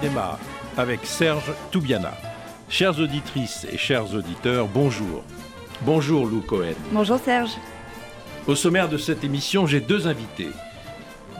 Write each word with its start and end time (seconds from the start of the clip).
cinéma 0.00 0.38
avec 0.76 1.04
Serge 1.04 1.52
Toubiana. 1.70 2.12
Chères 2.68 2.98
auditrices 3.00 3.66
et 3.70 3.78
chers 3.78 4.14
auditeurs, 4.14 4.68
bonjour. 4.68 5.24
Bonjour 5.82 6.26
Lou 6.26 6.40
Cohen. 6.40 6.74
Bonjour 6.92 7.18
Serge. 7.18 7.52
Au 8.46 8.54
sommaire 8.54 8.88
de 8.88 8.96
cette 8.96 9.24
émission, 9.24 9.66
j'ai 9.66 9.80
deux 9.80 10.06
invités. 10.06 10.50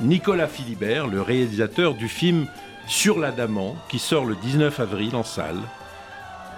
Nicolas 0.00 0.48
Philibert, 0.48 1.06
le 1.06 1.22
réalisateur 1.22 1.94
du 1.94 2.08
film 2.08 2.46
Sur 2.86 3.18
l'Adamant, 3.18 3.76
qui 3.88 3.98
sort 3.98 4.24
le 4.24 4.34
19 4.36 4.80
avril 4.80 5.14
en 5.14 5.24
salle, 5.24 5.60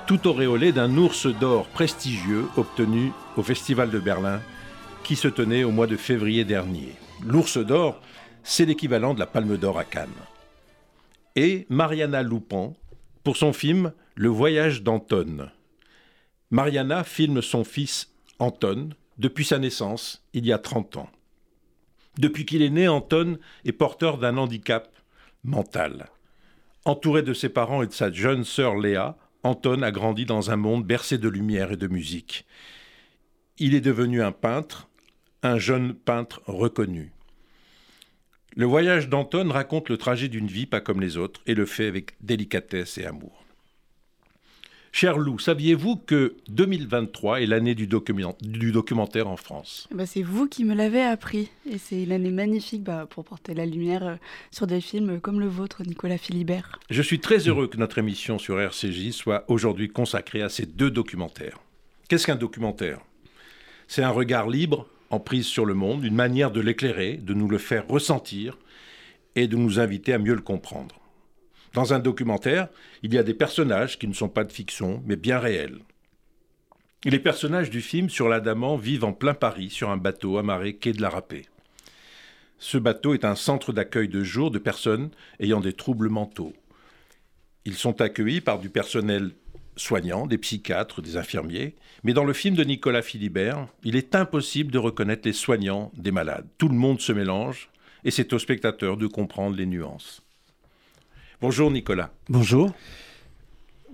tout 0.07 0.27
auréolé 0.29 0.73
d'un 0.73 0.97
ours 0.97 1.27
d'or 1.27 1.67
prestigieux 1.67 2.47
obtenu 2.57 3.13
au 3.37 3.43
Festival 3.43 3.91
de 3.91 3.99
Berlin, 3.99 4.41
qui 5.03 5.17
se 5.17 5.29
tenait 5.29 5.65
au 5.65 5.71
mois 5.71 5.87
de 5.87 5.97
février 5.97 6.45
dernier. 6.45 6.95
L'ours 7.27 7.59
d'or, 7.59 8.01
c'est 8.43 8.65
l'équivalent 8.65 9.15
de 9.15 9.21
la 9.21 9.27
palme 9.27 9.57
d'or 9.57 9.79
à 9.79 9.85
Cannes. 9.85 10.09
Et 11.37 11.67
Mariana 11.69 12.23
Loupan, 12.23 12.75
pour 13.23 13.37
son 13.37 13.53
film 13.53 13.93
Le 14.17 14.29
voyage 14.29 14.83
d'Anton. 14.83 15.49
Mariana 16.51 17.05
filme 17.05 17.41
son 17.41 17.63
fils 17.63 18.13
Anton 18.39 18.91
depuis 19.21 19.45
sa 19.45 19.59
naissance, 19.59 20.25
il 20.33 20.47
y 20.47 20.53
a 20.53 20.59
30 20.59 20.97
ans. 20.97 21.11
Depuis 22.19 22.47
qu'il 22.47 22.63
est 22.63 22.71
né, 22.71 22.89
Anton 22.89 23.39
est 23.67 23.73
porteur 23.73 24.17
d'un 24.17 24.39
handicap 24.39 24.91
mental. 25.45 26.09
Entouré 26.87 27.23
de 27.23 27.35
ses 27.35 27.51
parents 27.51 27.83
et 27.83 27.87
de 27.87 27.93
sa 27.93 28.11
jeune 28.11 28.45
sœur 28.45 28.77
Léa, 28.77 29.19
Anton 29.43 29.83
a 29.83 29.91
grandi 29.91 30.25
dans 30.25 30.51
un 30.51 30.57
monde 30.57 30.87
bercé 30.87 31.19
de 31.19 31.29
lumière 31.29 31.71
et 31.73 31.77
de 31.77 31.87
musique. 31.87 32.47
Il 33.59 33.75
est 33.75 33.83
devenu 33.83 34.23
un 34.23 34.33
peintre, 34.33 34.89
un 35.43 35.59
jeune 35.59 35.93
peintre 35.95 36.41
reconnu. 36.47 37.13
Le 38.57 38.67
voyage 38.67 39.09
d'Anton 39.09 39.49
raconte 39.51 39.89
le 39.89 39.97
trajet 39.97 40.29
d'une 40.29 40.49
vie 40.49 40.67
pas 40.67 40.81
comme 40.81 41.01
les 41.01 41.17
autres 41.17 41.41
et 41.47 41.55
le 41.55 41.67
fait 41.67 41.87
avec 41.87 42.15
délicatesse 42.21 42.99
et 42.99 43.07
amour. 43.07 43.45
Cher 44.93 45.19
Lou, 45.19 45.39
saviez-vous 45.39 45.97
que 45.97 46.35
2023 46.49 47.43
est 47.43 47.47
l'année 47.47 47.77
du, 47.77 47.87
documentaire 47.87 49.29
en 49.29 49.37
France? 49.37 49.89
Bah 49.95 50.05
C'est 50.05 50.23
vous 50.23 50.49
qui 50.49 50.65
me 50.65 50.75
l'avez 50.75 51.03
appris. 51.03 51.49
Et 51.71 51.79
c'est 51.79 52.03
une 52.03 52.11
année 52.11 52.33
magnifique 52.33 52.83
bah, 52.83 53.07
pour 53.09 53.25
porter 53.25 53.55
la 53.55 53.67
lumière 53.67 54.05
euh, 54.05 54.17
sur 54.51 54.67
des 54.67 54.81
films 54.81 55.21
comme 55.21 55.39
le 55.39 55.47
vôtre, 55.47 55.85
Nicolas 55.85 56.19
Philibert. 56.19 56.81
Je 56.91 57.03
suis 57.03 57.21
très 57.21 57.39
heureux 57.39 57.69
que 57.69 57.77
notre 57.77 57.99
émission 57.99 58.41
sur 58.41 58.61
RCJ 58.61 59.13
soit 59.13 59.45
aujourd'hui 59.47 59.89
consacrée 59.89 60.43
à 60.43 60.49
ces 60.49 60.67
deux 60.67 60.91
documentaires. 60.91 61.61
Qu'est-ce 62.09 62.27
qu'un 62.27 62.35
documentaire? 62.35 62.99
C'est 63.87 64.03
un 64.03 64.11
regard 64.11 64.49
libre, 64.49 64.89
en 65.11 65.21
prise 65.21 65.47
sur 65.47 65.67
le 65.67 65.75
monde, 65.75 66.05
une 66.05 66.15
manière 66.15 66.51
de 66.51 66.61
l'éclairer, 66.61 67.17
de 67.17 67.35
nous 67.35 67.49
le 67.49 67.59
faire 67.59 67.87
ressentir 67.87 68.59
et 69.35 69.49
de 69.49 69.57
nous 69.57 69.79
inviter 69.81 70.13
à 70.13 70.19
mieux 70.19 70.35
le 70.35 70.41
comprendre. 70.41 71.01
Dans 71.75 71.93
un 71.93 71.99
documentaire, 71.99 72.69
il 73.03 73.15
y 73.15 73.19
a 73.19 73.23
des 73.23 73.35
personnages 73.35 73.99
qui 73.99 74.09
ne 74.09 74.13
sont 74.13 74.29
pas 74.29 74.45
de 74.45 74.53
fiction, 74.53 75.03
mais 75.07 75.17
bien 75.17 75.39
réels. 75.39 75.79
les 77.05 77.19
personnages 77.19 77.71
du 77.71 77.81
film 77.81 78.11
sur 78.11 78.29
l'Adamant 78.29 78.77
vivent 78.77 79.05
en 79.05 79.13
plein 79.13 79.35
Paris 79.35 79.71
sur 79.71 79.91
un 79.91 79.97
bateau 79.97 80.39
amarré 80.39 80.77
quai 80.77 80.93
de 80.93 81.01
la 81.01 81.11
Râpée. 81.11 81.47
Ce 82.59 82.77
bateau 82.77 83.15
est 83.15 83.25
un 83.25 83.37
centre 83.37 83.73
d'accueil 83.73 84.09
de 84.09 84.23
jour 84.23 84.51
de 84.51 84.59
personnes 84.59 85.11
ayant 85.39 85.61
des 85.61 85.73
troubles 85.73 86.11
mentaux. 86.11 86.53
Ils 87.65 87.75
sont 87.75 88.01
accueillis 88.01 88.43
par 88.43 88.59
du 88.59 88.69
personnel 88.69 89.31
soignant, 89.81 90.27
des 90.27 90.39
psychiatres, 90.39 91.03
des 91.03 91.17
infirmiers, 91.17 91.75
mais 92.05 92.13
dans 92.13 92.25
le 92.25 92.33
film 92.33 92.55
de 92.55 92.65
Nicolas 92.65 93.03
Philibert, 93.03 93.67
il 93.83 93.97
est 93.97 94.15
impossible 94.15 94.71
de 94.71 94.79
reconnaître 94.79 95.23
les 95.25 95.33
soignants 95.33 95.91
des 95.97 96.13
malades. 96.13 96.47
Tout 96.59 96.69
le 96.69 96.75
monde 96.75 97.01
se 97.01 97.13
mélange 97.13 97.71
et 98.05 98.11
c'est 98.11 98.33
au 98.33 98.39
spectateur 98.39 98.97
de 98.97 99.07
comprendre 99.07 99.57
les 99.57 99.67
nuances. 99.67 100.23
Bonjour 101.41 101.71
Nicolas. 101.71 102.13
Bonjour. 102.29 102.75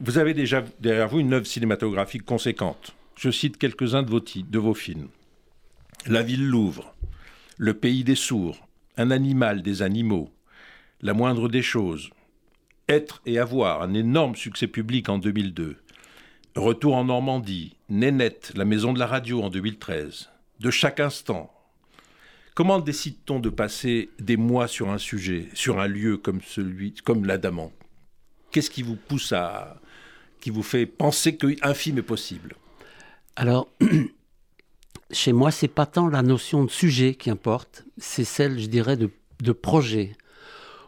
Vous 0.00 0.18
avez 0.18 0.34
déjà 0.34 0.64
derrière 0.80 1.08
vous 1.08 1.20
une 1.20 1.32
œuvre 1.32 1.46
cinématographique 1.46 2.24
conséquente. 2.24 2.94
Je 3.16 3.30
cite 3.30 3.56
quelques-uns 3.56 4.02
de 4.02 4.10
vos, 4.10 4.20
de 4.20 4.58
vos 4.58 4.74
films. 4.74 5.08
La 6.06 6.22
ville 6.22 6.46
Louvre, 6.46 6.94
Le 7.56 7.74
pays 7.74 8.04
des 8.04 8.14
sourds, 8.14 8.68
Un 8.96 9.10
animal 9.10 9.62
des 9.62 9.82
animaux, 9.82 10.30
La 11.00 11.14
moindre 11.14 11.48
des 11.48 11.62
choses, 11.62 12.10
Être 12.88 13.20
et 13.26 13.38
avoir, 13.38 13.82
un 13.82 13.94
énorme 13.94 14.36
succès 14.36 14.68
public 14.68 15.08
en 15.08 15.18
2002. 15.18 15.76
Retour 16.54 16.94
en 16.94 17.04
Normandie, 17.04 17.76
Nénette, 17.88 18.52
La 18.54 18.64
maison 18.64 18.92
de 18.92 18.98
la 18.98 19.06
radio 19.06 19.42
en 19.42 19.50
2013. 19.50 20.30
De 20.60 20.70
chaque 20.70 21.00
instant, 21.00 21.52
Comment 22.56 22.80
décide-t-on 22.80 23.38
de 23.38 23.50
passer 23.50 24.08
des 24.18 24.38
mois 24.38 24.66
sur 24.66 24.88
un 24.88 24.96
sujet, 24.96 25.50
sur 25.52 25.78
un 25.78 25.86
lieu 25.86 26.16
comme 26.16 26.40
celui, 26.40 26.94
comme 26.94 27.26
l'Adamant? 27.26 27.70
Qu'est-ce 28.50 28.70
qui 28.70 28.82
vous 28.82 28.96
pousse 28.96 29.32
à, 29.32 29.78
qui 30.40 30.48
vous 30.48 30.62
fait 30.62 30.86
penser 30.86 31.36
qu'un 31.36 31.74
film 31.74 31.98
est 31.98 32.02
possible? 32.02 32.56
Alors, 33.36 33.68
chez 35.10 35.34
moi, 35.34 35.50
c'est 35.50 35.68
pas 35.68 35.84
tant 35.84 36.08
la 36.08 36.22
notion 36.22 36.64
de 36.64 36.70
sujet 36.70 37.14
qui 37.14 37.28
importe, 37.28 37.84
c'est 37.98 38.24
celle, 38.24 38.58
je 38.58 38.68
dirais, 38.68 38.96
de, 38.96 39.52
projet. 39.52 40.16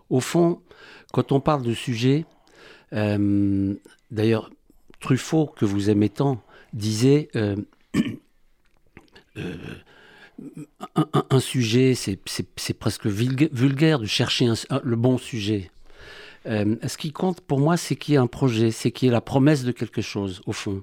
Au 0.09 0.21
fond, 0.21 0.63
quand 1.13 1.33
on 1.33 1.41
parle 1.41 1.63
de 1.63 1.75
sujet, 1.75 2.25
euh, 2.93 3.75
d'ailleurs, 4.11 4.51
Truffaut, 5.01 5.47
que 5.47 5.65
vous 5.65 5.91
aimez 5.91 6.09
tant, 6.09 6.43
disait 6.73 7.29
euh, 7.37 7.57
euh, 9.37 9.55
un, 11.31 11.41
sujet, 11.41 11.95
c'est 11.95 12.75
presque 12.79 13.07
vulgaire 13.07 13.99
de 13.99 14.07
chercher 14.07 14.53
le 14.83 14.97
bon 14.97 15.19
sujet. 15.19 15.71
Ce 16.45 16.97
qui 16.97 17.13
compte 17.13 17.41
pour 17.41 17.61
moi, 17.61 17.77
c'est 17.77 17.97
qu'il 17.97 18.15
y 18.15 18.17
ait 18.17 18.21
un 18.21 18.27
projet, 18.27 18.71
c'est 18.71 18.91
qu'il 18.91 19.07
y 19.07 19.09
ait 19.09 19.13
la 19.13 19.21
promesse 19.21 19.65
de 19.65 19.73
quelque 19.73 20.03
chose, 20.03 20.41
au 20.47 20.53
fond. 20.53 20.83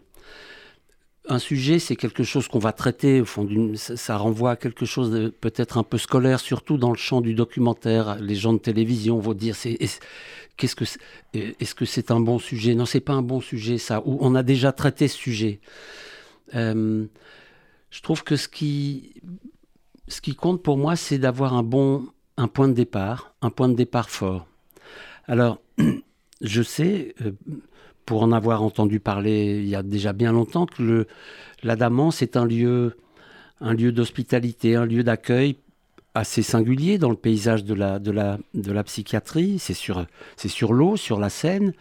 Un 1.27 1.39
sujet, 1.39 1.79
c'est 1.79 1.95
quelque 1.95 2.23
chose 2.23 2.47
qu'on 2.47 2.59
va 2.59 2.71
traiter, 2.71 3.21
au 3.21 3.25
fond, 3.25 3.47
ça, 3.75 4.17
renvoie 4.17 4.51
à 4.51 4.55
quelque 4.55 4.85
chose 4.85 5.09
de 5.11 5.29
peut-être 5.29 5.77
un 5.77 5.83
peu 5.83 5.97
scolaire, 5.97 6.39
surtout 6.39 6.77
dans 6.77 6.91
le 6.91 6.97
champ 6.97 7.21
du 7.21 7.33
documentaire. 7.33 8.17
Les 8.19 8.35
gens 8.35 8.53
de 8.53 8.59
télévision 8.59 9.17
vont 9.17 9.33
dire, 9.33 9.55
c'est, 9.55 9.77
qu'est-ce 10.57 10.75
que, 10.75 10.85
est-ce 11.33 11.73
que 11.73 11.85
c'est 11.85 12.11
un 12.11 12.19
bon 12.19 12.37
sujet? 12.37 12.75
Non, 12.75 12.85
c'est 12.85 12.99
pas 12.99 13.13
un 13.13 13.23
bon 13.23 13.41
sujet, 13.41 13.77
ça. 13.79 14.01
Ou 14.05 14.17
on 14.21 14.35
a 14.35 14.43
déjà 14.43 14.71
traité 14.71 15.07
ce 15.07 15.17
sujet. 15.17 15.59
Euh, 16.53 17.05
je 17.89 18.01
trouve 18.01 18.23
que 18.23 18.35
ce 18.35 18.47
qui, 18.47 19.15
ce 20.07 20.21
qui 20.21 20.35
compte 20.35 20.61
pour 20.61 20.77
moi, 20.77 20.95
c'est 20.95 21.17
d'avoir 21.17 21.53
un 21.55 21.63
bon 21.63 22.07
un 22.37 22.47
point 22.47 22.67
de 22.67 22.73
départ, 22.73 23.33
un 23.41 23.49
point 23.49 23.69
de 23.69 23.75
départ 23.75 24.09
fort. 24.09 24.47
Alors, 25.27 25.61
je 26.41 26.61
sais, 26.61 27.15
euh, 27.21 27.31
pour 28.05 28.23
en 28.23 28.31
avoir 28.31 28.61
entendu 28.63 28.99
parler 28.99 29.59
il 29.59 29.67
y 29.67 29.75
a 29.75 29.83
déjà 29.83 30.13
bien 30.13 30.31
longtemps, 30.31 30.65
que 30.65 30.83
le, 30.83 31.07
l'Adamant, 31.63 32.11
c'est 32.11 32.37
un 32.37 32.45
lieu, 32.45 32.97
un 33.61 33.73
lieu 33.73 33.91
d'hospitalité, 33.91 34.75
un 34.75 34.85
lieu 34.85 35.03
d'accueil 35.03 35.57
assez 36.13 36.43
singulier 36.43 36.97
dans 36.97 37.09
le 37.09 37.15
paysage 37.15 37.65
de 37.65 37.73
la, 37.73 37.99
de 37.99 38.11
la, 38.11 38.37
de 38.53 38.71
la 38.71 38.83
psychiatrie. 38.83 39.59
C'est 39.59 39.73
sur, 39.73 40.05
c'est 40.37 40.47
sur 40.47 40.71
l'eau, 40.71 40.95
sur 40.95 41.19
la 41.19 41.29
Seine, 41.29 41.73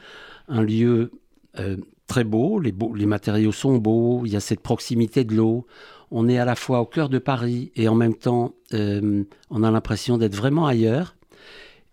un 0.49 0.63
lieu 0.63 1.13
euh, 1.59 1.77
très 2.07 2.25
beau 2.25 2.59
les, 2.59 2.75
les 2.95 3.07
matériaux 3.07 3.53
sont 3.53 3.79
beaux, 3.79 4.23
il 4.27 4.33
y 4.33 4.37
a 4.37 4.41
cette 4.41 4.61
proximité 4.61 5.25
de 5.25 5.34
l'eau, 5.34 5.67
on 6.11 6.29
est 6.29 6.39
à 6.39 6.45
la 6.45 6.55
fois 6.55 6.81
au 6.81 6.87
cœur 6.87 7.09
de 7.09 7.19
Paris 7.19 7.73
et 7.77 7.89
en 7.89 7.95
même 7.95 8.15
temps, 8.15 8.55
euh, 8.73 9.25
on 9.51 9.63
a 9.63 9.71
l'impression 9.71 10.19
d'être 10.19 10.34
vraiment 10.34 10.67
ailleurs. 10.67 11.17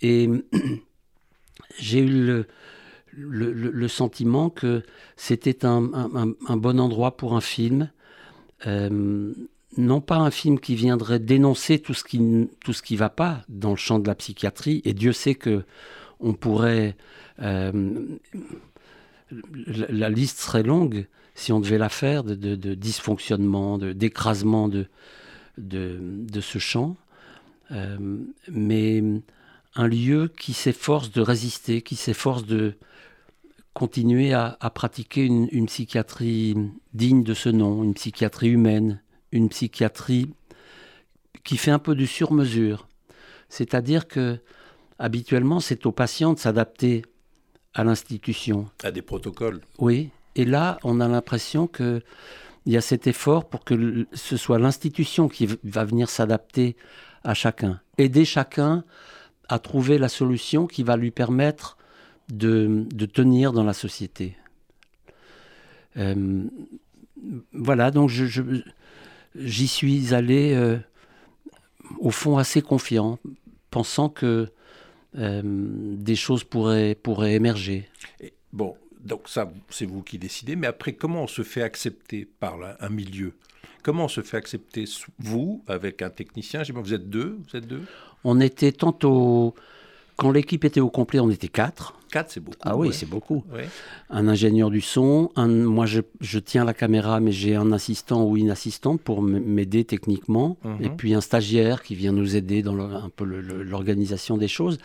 Et 0.02 0.30
j'ai 1.80 2.00
eu 2.00 2.10
le, 2.10 2.48
sentiment 3.88 4.50
que 4.50 4.84
c'était 5.16 5.66
un, 5.66 5.82
bon 6.58 6.80
endroit 6.80 7.18
pour 7.18 7.36
un 7.36 7.42
film. 7.42 7.90
Euh, 8.68 9.34
non 9.78 10.02
pas 10.02 10.18
un 10.18 10.32
film 10.32 10.60
qui 10.60 10.76
viendrait 10.76 11.20
dénoncer 11.20 11.80
tout 11.80 11.94
ce 11.94 12.04
qui 12.04 12.50
tout 12.64 12.74
ce 12.74 12.82
qui 12.82 12.98
va 12.98 13.10
pas 13.10 13.42
dans 13.48 13.70
le 13.70 13.78
champ 13.78 14.00
de 14.00 14.08
la 14.08 14.16
psychiatrie 14.16 14.82
et 14.84 14.94
Dieu 14.94 15.14
sait 15.14 15.34
que 15.34 15.64
on 16.20 16.34
pourrait 16.34 16.98
euh, 17.42 17.72
la, 19.90 20.10
liste 20.10 20.40
serait 20.40 20.64
longue 20.64 21.08
si 21.36 21.52
on 21.52 21.60
devait 21.60 21.78
la 21.78 21.90
faire, 21.90 22.24
de, 22.24 22.36
dysfonctionnement, 22.76 23.78
d'écrasement 23.78 24.68
de, 24.68 24.88
de, 25.58 26.42
ce 26.42 26.60
champ. 26.60 26.98
Euh, 27.72 27.98
mais 28.52 29.02
un 29.76 29.88
lieu 29.88 30.32
qui 30.38 30.54
s'efforce 30.54 31.12
de 31.12 31.22
résister, 31.22 31.82
qui 31.82 31.96
s'efforce 31.96 32.46
de 32.46 32.76
continuer 33.74 34.34
à, 34.34 34.58
pratiquer 34.74 35.26
une, 35.26 35.48
une, 35.52 35.68
psychiatrie 35.68 36.56
digne 36.94 37.24
de 37.24 37.34
ce 37.34 37.50
nom, 37.50 37.84
une 37.84 37.94
psychiatrie 37.94 38.50
humaine, 38.50 39.02
une 39.32 39.50
psychiatrie 39.50 40.34
qui 41.44 41.58
fait 41.58 41.72
un 41.72 41.80
peu 41.80 41.96
du 41.96 42.08
sur-mesure. 42.08 42.88
C'est-à-dire 43.50 44.08
que 44.08 44.40
habituellement, 45.00 45.60
c'est 45.60 45.86
aux 45.86 45.92
patients 45.92 46.34
de 46.34 46.40
s'adapter 46.40 47.04
à 47.74 47.84
l'institution. 47.84 48.68
À 48.84 48.92
des 48.92 49.02
protocoles. 49.02 49.62
Oui, 49.80 50.10
et 50.36 50.46
là, 50.46 50.78
on 50.84 51.00
a 51.00 51.08
l'impression 51.08 51.68
qu'il 51.68 52.02
y 52.66 52.78
a 52.78 52.82
cet 52.82 53.08
effort 53.08 53.50
pour 53.50 53.64
que 53.64 54.06
ce 54.14 54.38
soit 54.38 54.60
l'institution 54.60 55.28
qui 55.28 55.48
va 55.64 55.86
venir 55.86 56.10
s'adapter 56.10 56.76
à 57.24 57.34
chacun, 57.34 57.82
aider 57.98 58.26
chacun 58.26 58.84
à 59.48 59.60
trouver 59.60 59.98
la 59.98 60.10
solution 60.10 60.68
qui 60.68 60.84
va 60.84 60.96
lui 60.96 61.12
permettre 61.12 61.78
de, 62.32 62.86
de 62.94 63.06
tenir 63.06 63.52
dans 63.52 63.64
la 63.64 63.74
société. 63.74 64.36
Euh, 65.98 66.46
voilà, 67.54 67.92
donc 67.92 68.10
je, 68.10 68.62
j'y 69.36 69.68
suis 69.68 70.14
allé 70.14 70.54
euh, 70.54 70.78
au 72.00 72.10
fond 72.10 72.38
assez 72.38 72.62
confiant, 72.62 73.20
pensant 73.70 74.10
que 74.10 74.48
euh, 75.18 75.42
des 75.44 76.16
choses 76.16 76.46
pourraient, 76.46 76.96
pourraient 76.96 77.34
émerger. 77.34 77.90
bon, 78.54 78.76
donc 79.04 79.28
ça, 79.28 79.52
c'est 79.70 79.86
vous 79.86 80.02
qui 80.02 80.18
décidez, 80.18 80.56
mais 80.56 80.68
après, 80.68 80.94
comment 80.94 81.24
on 81.24 81.28
se 81.28 81.44
fait 81.44 81.64
accepter 81.64 82.26
par 82.40 82.58
un 82.80 82.90
milieu? 82.90 83.34
Comment 83.84 84.06
on 84.06 84.08
se 84.08 84.22
fait 84.22 84.38
accepter, 84.38 84.86
vous, 85.20 85.64
avec 85.68 86.02
un 86.02 86.12
technicien? 86.12 86.64
Vous 86.64 86.94
êtes 86.94 87.10
deux, 87.10 87.40
vous 87.50 87.58
êtes 87.58 87.68
deux? 87.68 87.82
On 88.24 88.40
était 88.40 88.72
tantôt 88.72 89.56
quand 90.22 90.30
l'équipe 90.30 90.64
était 90.66 90.80
au 90.80 90.92
complet, 90.92 91.20
on 91.20 91.32
était 91.32 91.48
quatre. 91.48 91.96
Quatre, 92.12 92.30
c'est 92.30 92.42
beaucoup. 92.42 92.58
Ah 92.62 92.78
oui, 92.78 92.94
c'est 92.94 93.10
beaucoup. 93.10 93.44
Un 94.12 94.28
ingénieur 94.28 94.70
du 94.70 94.80
son, 94.80 95.32
un, 95.36 95.48
moi 95.48 95.88
je, 95.88 96.38
tiens 96.38 96.64
la 96.64 96.76
caméra, 96.76 97.20
mais 97.20 97.32
j'ai 97.32 97.56
un 97.56 97.72
assistant 97.72 98.24
ou 98.26 98.38
une 98.38 98.52
assistante 98.52 99.02
pour 99.02 99.24
m'aider 99.24 99.84
techniquement, 99.84 100.58
et 100.80 100.90
mhm. 100.90 100.96
puis 100.96 101.16
un 101.16 101.22
stagiaire 101.22 101.82
qui 101.82 101.96
vient 101.96 102.12
nous 102.12 102.36
aider 102.36 102.62
dans 102.62 102.80
un 102.80 103.10
peu 103.10 103.26
l'organisation 103.26 104.38
des 104.38 104.48
choses. 104.48 104.78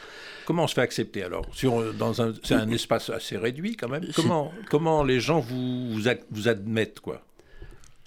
Comment 0.47 0.65
on 0.65 0.69
se 0.69 0.73
fait 0.73 0.81
accepter 0.81 1.23
alors? 1.23 1.45
Un, 1.63 2.33
C'est 2.43 2.55
un 2.55 2.71
espace 2.71 3.11
assez 3.11 3.37
réduit 3.37 3.77
quand 3.77 3.91
même. 3.91 4.07
Comment, 4.15 4.53
comment 4.71 5.05
les 5.05 5.21
gens 5.21 5.41
vous, 5.41 6.01
vous, 6.31 6.49
admettent 6.49 7.01
quoi? 7.01 7.21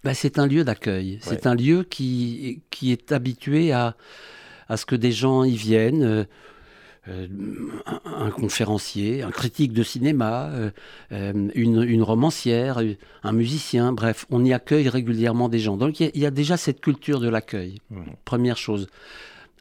Ben, 0.04 0.16
C'est 0.16 0.40
un 0.40 0.48
lieu 0.48 0.64
d'accueil. 0.64 1.20
C'est 1.22 1.46
un 1.46 1.54
lieu 1.54 1.84
qui, 1.84 2.64
qui 2.72 2.92
est 2.92 3.12
habitué 3.12 3.72
à, 3.72 3.96
à 4.68 4.78
ce 4.78 4.88
que 4.88 4.96
des 4.96 5.12
gens 5.12 5.44
y 5.44 5.56
viennent. 5.56 6.04
Euh, 6.04 6.24
euh, 7.10 7.28
un, 8.06 8.30
conférencier, 8.30 9.24
un 9.24 9.32
critique 9.32 9.74
de 9.74 9.84
cinéma, 9.84 10.50
euh, 10.52 10.70
euh, 11.12 11.50
une, 11.56 12.04
romancière, 12.04 12.82
un 13.24 13.32
musicien, 13.32 13.94
bref, 13.94 14.26
on 14.30 14.46
y 14.46 14.54
accueille 14.54 14.90
régulièrement 14.90 15.50
des 15.50 15.60
gens. 15.60 15.78
Donc 15.78 16.00
il 16.00 16.16
y, 16.16 16.26
a 16.26 16.32
déjà 16.32 16.58
cette 16.58 16.82
culture 16.82 17.20
de 17.20 17.28
l'accueil, 17.28 17.82
mmh. 17.90 18.02
première 18.26 18.58
chose. 18.58 18.88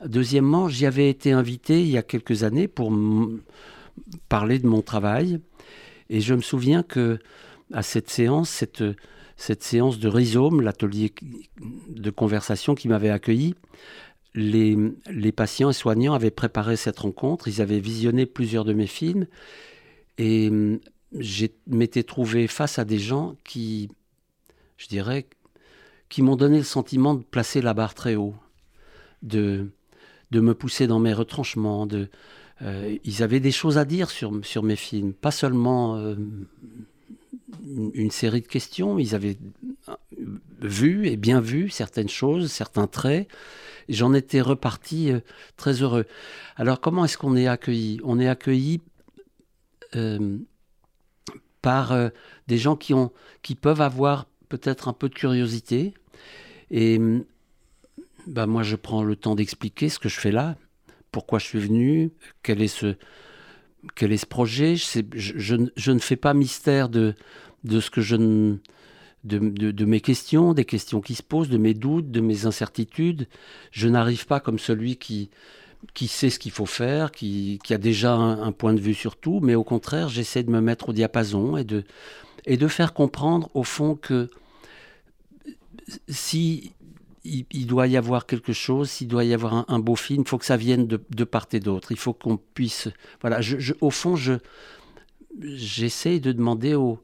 Deuxièmement, 0.05 0.69
j'y 0.69 0.85
avais 0.85 1.09
été 1.09 1.33
invité 1.33 1.81
il 1.81 1.89
y 1.89 1.97
a 1.97 2.03
quelques 2.03 2.43
années 2.43 2.69
pour 2.69 2.93
parler 4.29 4.59
de 4.59 4.67
mon 4.67 4.83
travail, 4.83 5.41
et 6.11 6.21
je 6.21 6.35
me 6.35 6.43
souviens 6.43 6.83
que 6.83 7.19
à 7.73 7.83
cette 7.83 8.11
séance, 8.11 8.50
cette, 8.50 8.85
cette 9.37 9.62
séance 9.62 9.99
de 9.99 10.09
Rhizome, 10.09 10.61
l'atelier 10.61 11.12
de 11.89 12.11
conversation 12.11 12.75
qui 12.75 12.89
m'avait 12.89 13.11
accueilli, 13.11 13.55
les, 14.34 15.32
patients 15.32 15.70
et 15.70 15.75
soignants 15.75 16.14
avaient 16.14 16.30
préparé 16.30 16.76
cette 16.76 16.98
rencontre, 16.98 17.48
ils 17.48 17.60
avaient 17.60 17.80
visionné 17.80 18.26
plusieurs 18.26 18.64
de 18.64 18.72
mes 18.72 18.86
films, 18.86 19.26
et 20.19 20.48
hum, 20.48 20.80
je 21.19 21.46
m'étais 21.66 22.02
trouvé 22.02 22.46
face 22.46 22.78
à 22.78 22.84
des 22.84 22.98
gens 22.98 23.36
qui, 23.44 23.88
je 24.76 24.88
dirais, 24.88 25.26
qui 26.08 26.22
m'ont 26.22 26.36
donné 26.36 26.58
le 26.58 26.64
sentiment 26.64 27.14
de 27.14 27.22
placer 27.22 27.60
la 27.62 27.75
barre 27.75 27.94
très 27.94 28.14
haut, 28.14 28.34
de, 29.22 29.69
de 30.30 30.40
me 30.40 30.54
pousser 30.54 30.86
dans 30.86 30.98
mes 30.98 31.12
retranchements, 31.12 31.86
de, 31.86 32.08
euh, 32.62 32.96
ils 33.04 33.22
avaient 33.22 33.40
des 33.40 33.52
choses 33.52 33.78
à 33.78 33.84
dire 33.84 34.10
sur, 34.10 34.44
sur 34.44 34.62
mes 34.62 34.76
films, 34.76 35.12
pas 35.12 35.30
seulement 35.30 35.96
euh, 35.96 36.16
une 37.94 38.10
série 38.10 38.40
de 38.40 38.46
questions, 38.46 38.98
ils 38.98 39.14
avaient 39.14 39.38
vu 40.60 41.06
et 41.06 41.16
bien 41.16 41.40
vu 41.40 41.70
certaines 41.70 42.08
choses, 42.08 42.50
certains 42.50 42.86
traits, 42.86 43.28
j'en 43.88 44.14
étais 44.14 44.40
reparti 44.40 45.11
euh, 45.11 45.20
très 45.56 45.82
heureux. 45.82 46.06
Alors 46.56 46.81
comment 46.81 47.05
est-ce 47.05 47.19
qu'on 47.19 47.37
est 47.37 47.46
accueilli? 47.46 48.00
On 48.05 48.19
est 48.19 48.29
accueilli 48.29 48.81
euh, 49.94 50.38
par 51.62 51.93
euh, 51.93 52.08
des 52.46 52.58
gens 52.58 52.76
qui, 52.76 52.94
ont, 52.94 53.12
qui 53.43 53.55
peuvent 53.55 53.81
avoir 53.81 54.26
peut-être 54.49 54.88
un 54.88 54.93
peu 54.93 55.08
de 55.08 55.14
curiosité. 55.14 55.94
Et 56.70 57.00
bah, 58.26 58.46
moi, 58.46 58.62
je 58.62 58.76
prends 58.76 59.02
le 59.02 59.17
temps 59.17 59.35
d'expliquer 59.35 59.88
ce 59.88 59.99
que 59.99 60.08
je 60.08 60.20
fais 60.20 60.31
là, 60.31 60.56
pourquoi 61.12 61.38
je 61.38 61.46
suis 61.46 61.58
venu, 61.58 62.11
quel 62.43 62.61
est 62.61 62.69
ce, 62.69 62.96
quel 63.94 64.12
est 64.12 64.19
ce 64.19 64.26
projet. 64.26 64.76
Je, 64.76 65.00
je, 65.14 65.56
je 65.75 65.93
ne 65.93 65.99
fais 65.99 66.17
pas 66.17 66.35
mystère 66.35 66.88
de, 66.88 67.14
de 67.64 67.81
ce 67.81 67.90
que 67.90 68.02
je 68.02 68.17
ne 68.17 68.58
de, 69.28 69.84
mes 69.84 70.00
questions, 70.00 70.54
des 70.54 70.64
questions 70.64 71.00
qui 71.00 71.14
se 71.14 71.22
posent, 71.22 71.48
de 71.48 71.58
mes 71.58 71.75
doutes, 71.75 72.10
de 72.10 72.20
mes 72.20 72.46
incertitudes. 72.46 73.28
Je 73.70 73.88
n'arrive 73.88 74.26
pas 74.26 74.40
comme 74.40 74.58
celui 74.58 74.96
qui, 74.96 75.30
qui 75.94 76.08
sait 76.08 76.30
ce 76.30 76.38
qu'il 76.38 76.52
faut 76.52 76.66
faire, 76.66 77.12
qui, 77.12 77.60
a 77.70 77.78
déjà 77.78 78.14
un, 78.14 78.52
point 78.52 78.75
de 78.75 78.80
vue 78.80 78.94
sur 78.94 79.16
tout, 79.16 79.40
mais 79.40 79.54
au 79.54 79.64
contraire, 79.64 80.08
j'essaie 80.08 80.42
de 80.42 80.50
me 80.50 80.60
mettre 80.60 80.88
au 80.88 80.92
diapason 80.92 81.56
et 81.56 81.64
de, 81.64 81.84
et 82.46 82.56
de 82.56 82.69
faire 82.69 82.94
comprendre 82.94 83.50
au 83.54 83.62
fond 83.62 83.94
que 83.94 84.28
si 86.08 86.72
il, 87.25 87.66
doit 87.66 87.86
y 87.86 87.96
avoir 87.96 88.26
quelque 88.26 88.52
chose, 88.52 88.90
s'il 88.90 89.08
doit 89.08 89.25
y 89.25 89.34
avoir 89.34 89.64
un, 89.69 89.78
beau 89.78 89.96
film, 89.96 90.22
il 90.22 90.28
faut 90.28 90.38
que 90.38 90.44
ça 90.44 90.56
vienne 90.56 90.86
de, 90.86 91.25
part 91.25 91.46
et 91.52 91.60
d'autre. 91.60 91.92
Il 91.92 91.98
faut 91.98 92.12
qu'on 92.12 92.38
puisse... 92.38 92.88
Voilà, 93.20 93.40
au 93.80 93.90
fond, 93.90 94.16
je, 94.16 94.34
j'essaie 95.42 96.20
de 96.20 96.32
demander 96.32 96.75
aux 96.75 97.00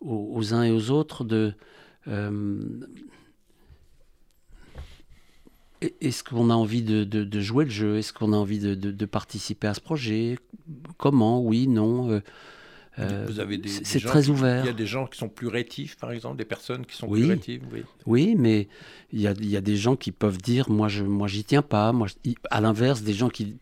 aux, 0.00 0.54
uns 0.54 0.62
et 0.62 0.70
aux 0.70 0.90
autres 0.90 1.24
de 1.24 1.54
euh, 2.08 2.80
est-ce 6.00 6.24
qu'on 6.24 6.50
a 6.50 6.54
envie 6.54 6.82
de, 6.82 7.40
jouer 7.40 7.64
le 7.64 7.70
jeu? 7.70 7.98
Est-ce 7.98 8.12
qu'on 8.12 8.32
a 8.32 8.36
envie 8.36 8.58
de, 8.58 9.04
participer 9.06 9.66
à 9.66 9.74
ce 9.74 9.80
projet? 9.80 10.38
Comment? 10.96 11.42
Oui, 11.42 11.68
non 11.68 12.10
euh, 12.10 12.20
euh, 12.98 13.26
Vous 13.28 13.40
avez 13.40 13.58
des, 13.58 13.68
c'est 13.68 14.00
très 14.00 14.28
ouvert. 14.28 14.64
Il 14.64 14.66
y 14.66 14.70
a 14.70 14.74
des 14.74 14.86
gens 14.86 15.06
qui 15.06 15.18
sont 15.18 15.28
plus 15.28 15.48
rétifs, 15.48 15.96
par 15.96 16.12
exemple, 16.12 16.38
des 16.38 16.46
personnes 16.46 16.86
qui 16.86 16.96
sont 16.96 17.08
plus 17.08 17.26
rétives. 17.26 17.62
Oui, 17.72 17.82
oui 18.06 18.34
mais 18.38 18.68
il 19.12 19.20
y, 19.20 19.26
a, 19.26 19.32
il 19.32 19.50
y, 19.50 19.56
a, 19.56 19.60
des 19.60 19.76
gens 19.76 19.96
qui 19.96 20.12
peuvent 20.12 20.38
dire 20.38 20.70
moi, 20.70 20.88
je, 20.88 21.04
moi, 21.04 21.28
j'y 21.28 21.44
tiens 21.44 21.62
pas. 21.62 21.92
Moi, 21.92 22.08
à 22.50 22.60
l'inverse, 22.60 23.02
des 23.02 23.12
gens 23.12 23.28
qui 23.28 23.56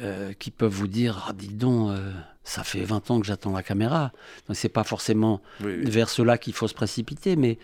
euh, 0.00 0.32
qui 0.32 0.50
peuvent 0.50 0.72
vous 0.72 0.86
dire 0.86 1.26
ah, 1.28 1.34
dis 1.34 1.48
donc, 1.48 1.90
euh, 1.90 2.12
ça 2.44 2.64
fait 2.64 2.82
20 2.82 3.10
ans 3.10 3.20
que 3.20 3.26
j'attends 3.26 3.52
la 3.52 3.62
caméra. 3.62 4.10
Donc, 4.48 4.56
c'est 4.56 4.70
pas 4.70 4.84
forcément 4.84 5.42
vers 5.60 6.08
cela 6.08 6.38
qu'il 6.38 6.54
faut 6.54 6.66
se 6.66 6.72
précipiter, 6.72 7.36
mais 7.36 7.58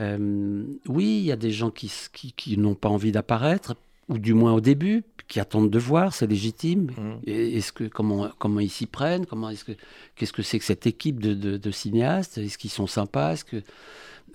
euh, 0.00 0.64
oui, 0.86 1.18
il 1.18 1.24
y 1.24 1.32
a 1.32 1.36
des 1.36 1.50
gens 1.50 1.70
qui, 1.70 1.92
qui, 2.10 2.56
n'ont 2.56 2.74
pas 2.74 2.88
envie 2.88 3.12
d'apparaître, 3.12 3.76
ou 4.08 4.18
du 4.18 4.32
moins 4.32 4.54
au 4.54 4.62
début, 4.62 5.04
qui 5.28 5.40
attendent 5.40 5.70
de 5.70 5.78
voir, 5.78 6.14
c'est 6.14 6.26
légitime. 6.26 6.90
Mmh. 6.96 7.28
Est-ce 7.28 7.72
que 7.72 7.84
comment 7.84 8.30
comment 8.38 8.60
ils 8.60 8.70
s'y 8.70 8.86
prennent 8.86 9.26
Comment 9.26 9.50
est-ce 9.50 9.64
que 9.64 9.72
qu'est-ce 10.16 10.32
que 10.32 10.42
c'est 10.42 10.58
que 10.58 10.64
cette 10.64 10.86
équipe 10.86 11.20
de, 11.20 11.34
de, 11.34 11.70
cinéastes 11.70 12.38
Est-ce 12.38 12.56
qu'ils 12.56 12.70
sont 12.70 12.86
sympas 12.86 13.34
Est-ce 13.34 13.44
que 13.44 13.62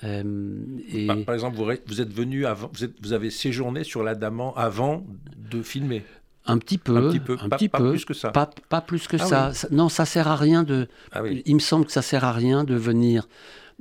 et... 0.04 1.08
par, 1.26 1.34
exemple, 1.34 1.58
vous, 1.58 1.66
vous 1.88 2.02
êtes 2.02 2.14
venu 2.14 2.46
avant, 2.46 2.70
vous, 2.74 2.84
êtes, 2.84 2.94
vous 3.02 3.12
avez 3.14 3.32
séjourné 3.32 3.84
sur 3.84 4.04
l'Adamant 4.04 4.54
avant 4.54 5.04
de 5.52 5.64
filmer. 5.64 6.04
Un 6.46 6.58
petit 6.58 6.78
peu, 6.78 6.98
un 6.98 7.10
petit 7.10 7.20
peu, 7.20 7.38
pas, 7.38 7.92
plus 7.92 8.06
que 8.06 8.14
ça. 8.14 8.32
Pas, 8.32 8.82
plus 8.82 9.08
que 9.08 9.18
ah 9.20 9.54
ça. 9.54 9.68
Non, 9.72 9.90
ça 9.90 10.06
sert 10.06 10.28
à 10.28 10.36
rien 10.36 10.64
de. 10.64 10.88
Ah 11.12 11.22
il 11.28 11.54
me 11.54 11.60
semble 11.60 11.86
que 11.86 11.92
ça 11.92 12.02
sert 12.02 12.24
à 12.24 12.32
rien 12.32 12.64
de 12.64 12.76
venir 12.76 13.28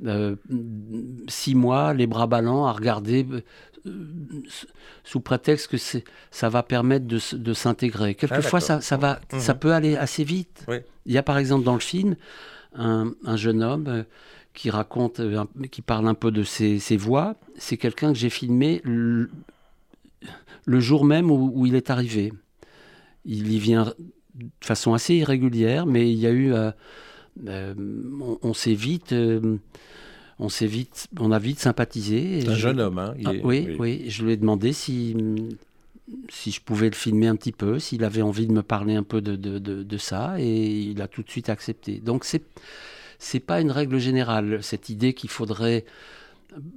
euh, 0.05 0.35
six 1.27 1.55
mois, 1.55 1.93
les 1.93 2.07
bras 2.07 2.27
ballants, 2.27 2.65
à 2.65 2.71
regarder 2.71 3.25
euh, 3.85 3.91
sous 5.03 5.19
prétexte 5.19 5.67
que 5.67 5.77
ça 6.31 6.49
va 6.49 6.63
permettre 6.63 7.05
de, 7.05 7.53
s'intégrer. 7.53 8.15
Quelquefois, 8.15 8.59
ah, 8.69 8.81
ça, 8.81 8.97
va, 8.97 9.19
mhm. 9.33 9.39
ça 9.39 9.55
peut 9.55 9.73
aller 9.73 9.97
assez 9.97 10.23
vite. 10.23 10.65
Il 11.05 11.11
y 11.11 11.17
a 11.17 11.23
par 11.23 11.37
exemple 11.37 11.65
dans 11.65 11.73
le 11.73 11.79
film 11.79 12.15
un, 12.75 13.13
jeune 13.35 13.63
homme 13.63 13.87
euh, 13.87 14.03
qui 14.53 14.69
raconte, 14.69 15.21
qui 15.71 15.81
parle 15.81 16.07
un 16.07 16.13
peu 16.13 16.31
de 16.31 16.43
ses, 16.43 16.97
voix. 16.97 17.35
C'est 17.57 17.77
quelqu'un 17.77 18.13
que 18.13 18.17
j'ai 18.19 18.29
filmé 18.29 18.81
le, 18.83 19.29
jour 20.67 21.03
même 21.03 21.31
où 21.31 21.65
il 21.65 21.75
est 21.75 21.89
arrivé 21.89 22.31
il 23.25 23.51
y 23.51 23.59
vient 23.59 23.93
de 24.35 24.49
façon 24.61 24.93
assez 24.93 25.15
irrégulière, 25.15 25.85
mais 25.85 26.11
il 26.11 26.17
y 26.17 26.27
a 26.27 26.31
eu. 26.31 26.53
Euh, 26.53 26.71
euh, 27.47 27.73
on, 28.41 28.53
s'est 28.53 28.73
vite. 28.73 29.13
Euh, 29.13 29.57
on 30.39 30.49
s'est 30.49 30.67
vite, 30.67 31.07
on 31.19 31.31
a 31.31 31.39
vite 31.39 31.59
sympathisé. 31.59 32.41
C'est 32.41 32.49
un 32.49 32.55
jeune 32.55 32.79
homme, 32.79 32.97
hein 32.97 33.13
ah, 33.25 33.31
oui, 33.43 33.75
oui, 33.77 34.05
Je 34.07 34.23
lui 34.23 34.33
ai 34.33 34.37
demandé 34.37 34.71
si, 34.71 35.15
si 36.29 36.51
je 36.51 36.61
pouvais 36.61 36.89
le 36.89 36.95
filmer 36.95 37.27
un 37.27 37.35
petit 37.35 37.51
peu, 37.51 37.77
s'il 37.79 38.03
avait 38.03 38.21
envie 38.21 38.47
de 38.47 38.53
me 38.53 38.63
parler 38.63 38.95
un 38.95 39.03
peu 39.03 39.21
de, 39.21 39.35
de, 39.35 39.59
de, 39.59 39.97
ça, 39.97 40.35
et 40.39 40.81
il 40.81 41.01
a 41.01 41.07
tout 41.07 41.23
de 41.23 41.29
suite 41.29 41.49
accepté. 41.49 41.99
Donc 41.99 42.23
c'est 42.23 42.43
c'est 43.21 43.41
pas 43.41 43.59
une 43.59 43.71
règle 43.71 43.99
générale 43.99 44.63
cette 44.63 44.87
idée 44.87 45.13
qu'il 45.13 45.29
faudrait 45.29 45.83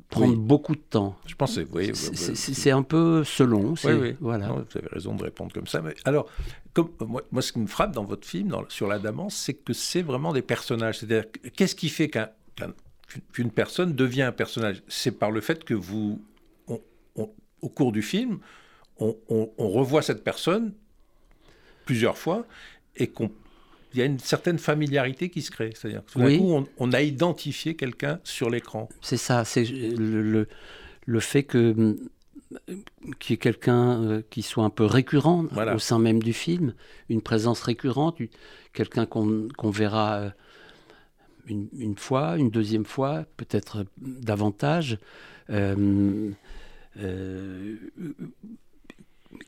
prendre 0.09 0.37
beaucoup 0.37 0.75
de 0.75 0.81
temps. 0.81 1.17
Je 1.27 1.35
pensais, 1.35 1.67
oui. 1.73 1.93
C'est 1.95 2.71
un 2.71 2.83
peu 2.83 3.25
selon. 3.25 3.75
Oui, 3.85 3.93
oui. 3.93 4.17
Voilà. 4.21 4.49
vous 4.49 4.79
avez 4.79 4.89
raison 4.89 5.15
de 5.15 5.25
répondre 5.25 5.53
comme 5.53 5.67
ça. 5.67 5.81
Mais 5.81 5.95
alors, 6.05 6.29
comme, 6.73 6.91
moi, 7.01 7.23
moi, 7.31 7.43
ce 7.43 7.53
qui 7.53 7.59
me 7.59 7.67
frappe 7.67 7.93
dans 7.93 8.05
votre 8.05 8.27
film, 8.27 8.49
dans, 8.49 8.69
sur 8.69 8.87
la 8.87 8.99
Damance, 8.99 9.35
c'est 9.35 9.55
que 9.55 9.73
c'est 9.73 10.03
vraiment 10.03 10.33
des 10.33 10.43
personnages. 10.43 10.99
C'est-à-dire, 10.99 11.31
qu'est-ce 11.57 11.75
qui 11.75 11.89
fait 11.89 12.11
qu'une 13.33 13.51
personne 13.51 13.95
devient 13.95 14.23
un 14.23 14.33
personnage? 14.33 14.83
C'est 14.89 15.19
par 15.19 15.31
le 15.31 15.41
fait 15.41 15.65
que 15.65 15.75
vous, 15.75 16.23
au 16.67 17.69
cours 17.69 17.93
du 17.93 18.03
film, 18.03 18.39
on, 18.99 19.17
on 19.29 19.69
revoit 19.69 20.03
cette 20.03 20.23
personne 20.23 20.75
plusieurs 21.85 22.19
fois 22.19 22.47
et 22.97 23.09
qu'on 23.09 23.31
il 23.95 23.99
y 23.99 24.03
a 24.03 24.07
une 24.07 24.19
certaine 24.19 24.59
familiarité 24.59 25.29
qui 25.29 25.43
se 25.43 25.51
crée. 25.51 25.71
C'est-à-dire 25.75 26.03
que 26.05 26.13
tout 26.13 26.39
coup, 26.39 26.67
on, 26.79 26.93
a 26.93 27.03
identifié 27.03 27.75
quelqu'un 27.75 28.21
sur 28.25 28.51
l'écran. 28.51 28.89
C'est 29.01 29.17
ça, 29.17 29.45
c'est 29.45 29.65
le, 29.65 30.47
le, 31.07 31.21
fait 31.21 31.43
que 31.43 31.97
qu'il 33.19 33.33
y 33.33 33.35
ait 33.35 33.39
quelqu'un 33.39 34.03
euh, 34.03 34.23
qui 34.31 34.43
soit 34.43 34.65
un 34.65 34.71
peu 34.71 34.85
récurrent 34.85 35.47
au 35.75 35.79
sein 35.79 35.99
même 35.99 36.23
du 36.23 36.33
film, 36.33 36.75
une 37.09 37.23
présence 37.23 37.63
récurrente, 37.63 38.19
quelqu'un 38.73 39.07
qu'on 39.07 39.71
verra 39.71 40.17
euh, 40.17 40.31
une, 41.47 41.69
une, 41.77 41.97
fois, 41.97 42.37
une 42.37 42.51
deuxième 42.51 42.85
fois, 42.85 43.25
peut-être 43.37 43.87
davantage, 43.99 44.99
euh, 45.51 46.31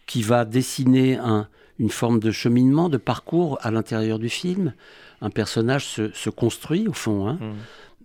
qui 0.07 0.23
va 0.23 0.45
dessiner 0.45 1.17
un, 1.17 1.49
une 1.79 1.91
forme 1.91 2.21
de 2.21 2.31
cheminement, 2.31 2.89
de 2.89 2.99
parcours 2.99 3.59
à 3.63 3.71
l'intérieur 3.71 4.19
du 4.19 4.29
film. 4.29 4.75
Un 5.21 5.31
personnage 5.31 5.87
se, 5.87 6.31
construit 6.31 6.87
au 6.87 6.93
fond. 6.93 7.29
Hein. 7.29 7.39
Mmh. 7.41 7.55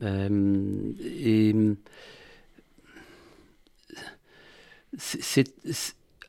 Euh, 0.03 0.91
et 1.01 1.55
c'est, 4.97 5.53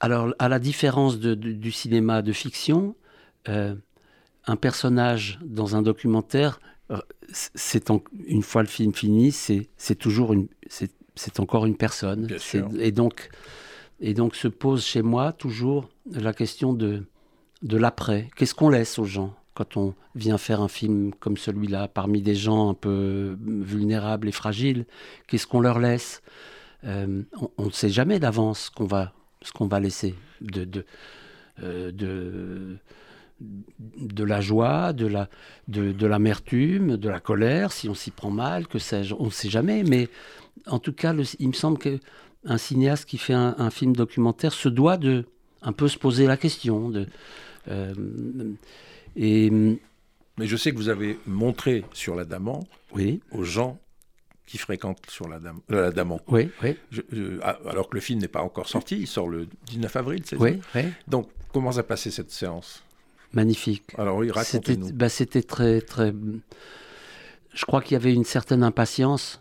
alors, 0.01 0.35
à 0.39 0.49
la 0.49 0.59
différence 0.59 1.19
du 1.19 1.73
cinéma 1.73 2.23
de 2.23 2.33
fiction, 2.33 2.95
euh, 3.49 3.75
un 4.47 4.57
personnage 4.57 5.39
dans 5.43 5.77
un 5.77 5.83
documentaire, 5.83 6.61
euh, 6.91 6.99
c'est 7.33 7.91
une 8.27 8.43
fois 8.43 8.63
le 8.63 8.69
film 8.69 8.93
fini, 8.93 9.33
c'est, 9.33 9.95
toujours 9.97 10.33
une, 10.33 10.49
c'est, 10.69 11.41
encore 11.41 11.67
une 11.67 11.77
personne. 11.77 12.29
Et 12.79 12.93
donc, 12.93 13.31
et 14.01 14.15
donc 14.15 14.35
se 14.35 14.49
pose 14.49 14.85
chez 14.85 15.03
moi 15.03 15.33
toujours 15.33 15.91
la 16.11 16.33
question 16.33 16.73
de 16.73 17.05
de 17.63 17.77
l'après. 17.77 18.31
Qu'est-ce 18.37 18.55
qu'on 18.55 18.69
laisse 18.69 18.99
aux 18.99 19.05
gens 19.05 19.35
quand 19.55 19.77
on 19.77 19.95
vient 20.15 20.39
faire 20.39 20.61
un 20.61 20.69
film 20.69 21.13
comme 21.15 21.37
celui-là, 21.37 21.89
parmi 21.89 22.23
des 22.23 22.35
gens 22.35 22.71
un 22.71 22.75
peu 22.75 23.37
vulnérables 23.43 24.29
et 24.29 24.33
fragiles? 24.33 24.87
Qu'est-ce 25.27 25.47
qu'on 25.47 25.61
leur 25.61 25.79
laisse? 25.79 26.23
Euh, 26.85 27.23
On 27.59 27.67
ne 27.67 27.71
sait 27.71 27.91
jamais 27.91 28.19
d'avance 28.19 28.67
ce 28.67 29.53
qu'on 29.53 29.67
va, 29.67 29.81
laisser. 29.81 30.15
Euh, 31.63 32.77
de, 33.41 34.25
la 34.25 34.41
joie, 34.41 34.93
de, 34.93 35.07
la, 35.07 35.29
de, 35.69 35.93
de 35.93 36.07
l'amertume, 36.07 36.97
de 36.97 37.09
la 37.09 37.21
colère, 37.21 37.73
si 37.73 37.89
on 37.89 37.95
s'y 37.95 38.11
prend 38.11 38.31
mal, 38.31 38.67
que 38.67 38.79
sais-je, 38.79 39.15
on 39.19 39.27
ne 39.27 39.31
sait 39.31 39.51
jamais. 39.51 39.83
Mais 39.83 40.09
en 40.67 40.79
tout 40.79 40.93
cas, 40.93 41.15
il 41.39 41.49
me 41.49 41.53
semble 41.53 41.79
qu'un 41.79 42.59
cinéaste 42.59 43.07
qui 43.07 43.19
fait 43.19 43.35
un, 43.35 43.55
un 43.59 43.71
film 43.71 43.95
documentaire 43.95 44.53
se 44.53 44.69
doit 44.69 44.97
de 44.97 45.25
un 45.63 45.73
peu 45.73 45.89
se 45.89 45.99
poser 45.99 46.27
la 46.27 46.37
question 46.37 46.89
de 46.89 47.07
et, 47.69 49.51
Mais 49.51 50.47
je 50.47 50.57
sais 50.57 50.73
que 50.73 50.77
vous 50.77 50.89
avez 50.89 51.19
montré 51.27 51.85
sur 51.93 52.15
la 52.15 52.25
Daman 52.25 52.63
oui. 52.93 53.21
aux 53.33 53.45
gens 53.45 53.79
qui 54.51 54.59
fréquentent 54.59 55.09
sur 55.09 55.29
la, 55.29 55.39
Dame, 55.39 55.61
euh, 55.71 55.83
la 55.83 55.91
Daman. 55.93 56.19
Oui, 56.27 56.51
oui. 56.65 56.77
Ah, 57.41 57.57
alors 57.69 57.89
que 57.89 57.95
le 57.95 58.01
film 58.01 58.19
n'est 58.19 58.27
pas 58.27 58.43
encore 58.43 58.69
sorti, 58.69 58.99
il 58.99 59.07
sort 59.07 59.29
le 59.29 59.47
19 59.67 59.95
avril, 59.95 60.23
c'est 60.25 60.37
oui, 60.37 60.59
oui. 60.75 60.83
Donc, 61.07 61.29
comment 61.53 61.71
s'est 61.71 61.85
passé 61.85 62.11
cette 62.11 62.33
séance? 62.33 62.83
Magnifique. 63.33 63.85
Alors 63.97 64.17
oui, 64.17 64.33
racontez-nous. 64.33 64.93
Bah, 64.93 65.09
c'était 65.09 65.45
très, 65.45 65.81
très... 65.81 66.13
Je 67.55 67.65
crois 67.65 67.81
qu'il 67.81 67.93
y 67.93 67.97
avait 67.97 68.13
une 68.13 68.25
certaine 68.25 68.65
impatience, 68.65 69.41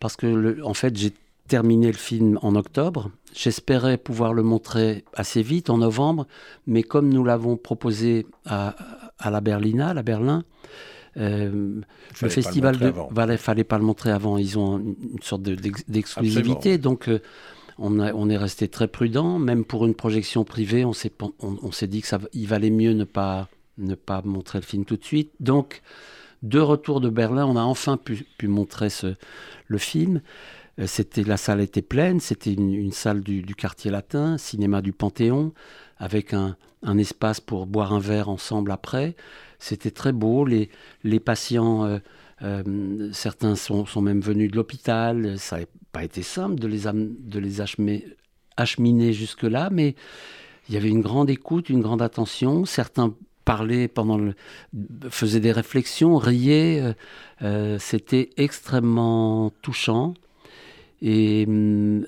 parce 0.00 0.16
que, 0.16 0.26
le, 0.26 0.66
en 0.66 0.74
fait, 0.74 0.94
j'ai 0.98 1.14
terminé 1.52 1.88
le 1.88 1.98
film 1.98 2.38
en 2.40 2.54
octobre. 2.54 3.10
J'espérais 3.34 3.98
pouvoir 3.98 4.32
le 4.32 4.42
montrer 4.42 5.04
assez 5.12 5.42
vite, 5.42 5.68
en 5.68 5.76
novembre, 5.76 6.26
mais 6.66 6.82
comme 6.82 7.12
nous 7.12 7.24
l'avons 7.24 7.58
proposé 7.58 8.24
à, 8.46 8.74
la 9.22 9.40
Berlina, 9.42 9.90
à 9.90 9.94
la 9.94 10.02
Berlin, 10.02 10.44
euh, 11.18 11.82
le 12.22 12.28
festival 12.30 12.78
de 12.78 12.86
ne 12.86 13.36
fallait 13.36 13.64
pas 13.64 13.76
le 13.76 13.84
montrer 13.84 14.10
avant. 14.10 14.38
Ils 14.38 14.58
ont 14.58 14.78
une 14.78 15.22
sorte 15.22 15.42
d'exclusivité, 15.42 16.78
donc 16.78 17.10
euh, 17.10 17.20
on, 17.76 18.00
on, 18.00 18.30
est 18.30 18.38
resté 18.38 18.68
très 18.68 18.88
prudent. 18.88 19.38
Même 19.38 19.66
pour 19.66 19.84
une 19.84 19.94
projection 19.94 20.44
privée, 20.44 20.86
on 20.86 20.94
s'est 20.94 21.12
on, 21.40 21.70
dit 21.82 22.00
que 22.00 22.08
ça, 22.08 22.18
il 22.32 22.46
valait 22.46 22.70
mieux 22.70 22.94
ne 22.94 23.04
pas 23.04 23.50
ne 23.76 23.94
pas 23.94 24.22
montrer 24.24 24.58
le 24.58 24.64
film 24.64 24.86
tout 24.86 24.96
de 24.96 25.04
suite. 25.04 25.32
Donc, 25.38 25.82
de 26.42 26.60
retour 26.60 27.02
de 27.02 27.10
Berlin, 27.10 27.44
on 27.44 27.56
a 27.56 27.62
enfin 27.62 27.98
pu, 27.98 28.26
pu 28.38 28.48
montrer 28.48 28.88
ce, 28.88 29.16
le 29.66 29.78
film. 29.78 30.22
Euh, 30.78 30.86
c'était 30.86 31.22
la 31.22 31.36
salle 31.36 31.60
était 31.60 31.82
pleine, 31.82 32.20
c'était 32.20 32.52
une, 32.52 32.92
salle 32.92 33.20
du, 33.20 33.54
quartier 33.54 33.90
latin, 33.90 34.38
cinéma 34.38 34.82
du 34.82 34.92
Panthéon, 34.92 35.52
avec 35.98 36.32
un, 36.34 36.56
espace 36.98 37.40
pour 37.40 37.66
boire 37.66 37.92
un 37.92 38.00
verre 38.00 38.28
ensemble 38.28 38.72
après. 38.72 39.14
C'était 39.58 39.90
très 39.90 40.12
beau. 40.12 40.44
Les, 40.44 40.68
patients, 41.20 41.84
euh, 41.84 41.98
euh, 42.42 43.10
certains 43.12 43.54
sont, 43.54 43.86
même 44.00 44.20
venus 44.20 44.50
de 44.50 44.56
l'hôpital. 44.56 45.38
Ça 45.38 45.60
n'a 45.60 45.66
pas 45.92 46.04
été 46.04 46.22
simple 46.22 46.56
de 46.56 46.66
les, 46.66 46.80
de 46.82 47.38
les 47.38 47.60
acheminer, 48.56 49.12
jusque-là, 49.12 49.68
mais 49.70 49.94
il 50.68 50.74
y 50.74 50.78
avait 50.78 50.88
une 50.88 51.02
grande 51.02 51.30
écoute, 51.30 51.68
une 51.68 51.82
grande 51.82 52.02
attention. 52.02 52.64
Certains 52.64 53.14
parlaient 53.44 53.88
pendant 53.88 54.18
le, 54.18 54.34
faisaient 55.10 55.40
des 55.40 55.52
réflexions, 55.52 56.16
riaient. 56.16 56.94
C'était 57.78 58.30
extrêmement 58.36 59.52
touchant. 59.62 60.14
Et 61.02 61.44
hum, 61.48 62.06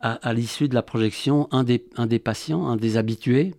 à, 0.00 0.34
l'issue 0.34 0.68
de 0.68 0.74
la 0.74 0.82
projection, 0.82 1.48
un 1.50 1.64
des, 1.64 1.86
un 1.96 2.06
des 2.06 2.18
patients, 2.18 2.66
un 2.66 2.76
des 2.76 2.98
habitués, 2.98 3.54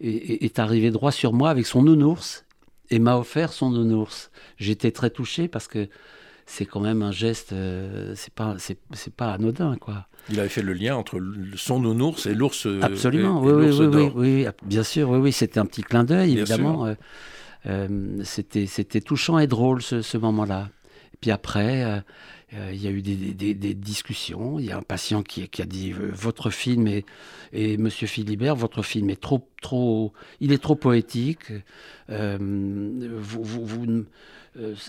est, 0.00 0.58
arrivé 0.58 0.90
droit 0.90 1.12
sur 1.12 1.32
moi 1.32 1.50
avec 1.50 1.66
son 1.66 1.82
nounours 1.82 2.44
et 2.90 2.98
m'a 2.98 3.16
offert 3.16 3.52
son 3.52 3.70
nounours. 3.70 4.30
J'étais 4.58 4.90
très 4.90 5.10
touché 5.10 5.48
parce 5.48 5.66
que 5.66 5.88
c'est 6.46 6.66
quand 6.66 6.80
même 6.80 7.02
un 7.02 7.10
geste, 7.10 7.52
euh, 7.52 8.12
c'est 8.16 8.32
pas, 8.32 8.56
c'est, 8.58 8.78
pas 9.14 9.32
anodin, 9.32 9.76
quoi. 9.76 10.06
Il 10.30 10.38
avait 10.40 10.48
fait 10.48 10.62
le 10.62 10.72
lien 10.74 10.94
entre 10.94 11.20
son 11.56 11.80
nounours 11.80 12.26
et 12.26 12.34
l'ours. 12.34 12.66
Euh, 12.66 12.80
Absolument, 12.82 13.42
oui, 13.42 13.70
oui, 13.70 13.86
oui, 13.86 14.10
oui, 14.14 14.46
bien 14.64 14.82
sûr, 14.82 15.10
oui, 15.10 15.18
oui, 15.18 15.32
c'était 15.32 15.58
un 15.58 15.66
petit 15.66 15.82
clin 15.82 16.04
d'œil, 16.04 16.38
évidemment. 16.38 16.94
Euh, 17.66 18.22
c'était, 18.24 18.66
c'était 18.66 19.00
touchant 19.00 19.38
et 19.38 19.46
drôle 19.46 19.82
ce, 19.82 20.00
ce 20.00 20.16
moment-là. 20.16 20.68
Et 21.14 21.16
puis 21.20 21.30
après, 21.30 22.02
euh, 22.54 22.70
il 22.72 22.82
y 22.82 22.86
a 22.86 22.90
eu 22.90 23.02
des, 23.02 23.74
discussions. 23.74 24.58
Il 24.58 24.66
y 24.66 24.72
a 24.72 24.78
un 24.78 24.82
patient 24.82 25.22
qui, 25.22 25.48
a 25.60 25.66
dit 25.66 25.92
euh, 25.92 26.10
votre 26.12 26.50
film 26.50 26.86
est, 26.86 27.04
et 27.52 27.76
Monsieur 27.76 28.06
Philibert, 28.06 28.56
votre 28.56 28.82
film 28.82 29.10
est 29.10 29.20
trop, 29.20 29.46
trop, 29.60 30.14
il 30.40 30.52
est 30.52 30.62
trop 30.62 30.74
poétique. 30.74 31.52
Euh, 32.08 32.38
vous, 33.20 33.64
vous, 33.66 34.04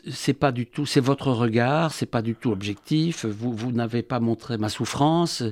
c'est 0.07 0.33
pas 0.33 0.53
du 0.53 0.65
tout, 0.67 0.85
c'est 0.85 1.01
votre 1.01 1.31
regard, 1.31 1.91
c'est 1.91 2.05
pas 2.05 2.21
du 2.21 2.33
tout 2.33 2.51
objectif. 2.51 3.25
Vous, 3.25 3.53
vous 3.53 3.71
n'avez 3.73 4.03
pas 4.03 4.21
montré 4.21 4.57
ma 4.57 4.69
souffrance. 4.69 5.43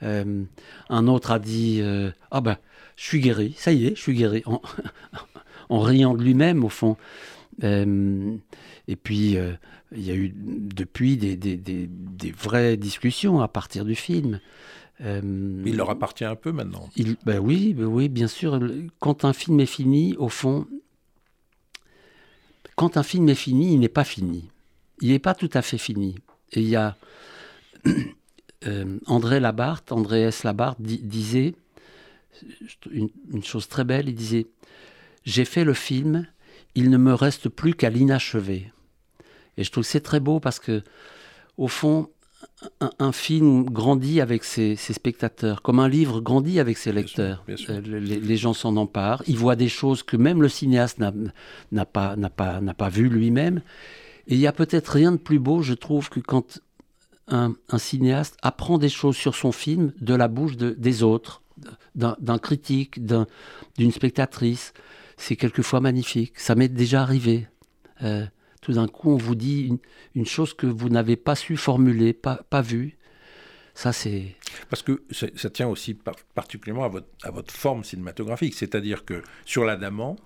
un 0.00 1.06
autre 1.08 1.32
a 1.32 1.38
dit 1.40 1.82
ah 2.30 2.40
ben, 2.40 2.56
je 2.94 3.04
suis 3.04 3.20
guéri, 3.20 3.54
ça 3.58 3.72
y 3.72 3.86
est, 3.86 3.96
je 3.96 4.00
suis 4.00 4.14
guéri, 4.14 4.42
en, 4.46 4.62
en 5.68 5.80
riant 5.80 6.14
de 6.14 6.22
lui-même 6.22 6.64
au 6.64 6.68
fond. 6.68 6.96
et 7.62 8.96
puis 9.02 9.36
il 9.92 10.04
y 10.04 10.10
a 10.10 10.14
eu 10.14 10.32
depuis 10.34 11.16
des, 11.16 11.36
des, 11.36 11.56
des, 11.56 12.30
vraies 12.30 12.76
discussions 12.76 13.40
à 13.40 13.48
partir 13.48 13.84
du 13.84 13.94
film. 13.94 14.40
Euh, 15.00 15.62
il 15.64 15.76
leur 15.76 15.90
appartient 15.90 16.24
un 16.24 16.34
peu 16.34 16.52
maintenant. 16.52 16.90
Il, 16.96 17.16
ben 17.24 17.38
oui, 17.38 17.72
ben 17.72 17.86
oui, 17.86 18.08
bien 18.08 18.26
sûr. 18.26 18.60
Quand 18.98 19.24
un 19.24 19.32
film 19.32 19.60
est 19.60 19.66
fini, 19.66 20.14
au 20.18 20.28
fond, 20.28 20.66
quand 22.76 22.96
un 22.96 23.02
film 23.02 23.28
est 23.28 23.34
fini, 23.34 23.74
il 23.74 23.80
n'est 23.80 23.88
pas 23.88 24.04
fini. 24.04 24.50
Il 25.00 25.10
n'est 25.10 25.18
pas 25.18 25.34
tout 25.34 25.50
à 25.54 25.62
fait 25.62 25.78
fini. 25.78 26.16
Et 26.52 26.60
il 26.60 26.68
y 26.68 26.76
a 26.76 26.96
euh, 28.66 28.98
André 29.06 29.40
Labarthe, 29.40 29.92
André 29.92 30.22
S. 30.22 30.44
Labarthe 30.44 30.82
disait 30.82 31.54
une, 32.90 33.08
une 33.32 33.44
chose 33.44 33.68
très 33.68 33.84
belle. 33.84 34.08
Il 34.08 34.14
disait 34.14 34.48
J'ai 35.24 35.44
fait 35.44 35.64
le 35.64 35.74
film, 35.74 36.26
il 36.74 36.90
ne 36.90 36.98
me 36.98 37.14
reste 37.14 37.48
plus 37.48 37.74
qu'à 37.74 37.88
l'inachevé. 37.88 38.70
Et 39.58 39.64
je 39.64 39.70
trouve 39.70 39.84
que 39.84 39.90
c'est 39.90 40.00
très 40.00 40.20
beau 40.20 40.40
parce 40.40 40.58
que, 40.58 40.82
au 41.58 41.68
fond, 41.68 42.08
un, 42.98 43.12
film 43.12 43.64
grandit 43.64 44.20
avec 44.20 44.44
ses, 44.44 44.76
spectateurs, 44.76 45.60
comme 45.62 45.80
un 45.80 45.88
livre 45.88 46.20
grandit 46.20 46.60
avec 46.60 46.78
ses 46.78 46.92
lecteurs. 46.92 47.44
Euh, 47.48 47.80
les, 47.80 48.36
gens 48.36 48.54
s'en 48.54 48.76
emparent, 48.76 49.22
ils 49.26 49.36
voient 49.36 49.56
des 49.56 49.68
choses 49.68 50.02
que 50.02 50.16
même 50.16 50.40
le 50.40 50.48
cinéaste 50.48 50.98
n'a 50.98 51.84
pas, 51.84 52.16
pas, 52.36 52.60
pas 52.60 52.88
vues 52.88 53.08
lui-même. 53.08 53.60
Et 54.28 54.34
il 54.34 54.40
y 54.40 54.46
a 54.46 54.52
peut-être 54.52 54.88
rien 54.88 55.12
de 55.12 55.16
plus 55.16 55.40
beau, 55.40 55.62
je 55.62 55.74
trouve, 55.74 56.08
que 56.08 56.20
quand 56.20 56.60
un, 57.26 57.54
cinéaste 57.78 58.36
apprend 58.42 58.78
des 58.78 58.88
choses 58.88 59.16
sur 59.16 59.34
son 59.34 59.52
film 59.52 59.92
de 60.00 60.14
la 60.14 60.28
bouche 60.28 60.56
des 60.56 61.02
autres, 61.02 61.42
d'un 61.94 62.38
critique, 62.38 63.04
d'une 63.04 63.92
spectatrice. 63.92 64.72
C'est 65.16 65.34
quelquefois 65.34 65.80
magnifique. 65.80 66.38
Ça 66.38 66.54
m'est 66.54 66.68
déjà 66.68 67.02
arrivé. 67.02 67.48
Euh, 68.02 68.24
tout 68.60 68.72
d'un 68.72 68.88
coup, 68.88 69.10
on 69.12 69.16
vous 69.16 69.34
dit 69.34 69.78
une, 70.14 70.26
chose 70.26 70.54
que 70.54 70.66
vous 70.66 70.88
n'avez 70.88 71.16
pas 71.16 71.34
su 71.34 71.56
formuler, 71.56 72.12
pas, 72.12 72.36
pas 72.50 72.62
vue. 72.62 72.96
Ça, 73.74 73.92
c'est... 73.92 74.34
Parce 74.70 74.82
que 74.82 75.04
ça, 75.12 75.50
tient 75.50 75.68
aussi 75.68 75.96
particulièrement 76.34 76.84
à 76.84 76.88
votre, 76.88 77.06
à 77.22 77.30
votre 77.30 77.54
forme 77.54 77.84
cinématographique. 77.84 78.54
C'est-à-dire 78.54 79.04
que 79.04 79.22
sur 79.44 79.64
l'Adamant, 79.64 80.16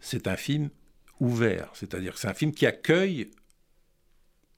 c'est 0.00 0.28
un 0.28 0.36
film 0.36 0.70
ouvert, 1.18 1.70
c'est-à-dire 1.74 2.14
que 2.14 2.20
c'est 2.20 2.28
un 2.28 2.34
film 2.34 2.52
qui 2.52 2.66
accueille 2.66 3.30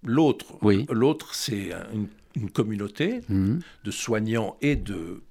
l'autre. 0.02 0.58
Oui. 0.62 0.86
L'autre, 0.90 1.34
c'est 1.34 1.72
un- 1.72 1.86
une, 1.92 2.08
une 2.36 2.50
communauté 2.50 3.20
Mhm. 3.28 3.60
de 3.84 3.90
soignants 3.90 4.56
et 4.60 4.76
de 4.76 5.22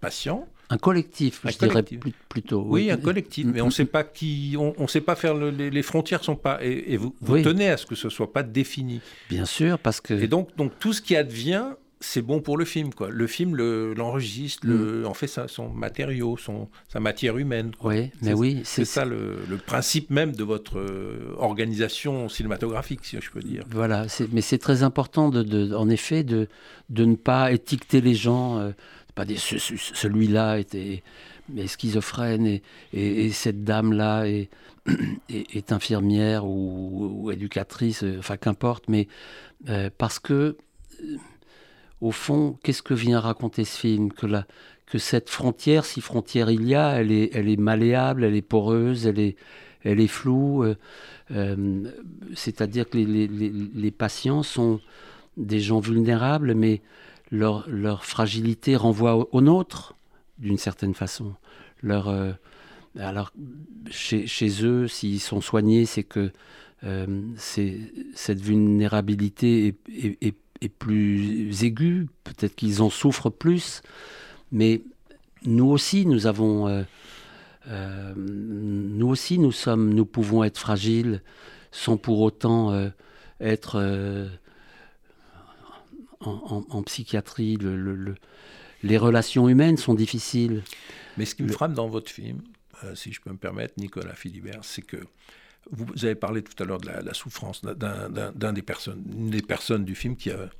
patients. 0.00 0.48
Un 0.68 0.78
collectif, 0.78 1.40
Un 1.44 1.50
je 1.50 1.58
dirais 1.58 1.70
collectif. 1.70 2.00
plutôt. 2.28 2.64
Oui, 2.66 2.90
un 2.90 2.96
collectif, 2.96 3.46
mais 3.46 3.60
on 3.60 3.66
ne 3.66 3.70
sait 3.70 3.84
pas 3.84 4.02
qui, 4.02 4.56
on, 4.58 4.74
on 4.78 4.88
sait 4.88 5.00
pas 5.00 5.14
faire 5.14 5.34
le- 5.34 5.50
les, 5.50 5.70
les 5.70 5.82
frontières 5.82 6.24
sont 6.24 6.34
pas. 6.36 6.58
Et, 6.62 6.92
et 6.92 6.96
vous, 6.96 7.14
vous 7.20 7.34
Oui. 7.34 7.42
tenez 7.42 7.68
à 7.70 7.76
ce 7.76 7.86
que 7.86 7.94
ce 7.94 8.08
soit 8.08 8.32
pas 8.32 8.42
défini. 8.42 9.00
Bien 9.30 9.44
sûr, 9.44 9.78
parce 9.78 10.00
que. 10.00 10.14
Et 10.14 10.26
donc, 10.26 10.56
donc 10.56 10.72
tout 10.80 10.92
ce 10.92 11.00
qui 11.00 11.14
advient, 11.14 11.66
c'est 12.00 12.20
bon 12.20 12.40
pour 12.40 12.58
le 12.58 12.64
film, 12.64 12.92
quoi. 12.92 13.08
Le 13.10 13.26
film 13.28 13.54
le- 13.56 13.94
l'enregistre, 13.94 14.66
le, 14.66 15.06
en 15.06 15.14
fait 15.14 15.28
ça, 15.28 15.46
son 15.48 15.68
matériau, 15.70 16.36
son, 16.36 16.68
sa 16.88 16.98
matière 17.00 17.38
humaine. 17.38 17.70
quoi. 17.78 17.94
oui, 17.94 18.10
mais 18.22 18.34
oui, 18.34 18.60
C'est 18.64 18.84
ça 18.84 19.04
le, 19.04 19.38
le 19.48 19.56
principe 19.58 20.10
même 20.10 20.32
de 20.34 20.42
votre 20.44 20.78
euh, 20.78 21.32
organisation 21.38 22.28
cinématographique, 22.28 23.00
si 23.04 23.16
je 23.20 23.30
peux 23.30 23.40
dire. 23.40 23.64
Voilà, 23.70 24.06
mais 24.32 24.40
c'est 24.40 24.58
très 24.58 24.82
important, 24.82 25.30
de, 25.30 25.42
de- 25.42 25.74
en 25.74 25.88
effet, 25.88 26.22
de, 26.22 26.48
de 26.90 27.04
ne 27.04 27.14
pas 27.14 27.52
étiqueter 27.52 28.00
les 28.00 28.14
gens, 28.14 28.58
euh, 28.58 28.70
pas 29.16 29.24
ce- 29.38 29.58
ce- 29.58 29.74
celui-là 29.76 30.58
était 30.60 31.02
schizophrène 31.66 32.46
et, 32.46 32.62
et- 32.92 33.24
et 33.26 33.30
cette 33.32 33.64
dame-là 33.64 34.28
est, 34.28 34.48
infirmière 35.72 36.46
ou, 36.46 37.30
éducatrice, 37.32 38.04
euh, 38.04 38.18
enfin 38.20 38.36
qu'importe, 38.36 38.84
mais 38.88 39.08
euh, 39.68 39.90
parce 39.98 40.18
que, 40.20 40.56
euh, 41.02 41.16
au 42.00 42.12
fond, 42.12 42.58
qu'est-ce 42.62 42.82
que 42.82 42.94
vient 42.94 43.18
raconter 43.18 43.64
ce 43.64 43.76
film? 43.78 44.12
Que, 44.12 44.26
la, 44.26 44.46
que 44.84 44.98
cette 44.98 45.30
frontière, 45.30 45.86
si 45.86 46.00
frontière 46.02 46.50
il 46.50 46.64
y 46.68 46.74
a, 46.74 47.00
elle 47.00 47.10
est, 47.10 47.30
elle 47.34 47.48
est 47.48 47.56
malléable, 47.58 48.22
elle 48.22 48.36
est 48.36 48.42
poreuse, 48.42 49.06
elle 49.06 49.18
est, 49.18 49.36
elle 49.82 49.98
est 50.00 50.06
floue. 50.06 50.64
C'est-à-dire 52.34 52.88
que 52.88 52.98
les- 52.98 53.26
les- 53.28 53.52
les 53.74 53.90
patients 53.90 54.42
sont 54.42 54.80
des 55.36 55.60
gens 55.60 55.80
vulnérables, 55.80 56.54
mais 56.54 56.82
leur, 57.30 58.04
fragilité 58.04 58.76
renvoie 58.76 59.16
au, 59.16 59.28
au 59.32 59.40
nôtre, 59.40 59.94
d'une 60.38 60.58
certaine 60.58 60.94
façon. 60.94 61.34
Euh, 61.84 62.32
alors, 62.98 63.32
chez, 63.90 64.24
eux, 64.62 64.88
s'ils 64.88 65.20
sont 65.20 65.40
soignés, 65.40 65.86
c'est 65.86 66.02
que 66.02 66.30
euh, 66.84 67.06
cette 67.36 68.40
vulnérabilité 68.40 69.74
est, 69.88 70.68
plus 70.78 71.64
aiguë, 71.64 72.08
peut-être 72.24 72.54
qu'ils 72.56 72.82
en 72.82 72.90
souffrent 72.90 73.30
plus, 73.30 73.82
mais 74.52 74.82
nous 75.44 75.66
aussi, 75.66 76.06
nous 76.06 76.26
avons... 76.26 76.66
euh, 77.68 78.14
nous 78.16 79.08
aussi, 79.08 79.38
nous 79.38 79.52
sommes, 79.52 79.92
nous 79.92 80.06
pouvons 80.06 80.44
être 80.44 80.58
fragiles 80.58 81.22
sans 81.72 81.96
pour 81.96 82.20
autant 82.20 82.90
être 83.40 84.28
en, 86.20 86.64
en- 86.70 86.76
en 86.76 86.82
psychiatrie. 86.82 87.56
le- 87.56 87.76
le- 87.76 87.94
le- 87.96 88.14
les 88.82 88.98
relations 88.98 89.48
humaines 89.48 89.76
sont 89.78 89.94
difficiles. 89.94 90.62
Mais 91.16 91.24
ce 91.24 91.34
qui 91.34 91.42
me 91.42 91.50
frappe 91.50 91.72
dans 91.72 91.88
votre 91.88 92.10
film, 92.10 92.42
euh, 92.84 92.94
si 92.94 93.12
je 93.12 93.20
peux 93.20 93.30
me 93.30 93.38
permettre, 93.38 93.74
Nicolas 93.78 94.14
Philibert, 94.14 94.60
c'est 94.62 94.82
que 94.82 94.98
vous, 95.72 95.86
vous 95.86 96.04
avez 96.04 96.14
parlé 96.14 96.42
tout 96.42 96.60
à 96.62 96.66
l'heure 96.66 96.78
de 96.80 96.86
la, 96.86 97.00
la 97.02 97.14
souffrance 97.14 97.62
d'un- 97.62 98.52
des 98.52 98.62
personnes, 98.62 99.02
une 99.10 99.30
des 99.30 99.42
personnes 99.42 99.84
du 99.84 99.94
film 99.94 100.14
qui, 100.16 100.30
a- 100.30 100.50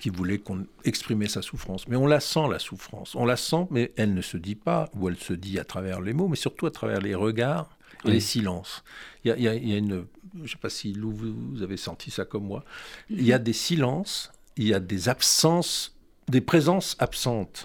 qui 0.00 0.08
voulait 0.08 0.38
qu'on 0.38 0.66
exprimer 0.84 1.26
sa 1.26 1.42
souffrance. 1.42 1.88
Mais 1.88 1.96
on 1.96 2.06
la 2.06 2.20
sent, 2.20 2.48
la 2.50 2.58
souffrance. 2.58 3.14
On 3.16 3.24
la 3.26 3.36
sent, 3.36 3.66
mais 3.70 3.92
elle 3.96 4.14
ne 4.14 4.22
se 4.22 4.36
dit 4.36 4.54
pas, 4.54 4.88
ou 4.94 5.08
elle 5.08 5.16
se 5.18 5.32
dit 5.32 5.58
à 5.58 5.64
travers 5.64 6.00
les 6.00 6.12
mots, 6.12 6.28
mais 6.28 6.36
surtout 6.36 6.66
à 6.66 6.70
travers 6.70 7.00
les 7.00 7.14
regards 7.14 7.76
et 8.04 8.08
Oui. 8.08 8.12
les 8.14 8.20
silences. 8.20 8.84
Il 9.24 9.28
y 9.28 9.48
a, 9.48 9.54
il 9.54 9.68
y 9.68 9.76
une... 9.76 10.06
Je 10.36 10.42
ne 10.42 10.46
sais 10.48 10.58
pas 10.58 10.68
si 10.70 10.92
Lou, 10.92 11.12
vous 11.12 11.62
avez 11.62 11.76
senti 11.78 12.10
ça 12.10 12.24
comme 12.26 12.44
moi. 12.44 12.62
Il 13.10 13.22
y 13.22 13.32
a 13.32 13.38
des 13.38 13.54
silences, 13.54 14.30
il 14.56 14.68
y 14.68 14.74
a 14.74 14.80
des 14.80 15.08
absences, 15.08 15.96
des 16.28 16.40
présences 16.40 16.96
absentes 16.98 17.64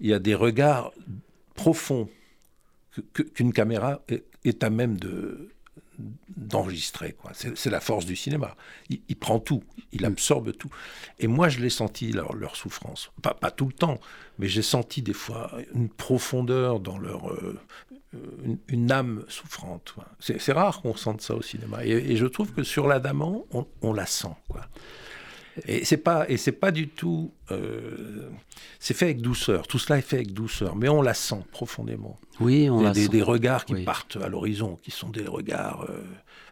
il 0.00 0.08
y 0.08 0.12
a 0.12 0.18
des 0.18 0.34
regards 0.34 0.92
profonds 1.54 2.08
qu'une 3.34 3.52
caméra 3.52 4.02
est, 4.44 4.64
à 4.64 4.70
même 4.70 4.98
de 4.98 5.48
d'enregistrer. 6.28 7.14
C'est 7.54 7.70
la 7.70 7.80
force 7.80 8.06
du 8.06 8.16
cinéma. 8.16 8.56
Il, 8.88 9.00
il 9.08 9.16
prend 9.16 9.38
tout, 9.38 9.62
il 9.92 10.04
absorbe 10.04 10.52
tout. 10.56 10.70
Et 11.20 11.26
moi, 11.26 11.48
je 11.48 11.60
l'ai 11.60 11.70
senti, 11.70 12.10
leur, 12.12 12.34
leur 12.34 12.56
souffrance. 12.56 13.12
Pas, 13.22 13.34
pas 13.34 13.50
tout 13.50 13.66
le 13.66 13.72
temps, 13.72 14.00
mais 14.38 14.48
j'ai 14.48 14.62
senti 14.62 15.02
des 15.02 15.12
fois 15.12 15.52
une 15.74 15.88
profondeur 15.88 16.80
dans 16.80 16.98
leur... 16.98 17.30
euh, 17.30 17.60
euh, 18.14 18.18
une, 18.44 18.58
une 18.68 18.90
âme 18.90 19.24
souffrante. 19.28 19.94
C'est 20.18 20.40
c'est 20.40 20.52
rare 20.52 20.82
qu'on 20.82 20.96
sente 20.96 21.20
ça 21.20 21.34
au 21.34 21.42
cinéma. 21.42 21.84
Et, 21.84 21.90
et 21.90 22.16
je 22.16 22.26
trouve 22.26 22.52
que 22.52 22.64
sur 22.64 22.88
l'Adamant, 22.88 23.46
on, 23.52 23.66
on 23.82 23.92
la 23.92 24.06
sent. 24.06 24.34
Quoi. 24.48 24.66
Et 25.66 25.84
c'est 25.84 25.98
pas 25.98 26.28
et 26.30 26.36
c'est 26.38 26.52
pas 26.52 26.70
du 26.70 26.88
tout. 26.88 27.30
euh, 27.50 28.28
c'est 28.78 28.94
fait 28.94 29.04
avec 29.06 29.20
douceur. 29.20 29.66
Tout 29.66 29.78
cela 29.78 29.98
est 29.98 30.02
fait 30.02 30.16
avec 30.16 30.32
douceur, 30.32 30.74
mais 30.76 30.88
on 30.88 31.02
la 31.02 31.14
sent 31.14 31.44
profondément. 31.52 32.18
Oui, 32.40 32.70
on 32.70 32.78
Des, 32.78 32.84
la 32.84 32.90
des- 32.92 33.02
sent. 33.04 33.08
des 33.10 33.22
regards 33.22 33.64
qui 33.66 33.74
Oui. 33.74 33.84
partent 33.84 34.16
à 34.16 34.28
l'horizon, 34.28 34.78
qui 34.82 34.90
sont 34.90 35.10
des 35.10 35.26
regards 35.26 35.82
euh, 35.90 36.02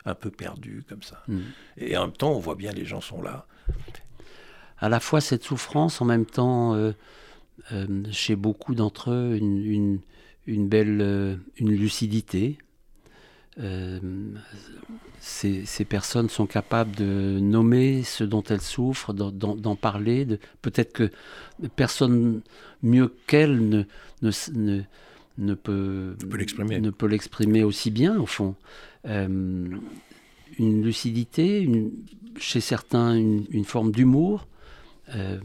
un 0.04 0.14
peu 0.14 0.30
perdus 0.30 0.84
comme 0.88 1.02
ça. 1.02 1.22
Mm. 1.28 1.38
Et 1.78 1.96
en 1.96 2.02
même 2.08 2.12
temps, 2.16 2.32
on 2.32 2.38
voit 2.38 2.56
bien 2.56 2.72
les 2.72 2.84
gens 2.84 3.00
sont 3.00 3.22
là. 3.22 3.46
à 4.78 4.88
la 4.88 5.00
fois 5.00 5.20
cette 5.20 5.44
souffrance, 5.44 6.00
en 6.00 6.04
même 6.04 6.26
temps, 6.26 6.74
euh, 6.74 6.92
chez 8.10 8.36
beaucoup 8.36 8.74
d'entre 8.74 9.10
eux, 9.10 9.36
une, 9.36 9.64
une, 9.64 10.00
une 10.46 10.68
belle 10.68 11.38
une 11.56 11.70
lucidité. 11.70 12.58
Euh, 13.58 13.98
ces, 15.18 15.64
ces 15.66 15.84
personnes 15.84 16.28
sont 16.28 16.46
capables 16.46 16.94
de 16.96 17.38
nommer 17.40 18.02
ce 18.04 18.24
dont 18.24 18.42
elles 18.44 18.60
souffrent, 18.60 19.12
d'en- 19.12 19.76
parler. 19.76 20.24
de- 20.24 20.38
Peut-être 20.62 20.92
que 20.92 21.10
personne 21.76 22.40
mieux 22.82 23.12
qu'elles 23.26 23.68
ne, 23.68 23.82
ne, 24.22 24.30
ne, 24.54 24.82
ne 25.38 25.54
peut, 25.54 26.16
l'exprimer. 26.36 26.80
ne 26.80 26.90
peut 26.90 27.06
l'exprimer 27.06 27.62
aussi 27.64 27.90
bien, 27.90 28.18
au 28.20 28.26
fond. 28.26 28.54
Euh, 29.06 29.68
une 30.58 30.82
lucidité, 30.82 31.60
une- 31.60 31.90
chez 32.38 32.60
certains 32.60 33.14
une, 33.14 33.46
une 33.50 33.64
forme 33.64 33.90
d'humour, 33.92 34.46
euh, 35.14 35.38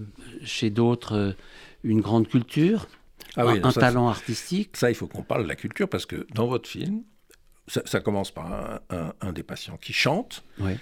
chez 0.44 0.70
d'autres 0.70 1.36
une 1.84 2.02
grande 2.02 2.28
culture, 2.28 2.88
Ah 3.36 3.46
oui, 3.48 3.60
un, 3.62 3.66
un 3.68 3.72
ça, 3.72 3.82
talent 3.82 4.08
artistique. 4.08 4.78
Ça, 4.78 4.90
il 4.90 4.96
faut 4.96 5.08
qu'on 5.08 5.24
parle 5.24 5.44
de 5.44 5.48
la 5.48 5.56
culture 5.56 5.90
parce 5.90 6.06
que 6.06 6.26
dans 6.34 6.48
votre 6.48 6.70
film, 6.70 7.02
ça, 7.68 7.82
ça 7.86 8.00
commence 8.00 8.32
par 8.32 8.52
un, 8.54 8.80
un- 8.90 9.14
un 9.22 9.34
des 9.34 9.44
patients 9.44 9.78
qui 9.78 9.94
chante. 9.94 10.44
Ouais. 10.60 10.78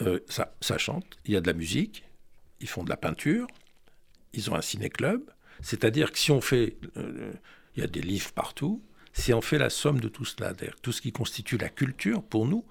Euh, 0.00 0.20
ça, 0.28 0.54
ça 0.60 0.78
chante. 0.78 1.04
Il 1.24 1.32
y 1.32 1.36
a 1.36 1.40
de 1.40 1.46
la 1.46 1.52
musique. 1.52 2.04
Ils 2.60 2.68
font 2.68 2.84
de 2.84 2.90
la 2.90 2.96
peinture. 2.96 3.46
Ils 4.32 4.50
ont 4.50 4.54
un 4.54 4.62
ciné-club. 4.62 5.22
C'est-à-dire 5.60 6.12
que 6.12 6.18
si 6.18 6.30
on 6.30 6.40
fait. 6.40 6.76
euh, 6.96 7.32
il 7.76 7.80
y 7.80 7.84
a 7.84 7.86
des 7.86 8.02
livres 8.02 8.32
partout. 8.32 8.82
Si 9.14 9.32
on 9.32 9.40
fait 9.42 9.58
la 9.58 9.70
somme 9.70 10.00
de 10.00 10.08
tout 10.08 10.24
cela, 10.24 10.52
tout 10.82 10.92
ce 10.92 11.00
qui 11.02 11.12
constitue 11.12 11.58
la 11.58 11.68
culture, 11.68 12.22
pour 12.22 12.46
nous, 12.46 12.64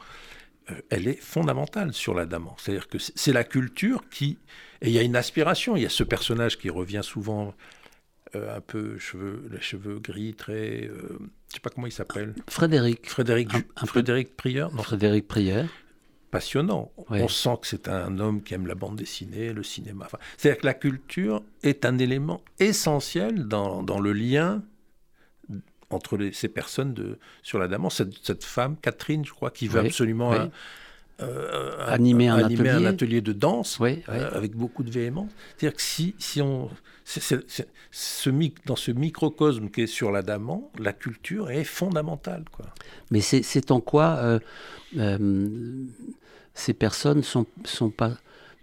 euh, 0.71 0.75
elle 0.89 1.07
est 1.07 1.19
fondamentale 1.21 1.93
sur 1.93 2.13
l'Adamant. 2.13 2.55
C'est-à-dire 2.59 2.87
que 2.87 2.97
c'est 2.99 3.33
la 3.33 3.43
culture 3.43 4.07
qui. 4.09 4.37
Et 4.81 4.87
il 4.89 4.93
y 4.93 4.97
a 4.99 5.03
une 5.03 5.15
aspiration. 5.15 5.75
Il 5.77 5.83
y 5.83 5.85
a 5.85 5.89
ce 5.89 6.03
personnage 6.03 6.57
qui 6.57 6.69
revient 6.69 7.01
souvent 7.03 7.53
un 8.33 8.61
peu 8.61 8.97
cheveux, 8.97 9.47
les 9.51 9.61
cheveux 9.61 9.99
gris, 9.99 10.33
très. 10.35 10.89
Je 11.51 11.55
sais 11.55 11.59
pas 11.59 11.69
comment 11.69 11.87
il 11.87 11.91
s'appelle. 11.91 12.33
Frédéric, 12.49 13.09
Frédéric, 13.09 13.49
Un- 13.75 13.85
Frédéric 13.85 14.35
Prieur 14.37 14.73
non, 14.73 14.83
Frédéric 14.83 15.27
Prière. 15.27 15.67
passionnant. 16.31 16.91
On 17.09 17.27
sent 17.27 17.57
que 17.61 17.67
c'est 17.67 17.89
un 17.89 18.17
homme 18.19 18.41
qui 18.41 18.53
aime 18.53 18.65
la 18.67 18.75
bande 18.75 18.95
dessinée, 18.95 19.51
le 19.51 19.63
cinéma. 19.63 20.05
Enfin, 20.05 20.17
C'est-à-dire 20.37 20.61
que 20.61 20.65
la 20.65 20.73
culture 20.73 21.43
est 21.61 21.83
un 21.85 21.97
élément 21.97 22.41
essentiel 22.59 23.47
dans, 23.49 23.83
dans 23.83 23.99
le 23.99 24.13
lien 24.13 24.63
entre 25.89 26.15
les- 26.15 26.31
ces 26.31 26.47
personnes 26.47 26.93
de, 26.93 27.19
sur 27.43 27.59
la 27.59 27.67
Dame. 27.67 27.89
Cette, 27.89 28.13
cette 28.23 28.45
femme, 28.45 28.77
Catherine, 28.81 29.25
je 29.25 29.31
crois, 29.33 29.51
qui 29.51 29.67
veut 29.67 29.81
Oui, 29.81 29.87
absolument 29.87 30.29
oui. 30.29 30.37
un- 30.37 30.51
euh, 31.21 31.71
un- 31.79 31.91
Animer 31.91 32.27
un 32.29 32.37
animer 32.43 32.69
un 32.69 32.85
atelier. 32.85 33.21
de 33.21 33.33
danse 33.33 33.79
Oui, 33.79 33.97
oui. 34.07 34.15
euh, 34.15 34.29
avec 34.33 34.55
beaucoup 34.55 34.83
de 34.83 34.91
véhémence. 34.91 35.29
C'est-à-dire 35.57 35.75
que 35.75 35.81
si, 35.83 36.15
si 36.17 36.41
on... 36.41 36.69
ce 37.05 38.29
mic- 38.29 38.65
dans 38.65 38.75
ce 38.75 38.91
microcosme 38.91 39.69
qui 39.69 39.81
est 39.81 39.87
sur 39.87 40.11
l'Adamant, 40.11 40.71
la 40.79 40.93
culture 40.93 41.51
est 41.51 41.63
fondamentale. 41.63 42.45
Quoi. 42.51 42.65
Mais 43.11 43.21
c'est 43.21 43.71
en 43.71 43.81
quoi 43.81 44.17
euh, 44.21 44.39
euh, 44.97 45.85
ces 46.53 46.73
personnes 46.73 47.23
sont, 47.23 47.45
sont 47.65 47.89
pas, 47.89 48.13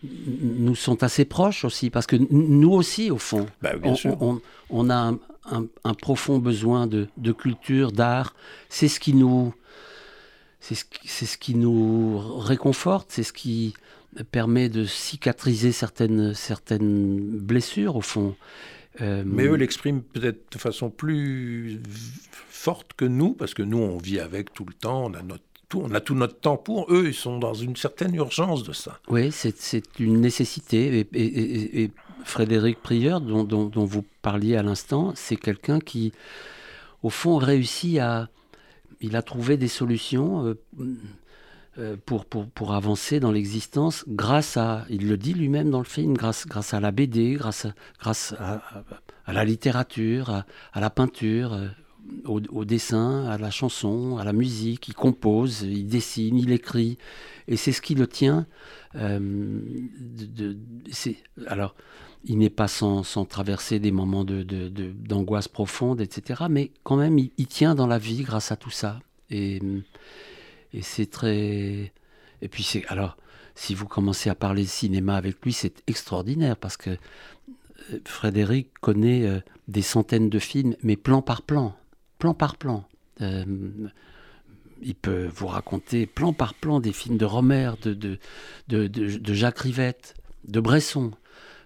nous 0.03 0.75
sont 0.75 1.03
assez 1.03 1.25
proches 1.25 1.65
aussi, 1.65 1.91
parce 1.91 2.07
que 2.07 2.17
nous 2.31 2.71
aussi, 2.73 3.11
au 3.11 3.19
fond, 3.19 3.47
Bah, 3.63 3.73
on, 3.83 3.95
sûr. 3.95 4.17
on- 4.23 4.41
on 4.71 4.91
a 4.91 4.95
un, 4.97 5.19
un- 5.51 5.67
un 5.85 5.95
profond 5.95 6.39
besoin 6.39 6.87
de, 6.87 7.09
de 7.17 7.33
culture, 7.33 7.93
d'art. 7.93 8.35
C'est 8.69 8.89
ce 8.89 9.01
qui 9.01 9.15
nous, 9.15 9.55
c'est 10.61 10.75
ce, 10.75 10.85
qui- 10.85 11.09
c'est 11.09 11.27
ce 11.27 11.39
qui 11.39 11.55
nous 11.55 12.19
réconforte, 12.39 13.09
c'est 13.11 13.23
ce 13.23 13.33
qui 13.33 13.75
permet 14.33 14.69
de 14.69 14.85
cicatriser 14.85 15.71
certaines, 15.73 16.35
certaines 16.35 17.19
blessures, 17.39 17.97
au 17.97 18.01
fond. 18.01 18.35
Euh, 19.01 19.23
Mais 19.25 19.45
eux 19.45 19.55
l'expriment 19.55 20.03
peut-être 20.03 20.51
de 20.53 20.59
façon 20.59 20.91
plus 20.91 21.81
forte 22.49 22.95
que 22.97 23.05
nous, 23.05 23.33
parce 23.35 23.55
que 23.55 23.63
nous, 23.63 23.79
on 23.79 23.99
vit 23.99 24.19
avec 24.19 24.53
tout 24.53 24.65
le 24.65 24.75
temps, 24.75 25.05
on 25.07 25.15
a, 25.15 25.23
notre, 25.23 25.45
tout, 25.69 25.81
on 25.85 25.95
a 25.95 26.01
tout 26.01 26.15
notre 26.17 26.41
temps 26.41 26.57
pour. 26.57 26.93
Eux, 26.93 27.05
ils 27.09 27.15
sont 27.15 27.39
dans 27.39 27.55
une 27.55 27.77
certaine 27.77 28.15
urgence 28.17 28.65
de 28.65 28.73
ça. 28.73 28.99
Oui, 29.09 29.31
c'est 29.31 29.83
une 30.01 30.21
nécessité. 30.21 30.99
Et, 31.01 31.07
et, 31.13 31.83
et, 31.85 31.91
Frédéric 32.25 32.83
Prieur, 32.83 33.21
dont, 33.21 33.45
dont, 33.45 33.67
dont, 33.67 33.85
vous 33.85 34.05
parliez 34.23 34.57
à 34.57 34.63
l'instant, 34.65 35.13
c'est 35.15 35.37
quelqu'un 35.37 35.79
qui, 35.79 36.13
au 37.05 37.11
fond, 37.11 37.37
réussit 37.37 37.99
à... 38.01 38.29
Il 39.01 39.17
a 39.17 39.23
trouvé 39.23 39.57
des 39.57 39.69
solutions. 39.69 40.47
Euh, 40.47 40.55
euh, 41.79 41.97
pour, 42.05 42.75
avancer 42.75 43.21
dans 43.21 43.31
l'existence 43.31 44.05
grâce 44.09 44.57
à, 44.57 44.85
il 44.91 45.09
le 45.09 45.17
dit 45.17 45.33
lui-même 45.33 45.71
dans 45.71 45.79
le 45.79 45.85
film, 45.85 46.15
grâce, 46.15 46.45
grâce 46.45 46.75
à 46.75 46.81
la 46.81 46.91
BD, 46.91 47.35
grâce 47.35 47.67
à, 47.67 47.75
grâce 48.01 48.35
à, 48.41 48.63
à 49.27 49.33
la 49.33 49.45
littérature, 49.45 50.31
à, 50.31 50.45
à 50.73 50.81
la 50.81 50.91
peinture, 50.91 51.53
euh, 51.53 51.69
au, 52.25 52.65
dessin, 52.65 53.27
à 53.27 53.39
la 53.39 53.51
chanson, 53.51 54.17
à 54.19 54.25
la 54.25 54.33
musique. 54.33 54.89
Il 54.89 54.95
compose, 54.95 55.63
il 55.63 55.87
dessine, 55.87 56.37
il 56.37 56.53
écrit. 56.53 56.99
Et 57.47 57.57
c'est 57.57 57.73
ce 57.73 57.81
qui 57.81 57.95
le 57.95 58.07
tient. 58.07 58.47
Euh, 58.95 59.61
alors, 61.47 61.75
il 62.25 62.39
n'est 62.39 62.51
pas 62.51 62.69
sans, 62.69 63.03
traverser 63.25 63.79
des 63.79 63.93
moments 63.93 64.25
d'angoisse 64.25 65.47
de, 65.47 65.53
profonde, 65.53 66.01
etc. 66.01 66.45
Mais 66.51 66.71
quand 66.83 66.97
même, 66.97 67.19
il, 67.19 67.31
il, 67.39 67.47
tient 67.47 67.75
dans 67.75 67.87
la 67.87 67.99
vie 67.99 68.23
grâce 68.23 68.53
à 68.53 68.57
tout 68.57 68.71
ça. 68.71 69.01
Et 69.31 69.61
et 70.73 70.83
c'est 70.83 71.11
très. 71.11 71.93
Et 72.43 72.49
puis, 72.49 72.63
c'est. 72.63 72.85
Alors, 72.89 73.17
si 73.55 73.75
vous 73.75 73.87
commencez 73.87 74.31
à 74.31 74.35
parler 74.35 74.63
de 74.63 74.69
cinéma 74.69 75.17
avec 75.17 75.45
lui, 75.45 75.53
c'est 75.53 75.83
extraordinaire 75.87 76.57
parce 76.57 76.77
que 76.77 76.97
Frédéric 78.05 78.71
connaît 78.81 79.27
euh, 79.27 79.41
des 79.67 79.83
centaines 79.83 80.31
de 80.31 80.39
films, 80.39 80.77
mais 80.83 80.97
plan 80.97 81.23
par 81.23 81.43
plan. 81.43 81.75
Plan 82.19 82.35
par 82.35 82.57
plan. 82.57 82.85
Euh, 83.21 83.45
il 84.81 84.95
peut 84.95 85.29
vous 85.35 85.47
raconter 85.49 86.07
plan 86.07 86.33
par 86.33 86.55
plan 86.55 86.81
des 86.81 86.93
films 86.93 87.17
de 87.17 87.25
Romer, 87.25 87.73
de, 87.83 87.95
de, 87.95 88.19
de, 88.69 88.87
de 88.87 89.35
Jacques 89.35 89.59
Rivette, 89.61 90.15
de 90.45 90.61
Bresson. 90.61 91.13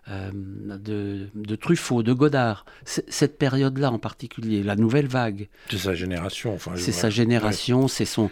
Euh, 0.09 0.33
de, 0.35 1.55
Truffaut, 1.55 2.03
de 2.03 2.13
Godard, 2.13 2.65
cette 2.85 3.39
période-là 3.39 3.93
en 3.93 4.01
particulier, 4.01 4.65
la 4.65 4.75
nouvelle 4.75 5.07
vague. 5.07 5.49
C'est 5.71 5.79
sa 5.79 5.95
génération. 5.95 6.55
Enfin, 6.55 6.73
c'est 6.75 6.91
sa 6.91 7.09
génération, 7.09 7.83
ouais. 7.83 7.89
c'est 7.89 8.05
son, 8.05 8.29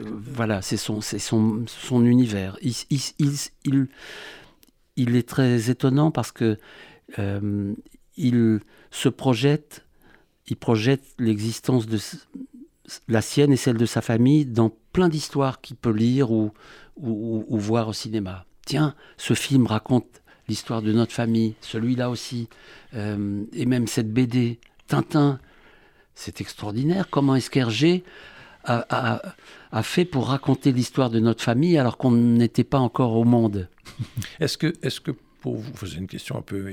voilà, 0.00 0.62
c'est 0.62 0.78
son, 0.78 1.02
c'est 1.02 1.18
son, 1.18 1.64
son 1.66 2.06
univers. 2.06 2.56
Il, 2.62 2.72
il, 2.88 3.00
il, 3.66 3.88
il, 4.96 5.14
est 5.14 5.28
très 5.28 5.68
étonnant 5.68 6.10
parce 6.10 6.32
que 6.32 6.56
euh, 7.18 7.74
il 8.16 8.60
se 8.90 9.10
projette, 9.10 9.84
il 10.50 10.56
projette 10.56 11.02
l'existence 11.18 11.86
de 11.86 11.98
la 13.08 13.22
sienne 13.22 13.52
et 13.52 13.56
celle 13.56 13.76
de 13.76 13.86
sa 13.86 14.02
famille 14.02 14.44
dans 14.44 14.72
plein 14.92 15.08
d'histoires 15.08 15.60
qu'il 15.60 15.76
peut 15.76 15.92
lire 15.92 16.32
ou, 16.32 16.52
voir 16.96 17.88
au 17.88 17.92
cinéma. 17.92 18.44
Tiens, 18.66 18.94
ce 19.16 19.34
film 19.34 19.66
raconte 19.66 20.06
l'histoire 20.48 20.82
de 20.82 20.92
notre 20.92 21.12
famille, 21.12 21.54
celui-là 21.60 22.10
aussi, 22.10 22.48
euh, 22.94 23.44
et 23.52 23.66
même 23.66 23.86
cette 23.86 24.12
BD, 24.12 24.58
Tintin, 24.88 25.38
c'est 26.14 26.40
extraordinaire. 26.40 27.08
Comment 27.08 27.36
Esquerger 27.36 28.02
a, 28.64 28.84
a, 28.90 29.22
a, 29.70 29.82
fait 29.82 30.04
pour 30.04 30.26
raconter 30.26 30.72
l'histoire 30.72 31.08
de 31.08 31.20
notre 31.20 31.42
famille 31.42 31.78
alors 31.78 31.96
qu'on 31.96 32.10
n'était 32.10 32.64
pas 32.64 32.80
encore 32.80 33.14
au 33.16 33.24
monde 33.24 33.68
Est-ce 34.40 34.58
que, 34.58 34.74
est 34.82 35.00
que 35.00 35.12
pour 35.40 35.56
vous, 35.56 35.86
c'est 35.86 35.96
une 35.96 36.06
question 36.06 36.36
un 36.36 36.42
peu 36.42 36.72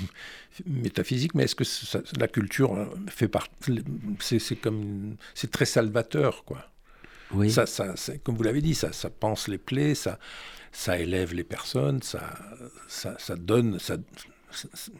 métaphysique, 0.66 1.34
mais 1.34 1.44
est-ce 1.44 1.54
que 1.54 1.64
ça, 1.64 2.00
la 2.18 2.28
culture 2.28 2.88
fait 3.08 3.28
partie, 3.28 3.82
c'est 4.20 4.56
comme, 4.56 5.16
c'est 5.34 5.50
très 5.50 5.64
salvateur, 5.64 6.44
quoi. 6.44 6.70
Oui. 7.32 7.50
Ça, 7.50 7.66
ça, 7.66 7.94
comme 8.22 8.36
vous 8.36 8.42
l'avez 8.42 8.60
dit, 8.60 8.74
ça, 8.74 8.92
ça 8.92 9.10
pense 9.10 9.48
les 9.48 9.58
plaies, 9.58 9.94
ça, 9.94 10.18
ça 10.72 10.98
élève 10.98 11.34
les 11.34 11.44
personnes, 11.44 12.02
ça, 12.02 12.34
ça, 12.86 13.16
ça 13.18 13.36
donne, 13.36 13.78
ça, 13.78 13.96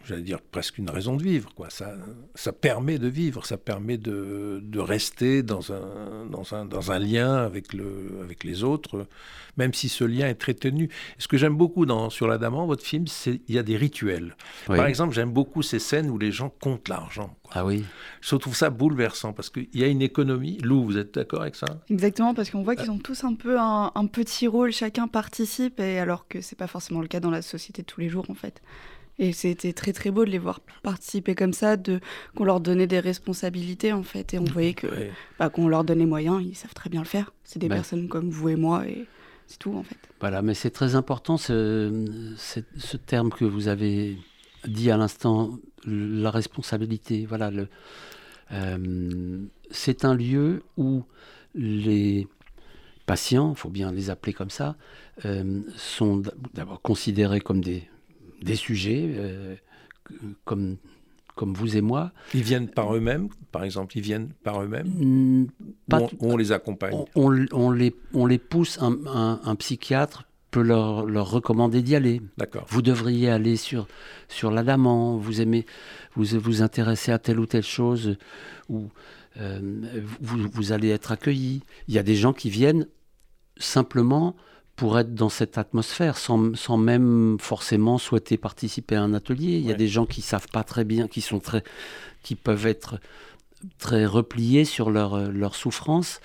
j'allais 0.04 0.22
dire 0.22 0.40
presque 0.40 0.78
une 0.78 0.90
raison 0.90 1.16
de 1.16 1.22
vivre. 1.22 1.52
Quoi. 1.54 1.70
Ça, 1.70 1.94
ça 2.34 2.52
permet 2.52 2.98
de 2.98 3.08
vivre, 3.08 3.46
ça 3.46 3.56
permet 3.56 3.98
de, 3.98 4.60
de 4.62 4.78
rester 4.78 5.42
dans 5.42 5.72
un, 5.72 6.26
dans, 6.30 6.54
un, 6.54 6.64
dans 6.64 6.92
un 6.92 6.98
lien 6.98 7.36
avec, 7.36 7.72
le, 7.72 8.20
avec 8.22 8.44
les 8.44 8.64
autres, 8.64 9.06
même 9.56 9.74
si 9.74 9.88
ce 9.88 10.04
lien 10.04 10.28
est 10.28 10.34
très 10.34 10.54
tenu. 10.54 10.88
Ce 11.18 11.28
que 11.28 11.36
j'aime 11.36 11.56
beaucoup 11.56 11.86
dans, 11.86 12.10
sur 12.10 12.26
l'Adamant, 12.26 12.66
votre 12.66 12.84
film, 12.84 13.06
c'est 13.06 13.40
il 13.48 13.54
y 13.54 13.58
a 13.58 13.62
des 13.62 13.76
rituels. 13.76 14.36
Oui. 14.68 14.76
Par 14.76 14.86
exemple, 14.86 15.14
j'aime 15.14 15.32
beaucoup 15.32 15.62
ces 15.62 15.78
scènes 15.78 16.10
où 16.10 16.18
les 16.18 16.32
gens 16.32 16.48
comptent 16.48 16.88
l'argent. 16.88 17.36
Ah 17.52 17.64
oui. 17.64 17.84
Je 18.20 18.34
trouve 18.36 18.56
ça 18.56 18.70
bouleversant 18.70 19.32
parce 19.32 19.50
qu'il 19.50 19.68
y 19.74 19.84
a 19.84 19.86
une 19.86 20.02
économie. 20.02 20.58
Lou, 20.62 20.84
vous 20.84 20.98
êtes 20.98 21.14
d'accord 21.14 21.42
avec 21.42 21.54
ça? 21.54 21.66
Exactement, 21.88 22.34
parce 22.34 22.50
qu'on 22.50 22.62
voit 22.62 22.74
qu'ils 22.74 22.90
ont 22.90 22.98
tous 22.98 23.22
un 23.24 23.34
peu 23.34 23.60
un, 23.60 23.92
un, 23.94 24.06
petit 24.06 24.48
rôle, 24.48 24.72
chacun 24.72 25.06
participe, 25.06 25.78
et 25.78 25.98
alors 25.98 26.26
que 26.26 26.40
c'est 26.40 26.56
pas 26.56 26.66
forcément 26.66 27.00
le 27.00 27.06
cas 27.06 27.20
dans 27.20 27.30
la 27.30 27.42
société 27.42 27.82
de 27.82 27.86
tous 27.86 28.00
les 28.00 28.08
jours 28.08 28.26
en 28.28 28.34
fait. 28.34 28.60
Et 29.18 29.32
c'était 29.32 29.72
très 29.72 29.92
très 29.92 30.10
beau 30.10 30.24
de 30.24 30.30
les 30.30 30.38
voir 30.38 30.58
participer 30.82 31.34
comme 31.36 31.52
ça, 31.52 31.76
de 31.76 32.00
qu'on 32.34 32.44
leur 32.44 32.60
donnait 32.60 32.88
des 32.88 32.98
responsabilités 33.00 33.92
en 33.92 34.02
fait, 34.02 34.34
et 34.34 34.38
on 34.40 34.44
voyait 34.44 34.74
que 34.74 34.88
ouais. 34.88 35.12
bah, 35.38 35.50
qu'on 35.50 35.68
leur 35.68 35.84
donnait 35.84 36.06
moyens, 36.06 36.42
ils 36.44 36.56
savent 36.56 36.74
très 36.74 36.90
bien 36.90 37.00
le 37.00 37.06
faire. 37.06 37.32
C'est 37.44 37.60
des 37.60 37.68
Ouais. 37.68 37.76
personnes 37.76 38.08
comme 38.08 38.28
vous 38.30 38.48
et 38.48 38.56
moi, 38.56 38.86
et 38.88 39.06
c'est 39.46 39.58
tout 39.58 39.72
en 39.74 39.84
fait. 39.84 39.96
Voilà, 40.20 40.42
mais 40.42 40.54
c'est 40.54 40.70
très 40.70 40.96
important 40.96 41.36
ce, 41.36 42.34
ce, 42.36 42.60
ce 42.76 42.96
terme 42.96 43.30
que 43.30 43.44
vous 43.44 43.68
avez 43.68 44.18
dit 44.66 44.90
à 44.90 44.96
l'instant, 44.96 45.58
la 45.86 46.30
responsabilité. 46.32 47.24
Voilà, 47.26 47.52
euh, 48.52 49.38
c'est 49.70 50.04
un 50.04 50.14
lieu 50.14 50.62
où 50.76 51.04
les 51.54 52.26
patients, 53.06 53.52
il 53.52 53.58
faut 53.58 53.68
bien 53.70 53.92
les 53.92 54.10
appeler 54.10 54.32
comme 54.32 54.50
ça, 54.50 54.76
euh, 55.24 55.60
sont 55.76 56.22
d'abord 56.54 56.80
considérés 56.82 57.40
comme 57.40 57.60
des, 57.62 57.88
des 58.44 58.56
sujets, 58.56 59.04
euh, 59.16 59.54
comme, 60.44 60.76
comme 61.34 61.54
vous 61.54 61.76
et 61.76 61.80
moi. 61.80 62.12
Ils 62.34 62.42
viennent 62.42 62.68
par 62.68 62.94
eux-mêmes, 62.94 63.28
par 63.52 63.64
exemple, 63.64 63.96
ils 63.98 64.02
viennent 64.02 64.28
par 64.44 64.62
eux-mêmes 64.62 64.86
Mm, 64.88 65.46
pas 65.88 66.00
on, 66.20 66.36
les 66.36 66.52
accompagne? 66.52 66.94
on, 66.94 67.06
on- 67.32 67.46
on 67.52 67.70
les, 67.70 67.94
on 68.12 68.26
les 68.26 68.38
pousse, 68.38 68.78
un, 68.80 68.96
un- 69.06 69.40
un 69.44 69.56
psychiatre 69.56 70.24
peut 70.50 70.62
leur, 70.62 71.04
leur 71.06 71.30
recommander 71.30 71.82
d'y 71.82 71.96
aller. 71.96 72.20
D'accord. 72.36 72.64
Vous 72.68 72.80
devriez 72.82 73.28
aller 73.28 73.56
sur, 73.56 73.88
sur 74.28 74.52
l'adamant, 74.52 75.16
vous 75.16 75.40
aimez, 75.40 75.66
vous 76.14 76.38
vous 76.38 76.62
intéressez 76.62 77.10
à 77.10 77.18
telle 77.18 77.40
ou 77.40 77.46
telle 77.46 77.64
chose, 77.64 78.16
ou 78.68 78.88
euh, 79.40 79.58
vous, 80.20 80.48
vous 80.52 80.70
allez 80.70 80.90
être 80.90 81.10
accueilli. 81.10 81.62
Il 81.88 81.94
y 81.94 81.98
a 81.98 82.04
des 82.04 82.14
gens 82.14 82.32
qui 82.32 82.50
viennent 82.50 82.86
simplement 83.56 84.36
pour 84.76 84.98
être 84.98 85.14
dans 85.14 85.28
cette 85.28 85.56
atmosphère, 85.56 86.16
sans, 86.16 86.56
sans 86.56 86.76
même 86.76 87.36
forcément 87.40 87.98
souhaiter 87.98 88.36
participer 88.36 88.96
à 88.96 89.02
un 89.02 89.14
atelier. 89.14 89.58
Il 89.58 89.66
y 89.66 89.70
a 89.70 89.76
des 89.76 89.88
gens 89.88 90.06
qui 90.06 90.20
savent 90.20 90.48
pas 90.48 90.64
très 90.64 90.84
bien, 90.84 91.06
qui 91.06 91.20
sont 91.20 91.38
très, 91.38 91.62
qui 92.22 92.34
peuvent 92.34 92.66
être 92.66 92.98
très 93.78 94.04
repliés 94.04 94.64
sur 94.64 94.90
leur, 94.90 95.14
euh, 95.14 95.30
leur 95.30 95.54
souffrance 95.54 96.20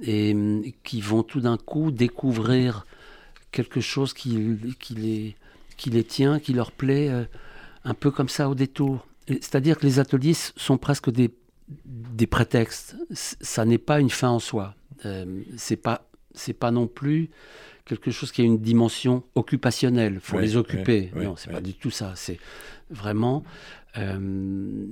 et 0.00 0.32
hum, 0.32 0.62
qui 0.84 1.00
vont 1.00 1.22
tout 1.22 1.40
d'un 1.40 1.56
coup 1.56 1.90
découvrir 1.90 2.86
quelque 3.50 3.80
chose 3.80 4.12
qui, 4.12 4.58
qui, 4.78 4.94
les, 4.94 5.36
qui 5.76 5.90
les 5.90 6.04
tient, 6.04 6.38
qui 6.38 6.52
leur 6.52 6.70
plaît, 6.70 7.08
euh, 7.10 7.24
un 7.84 7.94
peu 7.94 8.10
comme 8.10 8.28
ça 8.28 8.48
au 8.48 8.54
détour. 8.54 9.06
C'est-à-dire 9.28 9.78
que 9.78 9.86
les 9.86 9.98
ateliers 9.98 10.34
sont 10.34 10.78
presque 10.78 11.10
des, 11.10 11.34
des 11.84 12.26
prétextes. 12.26 12.96
Ça 13.10 13.64
n'est 13.64 13.78
pas 13.78 13.98
une 13.98 14.10
fin 14.10 14.28
en 14.28 14.38
soi. 14.38 14.74
Euh, 15.04 15.42
c'est 15.56 15.76
pas 15.76 16.08
c'est 16.36 16.52
pas 16.52 16.70
non 16.70 16.86
plus 16.86 17.30
quelque 17.84 18.10
chose 18.10 18.32
qui 18.32 18.42
a 18.42 18.44
une 18.44 18.58
dimension 18.58 19.24
occupationnelle. 19.34 20.14
Il 20.14 20.20
faut 20.20 20.38
les 20.38 20.56
occuper. 20.56 21.10
non, 21.14 21.36
c'est 21.36 21.50
pas 21.50 21.60
du 21.60 21.74
tout 21.74 21.90
ça. 21.90 22.12
C'est 22.16 22.38
vraiment 22.90 23.44
euh, 23.96 24.86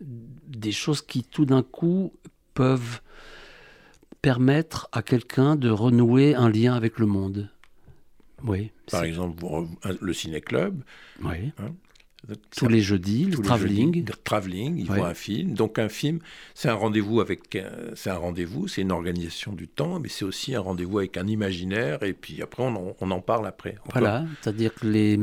des 0.00 0.72
choses 0.72 1.02
qui 1.02 1.24
tout 1.24 1.44
d'un 1.44 1.62
coup 1.62 2.12
peuvent 2.54 3.00
permettre 4.22 4.88
à 4.92 5.02
quelqu'un 5.02 5.56
de 5.56 5.70
renouer 5.70 6.34
un 6.34 6.50
lien 6.50 6.74
avec 6.74 6.98
le 6.98 7.06
monde. 7.06 7.50
Oui. 8.44 8.70
Par 8.90 9.04
exemple, 9.04 9.44
le 10.00 10.12
ciné-club, 10.12 10.82
oui. 11.22 11.52
hein, 11.58 11.72
Tous 12.56 12.68
les 12.68 12.80
jeudis, 12.82 13.24
le 13.24 13.38
travelling. 13.38 14.04
le 14.06 14.12
travelling, 14.24 14.76
ils 14.78 14.90
Ouais. 14.90 14.98
voient 14.98 15.08
un 15.08 15.14
film. 15.14 15.54
Donc 15.54 15.78
un 15.78 15.88
film, 15.88 16.18
c'est 16.54 16.68
un 16.68 16.74
rendez-vous 16.74 17.20
avec, 17.20 17.56
euh, 17.56 17.90
c'est 17.94 18.10
un 18.10 18.16
rendez-vous, 18.16 18.68
c'est 18.68 18.82
une 18.82 18.92
organisation 18.92 19.52
du 19.52 19.68
temps, 19.68 19.98
mais 20.00 20.08
c'est 20.08 20.24
aussi 20.24 20.54
un 20.54 20.60
rendez-vous 20.60 20.98
avec 20.98 21.16
un 21.16 21.26
imaginaire. 21.26 22.02
Et 22.02 22.12
puis 22.12 22.42
après, 22.42 22.62
on 22.62 22.74
en, 22.76 22.96
on 23.00 23.10
en 23.10 23.20
parle 23.20 23.46
après. 23.46 23.76
Encore. 23.86 23.92
Voilà, 24.00 24.24
c'est-à-dire 24.42 24.74
que 24.74 24.86
les, 24.86 25.18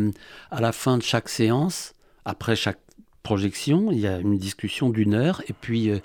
à 0.52 0.60
la 0.60 0.72
fin 0.72 0.98
de 0.98 1.04
chaque 1.04 1.30
séance, 1.30 1.94
après 2.26 2.56
chaque 2.56 2.80
projection, 3.24 3.92
il 3.92 4.00
y 4.00 4.08
a 4.08 4.20
une 4.20 4.38
discussion 4.38 4.90
d'une 4.90 5.14
heure, 5.14 5.42
et 5.50 5.54
puis 5.54 5.90
euh, 5.90 6.00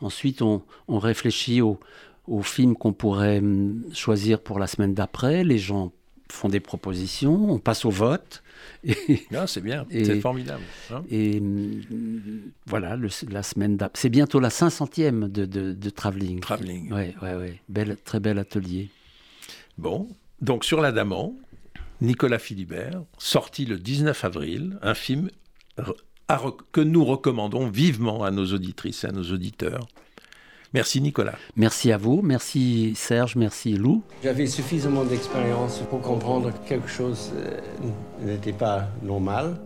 ensuite 0.00 0.40
on, 0.42 0.62
on 0.86 0.98
réfléchit 0.98 1.60
au, 1.62 1.80
au 2.26 2.42
film 2.42 2.76
qu'on 2.76 2.92
pourrait 2.92 3.38
hum, 3.38 3.82
choisir 3.92 4.40
pour 4.40 4.58
la 4.58 4.66
semaine 4.66 4.94
d'après. 4.94 5.44
Les 5.44 5.58
gens 5.58 5.92
font 6.30 6.48
des 6.48 6.60
propositions, 6.60 7.50
on 7.50 7.58
passe 7.58 7.84
au 7.84 7.90
vote. 7.90 8.42
Ah, 9.34 9.46
c'est 9.46 9.60
bien, 9.60 9.86
c'est 9.90 10.20
formidable. 10.20 10.62
Hein. 10.90 11.02
et 11.10 11.40
mm, 11.40 12.52
voilà, 12.66 12.96
la 13.28 13.42
semaine 13.42 13.76
d'après. 13.76 14.00
C'est 14.00 14.08
bientôt 14.08 14.40
la 14.40 14.48
500e 14.48 15.30
de, 15.30 15.44
de, 15.46 15.72
de 15.72 15.90
Travelling. 15.90 16.40
Travelling. 16.40 16.92
Oui, 16.92 17.14
oui, 17.22 17.28
oui. 17.38 17.60
Belle, 17.68 17.96
très 18.04 18.20
bel 18.20 18.38
atelier. 18.38 18.90
Bon, 19.78 20.08
donc 20.40 20.64
sur 20.64 20.80
l'Adamant, 20.80 21.34
Nicolas 22.00 22.38
Philibert, 22.38 23.02
sorti 23.18 23.64
le 23.64 23.78
19 23.78 24.24
avril, 24.24 24.78
un 24.82 24.94
film 24.94 25.30
que 26.72 26.80
nous 26.80 27.04
recommandons 27.04 27.68
vivement 27.68 28.24
à 28.24 28.30
nos 28.30 28.46
auditrices 28.46 29.04
et 29.04 29.08
à 29.08 29.12
nos 29.12 29.32
auditeurs. 29.32 29.86
Merci 30.74 31.00
Nicolas. 31.00 31.36
Merci 31.56 31.92
à 31.92 31.96
vous, 31.96 32.20
merci 32.22 32.92
Serge, 32.94 33.36
merci 33.36 33.72
Lou. 33.72 34.02
J'avais 34.22 34.46
suffisamment 34.46 35.04
d'expérience 35.04 35.78
pour 35.88 36.02
comprendre 36.02 36.52
que 36.52 36.68
quelque 36.68 36.88
chose 36.88 37.32
euh, 37.36 37.58
n'était 38.20 38.52
pas 38.52 38.88
normal. 39.02 39.58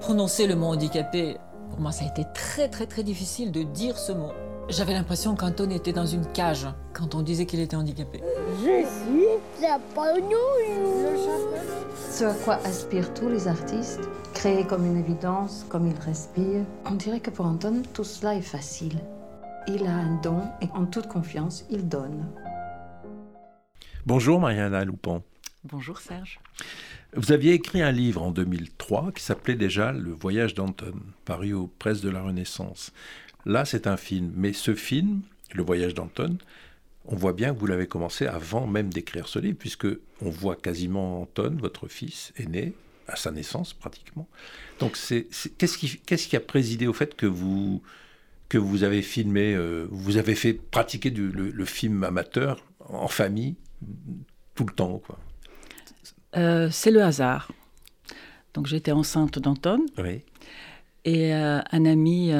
Prononcer 0.00 0.46
le 0.46 0.56
mot 0.56 0.68
handicapé, 0.68 1.36
pour 1.70 1.80
moi 1.80 1.92
ça 1.92 2.04
a 2.04 2.08
été 2.08 2.22
très 2.34 2.68
très 2.68 2.86
très 2.86 3.02
difficile 3.02 3.52
de 3.52 3.62
dire 3.62 3.98
ce 3.98 4.12
mot. 4.12 4.32
J'avais 4.68 4.94
l'impression 4.94 5.36
qu'Anton 5.36 5.70
était 5.70 5.92
dans 5.92 6.06
une 6.06 6.26
cage 6.32 6.66
quand 6.92 7.14
on 7.14 7.22
disait 7.22 7.46
qu'il 7.46 7.60
était 7.60 7.76
handicapé. 7.76 8.20
Je 8.60 8.84
suis 8.84 9.26
Ce 12.10 12.24
à 12.24 12.34
quoi 12.34 12.58
aspirent 12.64 13.14
tous 13.14 13.28
les 13.28 13.46
artistes, 13.46 14.00
créer 14.36 14.66
comme 14.66 14.84
une 14.84 14.98
évidence, 14.98 15.64
comme 15.70 15.86
il 15.86 15.96
respire. 15.98 16.62
On 16.84 16.94
dirait 16.94 17.20
que 17.20 17.30
pour 17.30 17.46
Anton, 17.46 17.82
tout 17.94 18.04
cela 18.04 18.34
est 18.34 18.42
facile. 18.42 18.98
Il 19.66 19.86
a 19.86 19.94
un 19.94 20.20
don 20.20 20.42
et 20.60 20.68
en 20.74 20.84
toute 20.84 21.06
confiance, 21.08 21.64
il 21.70 21.88
donne. 21.88 22.28
Bonjour 24.04 24.38
Mariana 24.38 24.84
Loupon. 24.84 25.22
Bonjour 25.64 25.98
Serge. 26.00 26.38
Vous 27.16 27.32
aviez 27.32 27.54
écrit 27.54 27.80
un 27.80 27.92
livre 27.92 28.22
en 28.22 28.30
2003 28.30 29.12
qui 29.12 29.22
s'appelait 29.22 29.54
déjà 29.54 29.92
Le 29.92 30.12
voyage 30.12 30.52
d'Anton, 30.52 30.92
paru 31.24 31.54
aux 31.54 31.68
presses 31.78 32.02
de 32.02 32.10
la 32.10 32.20
Renaissance. 32.20 32.92
Là, 33.46 33.64
c'est 33.64 33.86
un 33.86 33.96
film. 33.96 34.32
Mais 34.36 34.52
ce 34.52 34.74
film, 34.74 35.22
Le 35.54 35.62
voyage 35.62 35.94
d'Anton, 35.94 36.36
on 37.06 37.16
voit 37.16 37.32
bien 37.32 37.54
que 37.54 37.58
vous 37.58 37.66
l'avez 37.66 37.86
commencé 37.86 38.26
avant 38.26 38.66
même 38.66 38.92
d'écrire 38.92 39.28
ce 39.28 39.38
livre, 39.38 39.56
puisque 39.58 39.88
on 40.20 40.28
voit 40.28 40.56
quasiment 40.56 41.22
Anton, 41.22 41.56
votre 41.58 41.88
fils, 41.88 42.34
est 42.36 42.50
né 42.50 42.74
à 43.08 43.16
sa 43.16 43.30
naissance 43.30 43.72
pratiquement. 43.72 44.28
Donc, 44.80 44.96
c'est, 44.96 45.26
qu'est-ce, 45.58 45.78
qui, 46.28 46.36
a 46.36 46.40
présidé 46.40 46.86
au 46.86 46.92
fait 46.92 47.14
que 47.14 47.26
vous, 47.26 47.82
que 48.48 48.58
vous 48.58 48.84
avez 48.84 49.02
filmé, 49.02 49.54
euh, 49.54 49.86
vous 49.90 50.16
avez 50.16 50.34
fait 50.34 50.52
pratiquer 50.52 51.10
le, 51.10 51.64
film 51.64 52.04
amateur 52.04 52.64
en 52.80 53.08
famille 53.08 53.56
tout 54.54 54.64
le 54.64 54.72
temps 54.72 54.98
quoi? 54.98 55.18
Euh, 56.36 56.68
C'est 56.70 56.90
le 56.90 57.02
hasard. 57.02 57.50
Donc, 58.54 58.66
j'étais 58.66 58.92
enceinte 58.92 59.38
d'Anton. 59.38 59.84
Oui 59.98 60.22
et 61.08 61.32
euh, 61.32 61.60
un 61.70 61.84
ami 61.84 62.32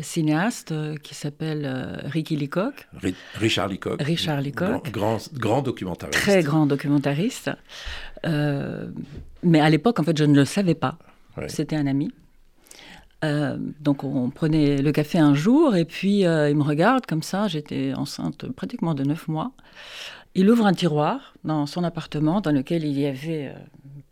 cinéaste 0.00 0.72
qui 1.02 1.12
s'appelle 1.12 2.00
Ricky 2.04 2.36
Leacock. 2.36 2.86
Richard 3.34 3.66
Leacock. 3.66 4.00
Richard 4.00 4.40
Leacock. 4.40 4.92
Grand, 4.92 5.20
grand, 5.32 5.60
documentariste. 5.60 6.22
Très 6.22 6.44
grand 6.44 6.66
documentariste. 6.66 7.50
Mais 9.42 9.60
à 9.60 9.70
l'époque, 9.70 9.98
en 10.00 10.02
fait, 10.02 10.16
je 10.16 10.24
ne 10.24 10.34
le 10.34 10.44
savais 10.44 10.74
pas. 10.74 10.98
C'était 11.48 11.76
un 11.76 11.86
ami. 11.86 12.12
donc 13.80 14.04
on 14.04 14.30
prenait 14.30 14.82
le 14.82 14.92
café 14.92 15.18
un 15.18 15.34
jour 15.34 15.76
et 15.76 15.84
puis 15.84 16.20
il 16.20 16.56
me 16.56 16.62
regarde 16.62 17.06
comme 17.06 17.22
ça, 17.22 17.48
j'étais 17.48 17.94
enceinte 17.94 18.50
pratiquement 18.52 18.94
de 18.94 19.04
neuf 19.04 19.28
mois. 19.28 19.52
Il 20.34 20.50
ouvre 20.50 20.66
un 20.66 20.74
tiroir 20.74 21.34
dans 21.44 21.66
son 21.66 21.84
appartement 21.84 22.40
dans 22.40 22.52
lequel 22.52 22.84
il 22.84 22.98
y 22.98 23.06
avait 23.06 23.54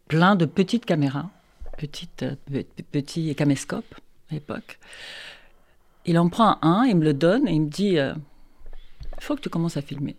plein 0.09 0.35
de 0.35 0.47
petites 0.47 0.87
caméras 0.87 1.31
petite, 1.81 2.23
euh, 2.23 2.63
petit 2.93 3.35
caméscope 3.35 3.95
à 4.31 4.35
l'époque. 4.35 4.79
Il 6.05 6.19
en 6.19 6.29
prend 6.29 6.59
un, 6.63 6.85
il 6.85 6.97
me 6.97 7.05
le 7.05 7.15
donne 7.15 7.49
et 7.49 7.53
il 7.53 7.63
me 7.63 7.71
dit 7.71 7.99
euh, 7.99 8.15
Il 9.19 9.25
faut 9.25 9.35
que 9.37 9.41
tu 9.41 9.49
commences 9.49 9.77
à 9.77 9.83
filmer. 9.83 10.17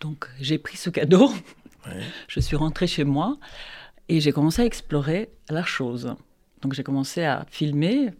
Donc 0.00 0.28
j'ai 0.40 0.58
pris 0.58 0.76
ce 0.76 0.90
cadeau, 0.90 1.32
je 2.28 2.40
suis 2.40 2.56
rentrée 2.56 2.86
chez 2.86 3.04
moi 3.04 3.38
et 4.08 4.20
j'ai 4.20 4.32
commencé 4.32 4.62
à 4.62 4.64
explorer 4.64 5.30
la 5.48 5.64
chose. 5.64 6.14
Donc 6.62 6.74
j'ai 6.74 6.82
commencé 6.82 7.24
à 7.24 7.46
filmer 7.50 8.10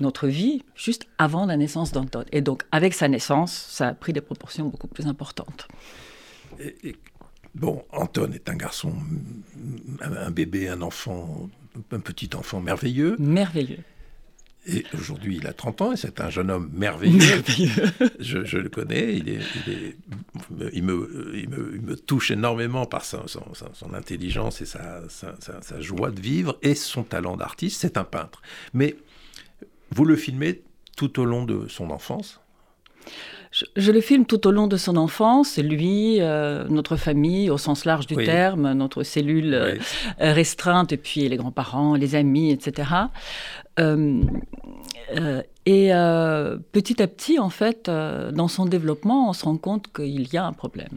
notre 0.00 0.26
vie 0.26 0.64
juste 0.74 1.06
avant 1.18 1.46
la 1.46 1.56
naissance 1.56 1.92
d'Anton. 1.92 2.24
Et 2.32 2.40
donc 2.40 2.64
avec 2.72 2.94
sa 2.94 3.08
naissance, 3.08 3.52
ça 3.52 3.88
a 3.88 3.94
pris 3.94 4.12
des 4.12 4.20
proportions 4.20 4.66
beaucoup 4.66 4.88
plus 4.88 5.06
importantes. 5.06 5.68
et 6.60 6.96
Bon, 7.54 7.84
Anton 7.92 8.30
est 8.32 8.48
un 8.48 8.56
garçon, 8.56 8.94
un 10.00 10.30
bébé, 10.30 10.68
un 10.68 10.80
enfant, 10.80 11.50
un 11.90 12.00
petit 12.00 12.30
enfant 12.34 12.60
merveilleux. 12.60 13.16
Merveilleux. 13.18 13.80
Et 14.64 14.84
aujourd'hui, 14.94 15.38
il 15.38 15.46
a 15.48 15.52
30 15.52 15.82
ans 15.82 15.92
et 15.92 15.96
c'est 15.96 16.20
un 16.20 16.30
jeune 16.30 16.50
homme 16.50 16.70
merveilleux. 16.72 17.42
je, 18.20 18.56
le 18.56 18.68
connais, 18.68 19.16
il, 19.16 19.28
est, 19.28 19.40
il, 20.72 20.84
me, 20.84 21.32
il, 21.34 21.48
me, 21.48 21.96
touche 21.96 22.30
énormément 22.30 22.86
par 22.86 23.04
son, 23.04 23.26
son, 23.26 23.94
intelligence 23.94 24.60
et 24.60 24.66
sa, 24.66 25.02
sa, 25.08 25.80
joie 25.80 26.12
de 26.12 26.20
vivre 26.20 26.58
et 26.62 26.76
son 26.76 27.02
talent 27.02 27.36
d'artiste. 27.36 27.80
C'est 27.80 27.96
un 27.96 28.04
peintre. 28.04 28.40
Mais 28.72 28.94
vous 29.90 30.04
le 30.04 30.14
filmez 30.14 30.62
tout 30.96 31.18
au 31.18 31.24
long 31.24 31.44
de 31.44 31.66
son 31.66 31.90
enfance? 31.90 32.40
Je, 33.52 33.92
le 33.92 34.00
filme 34.00 34.24
tout 34.24 34.46
au 34.46 34.50
long 34.50 34.66
de 34.66 34.78
son 34.78 34.96
enfance, 34.96 35.58
lui, 35.58 36.20
euh, 36.20 36.66
notre 36.68 36.96
famille 36.96 37.50
au 37.50 37.58
sens 37.58 37.84
large 37.84 38.06
du 38.06 38.16
terme, 38.16 38.72
notre 38.72 39.02
cellule 39.02 39.54
euh, 39.54 39.76
restreinte, 40.18 40.92
et 40.92 40.96
puis 40.96 41.28
les 41.28 41.36
grands-parents, 41.36 41.94
les 41.94 42.14
amis, 42.14 42.50
etc. 42.50 42.88
Euh, 43.78 44.22
et 45.66 45.90
petit 46.72 47.02
à 47.02 47.06
petit, 47.06 47.38
en 47.38 47.50
fait, 47.50 47.88
dans 47.88 48.48
son 48.48 48.64
développement, 48.64 49.28
on 49.28 49.32
se 49.34 49.44
rend 49.44 49.58
compte 49.58 49.92
qu'il 49.92 50.32
y 50.32 50.36
a 50.36 50.46
un 50.46 50.52
problème. 50.52 50.96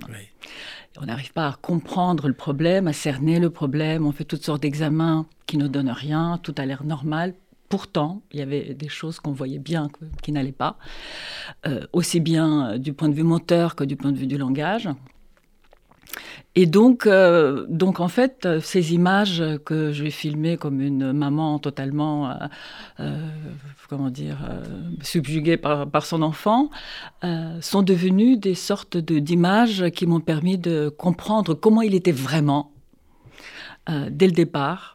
On 1.02 1.06
n'arrive 1.06 1.34
pas 1.34 1.48
à 1.48 1.58
comprendre 1.62 2.30
le 2.30 2.34
problème, 2.34 2.88
à 2.88 2.94
cerner 2.94 3.40
le 3.40 3.50
problème. 3.50 4.08
On 4.08 4.14
fait 4.14 4.24
toutes 4.24 4.46
sortes 4.46 4.62
d'examens 4.62 5.26
qui 5.46 5.58
ne 5.58 5.68
donnent 5.68 5.92
rien. 5.92 6.40
Tout 6.42 6.56
a 6.58 6.66
l'air 6.66 6.86
normal. 6.86 7.34
Pourtant, 7.70 8.22
il 8.32 8.40
y 8.40 8.44
avait 8.44 8.76
des 8.76 8.90
choses 8.90 9.20
qu'on 9.20 9.32
voyait 9.32 9.60
bien 9.60 9.90
qui 10.22 10.32
n'allaient 10.32 10.52
pas, 10.52 10.78
euh, 11.66 11.82
aussi 11.94 12.20
bien 12.20 12.70
euh, 12.70 12.78
du 12.78 12.94
point 12.94 13.10
de 13.10 13.16
vue 13.16 13.24
moteur 13.24 13.76
que 13.76 13.84
du 13.84 13.96
point 13.96 14.12
de 14.12 14.18
vue 14.18 14.28
du 14.28 14.38
langage. 14.38 14.88
Et 16.54 16.68
donc, 16.68 17.08
euh, 17.08 17.66
donc 17.68 18.00
en 18.00 18.08
fait, 18.08 18.48
ces 18.62 18.94
images 18.94 19.44
que 19.66 19.92
j'ai 19.92 20.12
filmées 20.12 20.58
comme 20.58 20.80
une 20.80 21.12
maman 21.12 21.60
totalement, 21.60 22.38
comment 23.90 24.10
dire, 24.10 24.38
subjuguée 25.02 25.58
par, 25.58 25.90
par, 25.90 26.06
son 26.06 26.22
enfant, 26.22 26.70
sont 27.60 27.82
devenues 27.82 28.38
des 28.38 28.56
sortes 28.56 28.96
d'images 28.96 29.90
qui 29.90 30.06
m'ont 30.06 30.22
permis 30.22 30.58
de 30.58 30.88
comprendre 30.88 31.56
comment 31.56 31.82
il 31.82 31.94
était 31.94 32.14
vraiment 32.14 32.72
dès 33.88 34.28
le 34.28 34.32
départ 34.32 34.95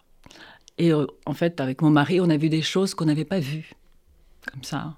et 0.81 0.93
euh, 0.93 1.07
en 1.27 1.35
fait, 1.35 1.61
avec 1.61 1.83
mon 1.83 1.90
mari, 1.90 2.23
on 2.23 2.31
a 2.31 2.38
vu 2.38 2.49
des 2.49 2.62
choses 2.62 2.95
qu'on 2.95 3.05
n'avait 3.05 3.27
pas 3.27 3.38
vues, 3.38 3.73
comme 4.51 4.62
ça. 4.62 4.97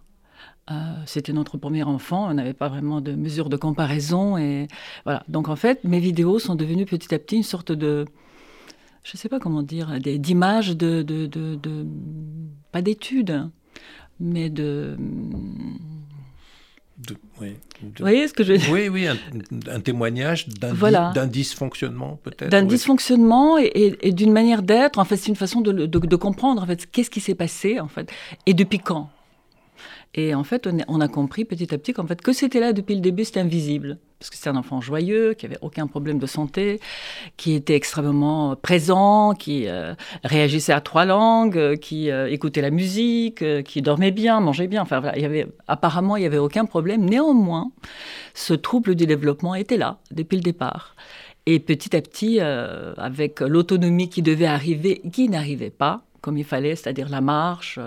Euh, 0.71 0.75
c'était 1.07 1.33
notre 1.33 1.59
premier 1.59 1.83
enfant, 1.83 2.31
on 2.31 2.35
n'avait 2.35 2.53
pas 2.53 2.68
vraiment 2.68 3.01
de 3.01 3.12
mesure 3.16 3.49
de 3.49 3.57
comparaison. 3.57 4.38
Et 4.38 4.68
voilà. 5.05 5.25
Donc 5.27 5.49
en 5.49 5.57
fait, 5.57 5.83
mes 5.83 5.99
vidéos 5.99 6.38
sont 6.38 6.55
devenues 6.55 6.87
petit 6.87 7.12
à 7.12 7.18
petit 7.18 7.35
une 7.35 7.42
sorte 7.42 7.73
de, 7.73 8.05
je 9.03 9.11
ne 9.14 9.18
sais 9.18 9.29
pas 9.29 9.40
comment 9.40 9.64
dire, 9.64 9.99
d'images 9.99 10.77
de, 10.77 11.03
de, 11.03 11.27
de, 11.27 11.57
de, 11.57 11.85
pas 12.71 12.81
d'études, 12.81 13.51
mais 14.21 14.51
de 14.51 14.97
vous 17.09 17.90
voyez 17.98 18.28
ce 18.28 18.33
que 18.33 18.44
je 18.44 18.52
veux 18.52 18.59
dire? 18.59 18.70
Oui, 18.70 18.88
oui, 18.88 19.07
un, 19.07 19.81
témoignage 19.81 20.48
d'un 20.48 21.26
dysfonctionnement 21.26 22.18
peut-être. 22.22 22.50
D'un 22.50 22.64
dysfonctionnement 22.64 23.59
et, 23.59 24.12
d'une 24.12 24.33
manière 24.33 24.62
d'être. 24.62 24.98
En 24.98 25.05
fait, 25.05 25.16
c'est 25.16 25.28
une 25.28 25.37
façon 25.37 25.61
de, 25.61 25.87
de 25.87 26.16
comprendre 26.16 26.62
en 26.62 26.66
fait 26.66 26.90
qu'est-ce 26.90 27.11
qui 27.11 27.20
s'est 27.20 27.35
passé 27.35 27.81
en 27.81 27.88
fait 27.88 28.11
et 28.46 28.55
depuis 28.55 28.78
quand? 28.78 29.11
Et 30.14 30.35
en 30.35 30.44
fait, 30.44 30.68
on 30.88 31.01
a 31.01 31.09
compris 31.09 31.44
petit 31.44 31.72
à 31.75 31.79
petit 31.79 31.94
qu'en 31.94 32.07
fait, 32.07 32.20
que 32.20 32.33
c'était 32.33 32.61
là 32.61 32.72
depuis 32.72 32.94
le 32.94 33.01
début, 33.01 33.25
c'était 33.25 33.40
invisible. 33.40 33.98
Parce 34.18 34.29
que 34.29 34.37
c'était 34.37 34.51
un 34.51 34.57
enfant 34.57 34.81
joyeux, 34.81 35.35
qui 35.35 35.46
avait 35.46 35.59
aucun 35.62 35.87
problème 35.87 36.18
de 36.18 36.27
santé, 36.27 36.81
qui 37.37 37.55
était 37.55 37.75
extrêmement 37.75 38.55
présent, 38.55 39.35
qui 39.35 39.66
euh, 39.66 39.94
réagissait 40.22 40.75
à 40.75 40.81
trois 40.81 41.07
langues, 41.07 41.57
euh, 41.57 41.77
qui 41.77 42.11
euh, 42.11 42.31
écoutait 42.31 42.61
la 42.61 42.70
musique, 42.70 43.42
qui 43.64 43.83
dormait 43.83 44.12
bien, 44.12 44.38
mangeait 44.40 44.68
bien. 44.68 44.83
Enfin, 44.83 45.03
il 45.16 45.22
y 45.22 45.25
avait, 45.25 45.48
apparemment, 45.66 46.16
il 46.16 46.20
n'y 46.20 46.27
avait 46.27 46.38
aucun 46.38 46.66
problème. 46.66 47.05
Néanmoins, 47.07 47.72
ce 48.35 48.53
trouble 48.55 48.94
du 48.94 49.07
développement 49.07 49.55
était 49.55 49.79
là 49.79 49.98
depuis 50.11 50.37
le 50.37 50.42
départ. 50.42 50.94
Et 51.46 51.59
petit 51.59 51.96
à 51.96 52.01
petit, 52.01 52.38
avec 52.38 53.40
l'autonomie 53.40 54.09
qui 54.09 54.22
devait 54.22 54.46
arriver, 54.46 55.03
qui 55.12 55.29
n'arrivait 55.29 55.70
pas, 55.70 56.05
comme 56.22 56.38
il 56.38 56.44
fallait, 56.44 56.74
c'est-à-dire 56.76 57.11
la 57.11 57.20
marche, 57.20 57.78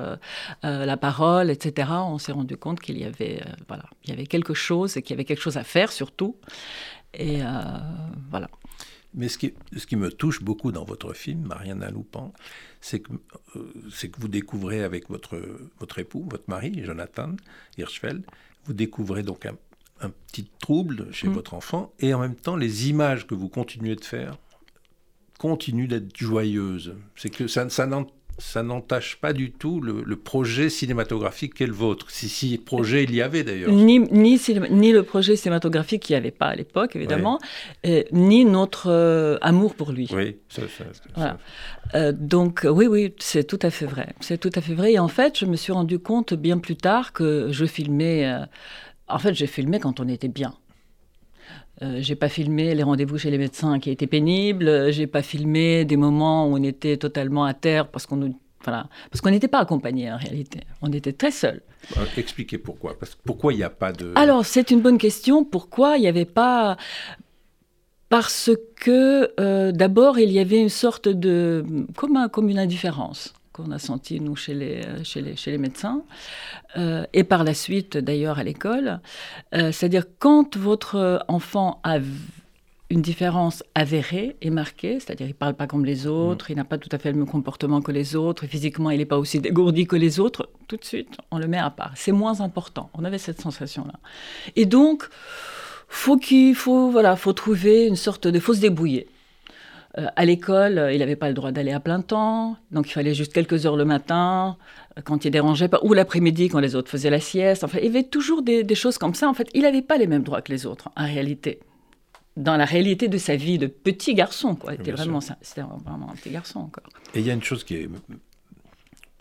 la 0.61 0.97
parole, 0.97 1.49
etc., 1.49 1.89
on 1.91 2.19
s'est 2.19 2.31
rendu 2.31 2.57
compte 2.57 2.79
qu'il 2.79 2.99
y 2.99 3.03
avait, 3.03 3.41
voilà, 3.67 3.85
il 4.03 4.11
y 4.11 4.13
avait 4.13 4.27
quelque 4.27 4.53
chose 4.53 4.95
et 4.97 5.01
qu'il 5.01 5.11
y 5.11 5.17
avait 5.17 5.25
quelque 5.25 5.41
chose 5.41 5.57
à 5.57 5.63
faire 5.63 5.91
surtout. 5.91 6.37
Et 7.13 7.39
voilà. 8.29 8.49
Mais 9.15 9.29
ce 9.29 9.37
qui, 9.37 9.53
ce 9.75 9.87
qui 9.87 9.95
me 9.95 10.11
touche 10.11 10.43
beaucoup 10.43 10.73
dans 10.73 10.83
votre 10.83 11.13
film, 11.13 11.47
Mariana 11.47 11.89
Loupan, 11.89 12.33
c'est 12.81 12.99
que, 12.99 13.13
c'est 13.89 14.09
que 14.09 14.19
vous 14.19 14.27
découvrez 14.27 14.83
avec 14.83 15.09
votre, 15.09 15.41
votre 15.79 15.99
époux, 15.99 16.27
votre 16.29 16.49
mari, 16.49 16.83
Jonathan 16.83 17.31
Hirschfeld, 17.77 18.25
vous 18.65 18.73
découvrez 18.73 19.23
donc 19.23 19.45
un, 19.45 19.55
un 20.01 20.09
petit 20.09 20.49
trouble 20.59 21.07
chez 21.13 21.29
mm. 21.29 21.33
votre 21.33 21.53
enfant, 21.53 21.93
et 21.99 22.13
en 22.13 22.19
même 22.19 22.35
temps, 22.35 22.57
les 22.57 22.89
images 22.89 23.25
que 23.25 23.35
vous 23.35 23.47
continuez 23.47 23.95
de 23.95 24.03
faire 24.03 24.37
continuent 25.39 25.87
d'être 25.87 26.15
joyeuses. 26.17 26.95
C'est 27.15 27.29
que 27.29 27.47
ça, 27.47 27.69
ça 27.69 27.87
ça 28.37 28.63
n'entache 28.63 29.17
pas 29.17 29.33
du 29.33 29.51
tout 29.51 29.79
le, 29.81 30.15
projet 30.15 30.69
cinématographique 30.69 31.53
qu'est 31.53 31.67
le 31.67 31.73
vôtre, 31.73 32.09
si, 32.09 32.27
si 32.27 32.57
projet 32.57 33.03
il 33.03 33.13
y 33.13 33.21
avait 33.21 33.43
d'ailleurs. 33.43 33.71
Ni, 33.71 33.99
ni, 33.99 34.39
ni, 34.69 34.91
le 34.91 35.03
projet 35.03 35.35
cinématographique 35.35 36.03
qu'il 36.03 36.15
n'y 36.15 36.17
avait 36.17 36.31
pas 36.31 36.47
à 36.47 36.55
l'époque, 36.55 36.95
évidemment, 36.95 37.39
ni 38.11 38.45
notre 38.45 38.89
euh, 38.89 39.37
amour 39.41 39.75
pour 39.75 39.91
lui. 39.91 40.09
Oui, 40.13 40.37
ça, 40.49 40.63
ça, 40.67 41.37
euh, 41.93 42.11
donc 42.11 42.65
oui, 42.69 42.87
oui, 42.87 43.13
c'est 43.19 43.45
tout 43.45 43.59
à 43.61 43.69
fait 43.69 43.85
vrai. 43.85 44.13
C'est 44.19 44.39
tout 44.39 44.51
à 44.55 44.61
fait 44.61 44.73
vrai. 44.73 44.93
Et 44.93 44.99
en 44.99 45.07
fait, 45.07 45.37
je 45.39 45.45
me 45.45 45.55
suis 45.55 45.71
rendu 45.71 45.99
compte 45.99 46.33
bien 46.33 46.57
plus 46.57 46.75
tard 46.75 47.13
que 47.13 47.49
je 47.51 47.65
filmais... 47.65 48.27
Euh, 48.27 48.45
en 49.07 49.19
fait, 49.19 49.33
j'ai 49.33 49.47
filmé 49.47 49.79
quand 49.79 49.99
on 49.99 50.07
était 50.07 50.27
bien. 50.27 50.55
Euh, 51.81 51.97
j'ai 51.99 52.15
pas 52.15 52.29
filmé 52.29 52.73
les 52.73 52.83
rendez-vous 52.83 53.17
chez 53.17 53.31
les 53.31 53.38
médecins 53.38 53.79
qui 53.79 53.91
étaient 53.91 54.07
pénibles. 54.07 54.91
J'ai 54.91 55.07
pas 55.07 55.21
filmé 55.21 55.85
des 55.85 55.97
moments 55.97 56.47
où 56.47 56.53
on 56.53 56.63
était 56.63 56.97
totalement 56.97 57.45
à 57.45 57.53
terre 57.53 57.89
parce 57.89 58.05
qu'on 58.05 58.17
nous 58.17 58.39
voilà, 58.63 58.88
parce 59.11 59.21
qu'on 59.21 59.29
n'était 59.29 59.47
pas 59.47 59.59
accompagné 59.59 60.11
en 60.11 60.17
réalité. 60.17 60.61
On 60.81 60.91
était 60.91 61.13
très 61.13 61.29
seuls. 61.29 61.61
Euh, 61.97 62.05
expliquez 62.17 62.57
pourquoi. 62.57 62.97
Parce, 62.97 63.13
pourquoi 63.13 63.53
il 63.53 63.57
n'y 63.57 63.63
a 63.63 63.69
pas 63.69 63.93
de. 63.93 64.11
Alors 64.15 64.43
c'est 64.43 64.71
une 64.71 64.81
bonne 64.81 64.97
question. 64.97 65.43
Pourquoi 65.43 65.97
il 65.97 66.01
n'y 66.01 66.07
avait 66.07 66.25
pas 66.25 66.77
Parce 68.09 68.49
que 68.75 69.31
euh, 69.39 69.71
d'abord 69.71 70.17
il 70.17 70.31
y 70.31 70.39
avait 70.39 70.59
une 70.59 70.69
sorte 70.69 71.07
de 71.07 71.63
comme, 71.95 72.27
comme 72.31 72.49
une 72.49 72.57
indifférence 72.57 73.33
qu'on 73.55 73.71
a 73.71 73.79
senti, 73.79 74.19
nous, 74.19 74.35
chez 74.35 74.53
les, 74.53 74.81
chez 75.03 75.21
les, 75.21 75.35
chez 75.37 75.51
les 75.51 75.57
médecins, 75.57 76.03
euh, 76.75 77.05
et 77.13 77.23
par 77.23 77.45
la 77.45 77.53
suite, 77.53 77.97
d'ailleurs, 77.97 78.37
à 78.37 78.43
l'école. 78.43 78.99
Euh, 79.53 79.71
c'est-à-dire, 79.71 80.03
quand 80.19 80.57
votre 80.57 81.23
enfant 81.29 81.79
a 81.83 81.99
une 82.89 83.01
différence 83.01 83.63
avérée 83.73 84.35
et 84.41 84.49
marquée, 84.49 84.99
c'est-à-dire 84.99 85.27
il 85.27 85.31
ne 85.31 85.35
parle 85.35 85.55
pas 85.55 85.67
comme 85.67 85.85
les 85.85 86.05
autres, 86.05 86.51
il 86.51 86.57
n'a 86.57 86.65
pas 86.65 86.77
tout 86.77 86.89
à 86.91 86.99
fait 86.99 87.11
le 87.11 87.17
même 87.17 87.27
comportement 87.27 87.81
que 87.81 87.91
les 87.91 88.15
autres, 88.15 88.43
et 88.43 88.47
physiquement 88.47 88.91
il 88.91 88.99
n'est 88.99 89.05
pas 89.05 89.17
aussi 89.17 89.39
dégourdi 89.39 89.87
que 89.87 89.95
les 89.95 90.19
autres, 90.19 90.49
tout 90.67 90.77
de 90.77 90.85
suite 90.85 91.17
on 91.31 91.39
le 91.39 91.47
met 91.47 91.57
à 91.57 91.71
part. 91.71 91.93
C'est 91.95 92.11
moins 92.11 92.41
important. 92.41 92.89
On 92.93 93.03
avait 93.03 93.17
cette 93.17 93.41
sensation-là. 93.41 93.99
Et 94.55 94.65
donc, 94.65 95.07
faut 95.87 96.17
qu'il 96.17 96.53
faut 96.53 96.91
voilà, 96.91 97.15
faut 97.15 97.33
trouver 97.33 97.87
une 97.87 97.95
sorte 97.95 98.27
de, 98.27 98.39
faut 98.39 98.53
se 98.53 98.61
débrouiller. 98.61 99.07
Euh, 99.97 100.08
à 100.15 100.25
l'école, 100.25 100.77
euh, 100.77 100.93
il 100.93 100.99
n'avait 100.99 101.15
pas 101.15 101.29
le 101.29 101.34
droit 101.34 101.51
d'aller 101.51 101.71
à 101.71 101.79
plein 101.79 102.01
temps, 102.01 102.58
donc 102.71 102.89
il 102.89 102.91
fallait 102.91 103.13
juste 103.13 103.31
quelques 103.31 103.65
heures 103.65 103.77
le 103.77 103.86
matin, 103.86 104.58
euh, 104.97 105.01
quand 105.01 105.23
il 105.23 105.31
dérangeait 105.31 105.69
pas, 105.69 105.79
ou 105.84 105.93
l'après-midi 105.93 106.49
quand 106.49 106.60
les 106.60 106.75
autres 106.75 106.91
faisaient 106.91 107.10
la 107.10 107.21
sieste. 107.21 107.63
Enfin, 107.63 107.77
il 107.79 107.86
y 107.86 107.89
avait 107.89 108.03
toujours 108.03 108.41
des, 108.41 108.75
choses 108.75 108.97
comme 108.97 109.13
ça. 109.13 109.29
En 109.29 109.34
fait, 109.34 109.49
il 109.53 109.62
n'avait 109.62 109.81
pas 109.81 109.97
les 109.97 110.08
mêmes 110.08 110.23
droits 110.23 110.41
que 110.41 110.51
les 110.51 110.65
autres, 110.65 110.89
en 110.97 111.05
réalité. 111.05 111.60
Dans 112.36 112.58
la 112.58 112.65
réalité 112.65 113.08
de 113.08 113.17
sa 113.17 113.38
vie 113.38 113.58
de 113.58 113.67
petit 113.67 114.13
garçon, 114.13 114.55
quoi. 114.55 114.73
C'était 114.73 114.91
vraiment, 114.91 115.19
vraiment 115.86 116.12
un 116.12 116.15
petit 116.15 116.31
garçon 116.31 116.60
encore. 116.60 116.89
Et 117.13 117.21
il 117.21 117.25
y 117.25 117.31
a 117.31 117.34
une 117.34 117.43
chose 117.43 117.63
qui 117.63 117.75
est, 117.75 117.89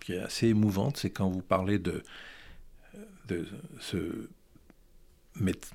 qui 0.01 0.11
est 0.11 0.19
assez 0.19 0.47
émouvante, 0.47 0.97
c'est 0.97 1.09
quand 1.09 1.29
vous 1.29 1.41
parlez 1.41 1.79
de, 1.79 2.03
de 3.29 3.47
ce 3.79 4.27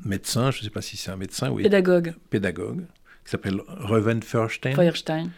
médecin, 0.04 0.50
je 0.50 0.58
ne 0.58 0.64
sais 0.64 0.70
pas 0.70 0.82
si 0.82 0.98
c'est 0.98 1.10
un 1.10 1.16
médecin, 1.16 1.50
oui. 1.50 1.62
Pédagogue. 1.62 2.14
Pédagogue 2.28 2.84
qui 3.24 3.30
s'appelle 3.30 3.60
Reuven 3.66 4.22
Feuerstein. 4.22 5.30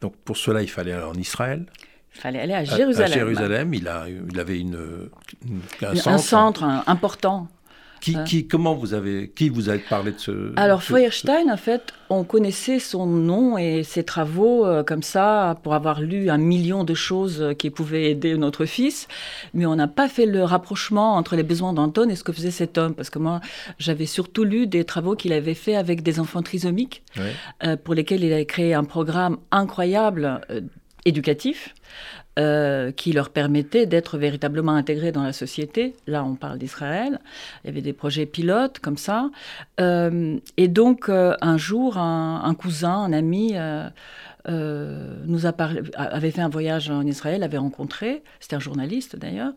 Donc 0.00 0.16
pour 0.24 0.36
cela, 0.36 0.62
il 0.62 0.70
fallait 0.70 0.92
aller 0.92 1.04
en 1.04 1.14
Israël. 1.14 1.66
Il 2.14 2.20
fallait 2.20 2.40
aller 2.40 2.54
à 2.54 2.64
Jérusalem. 2.64 3.12
À, 3.12 3.14
Jérusalem, 3.14 3.74
il, 3.74 3.88
a, 3.88 4.06
il 4.08 4.40
avait 4.40 4.58
une, 4.58 5.08
un, 5.82 5.94
centre. 5.94 6.08
Un 6.08 6.18
centre 6.18 6.64
important. 6.86 7.48
Qui, 8.00 8.16
qui, 8.24 8.46
comment 8.46 8.74
vous 8.74 8.94
avez, 8.94 9.30
qui 9.34 9.48
vous 9.48 9.68
a 9.68 9.76
parlé 9.76 10.12
de 10.12 10.18
ce... 10.18 10.52
Alors, 10.56 10.82
Feuerstein, 10.82 11.50
en 11.50 11.56
fait, 11.56 11.92
on 12.08 12.24
connaissait 12.24 12.78
son 12.78 13.06
nom 13.06 13.58
et 13.58 13.82
ses 13.82 14.04
travaux 14.04 14.66
euh, 14.66 14.82
comme 14.82 15.02
ça, 15.02 15.58
pour 15.62 15.74
avoir 15.74 16.00
lu 16.00 16.30
un 16.30 16.38
million 16.38 16.84
de 16.84 16.94
choses 16.94 17.54
qui 17.58 17.70
pouvaient 17.70 18.10
aider 18.10 18.36
notre 18.36 18.64
fils, 18.64 19.06
mais 19.54 19.66
on 19.66 19.76
n'a 19.76 19.88
pas 19.88 20.08
fait 20.08 20.26
le 20.26 20.42
rapprochement 20.44 21.16
entre 21.16 21.36
les 21.36 21.42
besoins 21.42 21.72
d'Anton 21.72 22.08
et 22.08 22.16
ce 22.16 22.24
que 22.24 22.32
faisait 22.32 22.50
cet 22.50 22.78
homme, 22.78 22.94
parce 22.94 23.10
que 23.10 23.18
moi, 23.18 23.40
j'avais 23.78 24.06
surtout 24.06 24.44
lu 24.44 24.66
des 24.66 24.84
travaux 24.84 25.14
qu'il 25.14 25.32
avait 25.32 25.54
fait 25.54 25.76
avec 25.76 26.02
des 26.02 26.20
enfants 26.20 26.42
trisomiques, 26.42 27.02
euh, 27.62 27.76
pour 27.76 27.94
lesquels 27.94 28.24
il 28.24 28.32
avait 28.32 28.46
créé 28.46 28.74
un 28.74 28.84
programme 28.84 29.36
incroyable 29.50 30.40
euh, 30.50 30.60
éducatif. 31.04 31.74
Euh, 32.38 32.92
qui 32.92 33.12
leur 33.12 33.30
permettait 33.30 33.86
d'être 33.86 34.16
véritablement 34.16 34.72
intégrés 34.72 35.10
dans 35.10 35.24
la 35.24 35.32
société. 35.32 35.96
Là, 36.06 36.24
on 36.24 36.36
parle 36.36 36.58
d'Israël. 36.58 37.18
Il 37.64 37.66
y 37.66 37.70
avait 37.70 37.82
des 37.82 37.92
projets 37.92 38.24
pilotes 38.24 38.78
comme 38.78 38.96
ça. 38.96 39.30
Euh, 39.80 40.38
et 40.56 40.68
donc, 40.68 41.08
euh, 41.08 41.34
un 41.40 41.58
jour, 41.58 41.98
un, 41.98 42.54
cousin, 42.54 42.94
un 42.94 43.12
ami, 43.12 43.56
nous 44.46 45.46
a 45.46 45.52
parlé, 45.52 45.82
avait 45.96 46.30
fait 46.30 46.40
un 46.40 46.48
voyage 46.48 46.88
en 46.88 47.04
Israël, 47.04 47.42
avait 47.42 47.58
rencontré, 47.58 48.22
c'était 48.38 48.56
un 48.56 48.60
journaliste 48.60 49.16
d'ailleurs, 49.16 49.52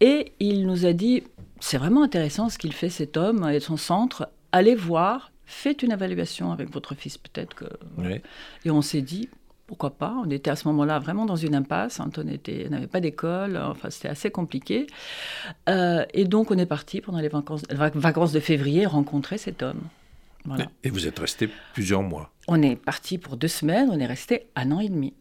et 0.00 0.34
il 0.40 0.66
nous 0.66 0.84
a 0.84 0.92
dit, 0.92 1.24
c'est 1.58 1.78
vraiment 1.78 2.02
intéressant 2.02 2.50
ce 2.50 2.58
qu'il 2.58 2.74
fait 2.74 2.90
cet 2.90 3.16
homme 3.16 3.48
et 3.48 3.60
son 3.60 3.78
centre, 3.78 4.28
allez 4.52 4.74
voir, 4.74 5.32
faites 5.46 5.82
une 5.82 5.90
évaluation 5.90 6.52
avec 6.52 6.70
votre 6.70 6.94
fils 6.94 7.16
peut-être 7.16 7.54
que... 7.54 7.64
Et 8.64 8.70
on 8.70 8.82
s'est 8.82 9.02
dit, 9.02 9.30
pourquoi 9.70 9.90
pas 9.90 10.16
On 10.26 10.28
était 10.30 10.50
à 10.50 10.56
ce 10.56 10.66
moment-là 10.66 10.98
vraiment 10.98 11.26
dans 11.26 11.36
une 11.36 11.54
impasse. 11.54 12.00
Anton 12.00 12.24
n'avait 12.24 12.88
pas 12.88 12.98
d'école, 12.98 13.56
enfin 13.56 13.88
c'était 13.88 14.08
assez 14.08 14.28
compliqué. 14.28 14.88
Euh, 15.68 16.04
et 16.12 16.24
donc 16.24 16.50
on 16.50 16.58
est 16.58 16.66
parti 16.66 17.00
pendant 17.00 17.20
les 17.20 17.28
vacances, 17.28 17.62
vacances 17.70 18.32
de 18.32 18.40
février 18.40 18.84
rencontrer 18.84 19.38
cet 19.38 19.62
homme. 19.62 19.82
Et 20.82 20.90
vous 20.90 21.06
êtes 21.06 21.20
resté 21.20 21.48
plusieurs 21.72 22.02
mois 22.02 22.32
On 22.48 22.60
est 22.62 22.74
parti 22.74 23.16
pour 23.16 23.36
deux 23.36 23.46
semaines, 23.46 23.90
on 23.92 24.00
est 24.00 24.06
resté 24.06 24.48
un 24.56 24.72
an 24.72 24.80
et 24.80 24.88
demi. 24.88 25.14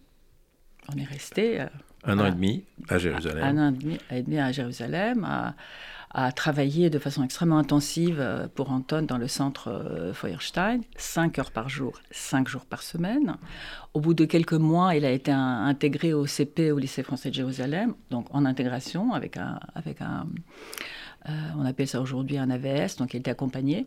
On 0.92 0.98
est 0.98 1.04
resté... 1.04 1.62
Euh, 1.62 1.68
un 2.06 2.18
an 2.18 2.26
et 2.26 2.32
demi 2.32 2.64
à 2.88 2.98
Jérusalem. 2.98 3.44
Un 3.44 3.68
an 3.68 3.76
et 4.10 4.24
demi, 4.24 4.40
à 4.40 4.52
Jérusalem, 4.52 5.26
à, 5.26 5.54
à 6.12 6.32
travailler 6.32 6.89
de 6.89 6.98
façon 6.98 7.24
extrêmement 7.24 7.60
intensive 7.60 8.17
euh, 8.19 8.48
pour 8.54 8.72
Anton 8.72 9.04
dans 9.04 9.17
le 9.17 9.28
centre 9.28 9.69
euh, 9.69 10.13
Feuerstein, 10.13 10.82
5 10.98 11.38
heures 11.38 11.52
par 11.52 11.69
jour, 11.69 12.00
5 12.12 12.48
jours 12.48 12.65
par 12.65 12.82
semaine. 12.82 13.38
Au 13.93 14.02
bout 14.02 14.15
de 14.15 14.26
quelques 14.26 14.54
mois, 14.54 14.95
il 14.95 15.06
a 15.06 15.12
été 15.12 15.32
intégré 15.32 16.13
au 16.13 16.26
CP, 16.26 16.72
au 16.72 16.80
lycée 16.80 17.04
français 17.04 17.30
de 17.30 17.36
Jérusalem, 17.36 17.93
donc 18.10 18.26
en 18.32 18.45
intégration 18.45 19.13
avec 19.13 19.38
un, 19.38 19.60
avec 19.76 20.02
un 20.02 20.28
euh, 21.28 21.32
on 21.58 21.65
appelle 21.65 21.88
ça 21.88 22.02
aujourd'hui 22.02 22.38
un 22.38 22.50
AVS, 22.50 22.95
donc 22.98 23.13
il 23.13 23.17
était 23.17 23.32
accompagné. 23.32 23.86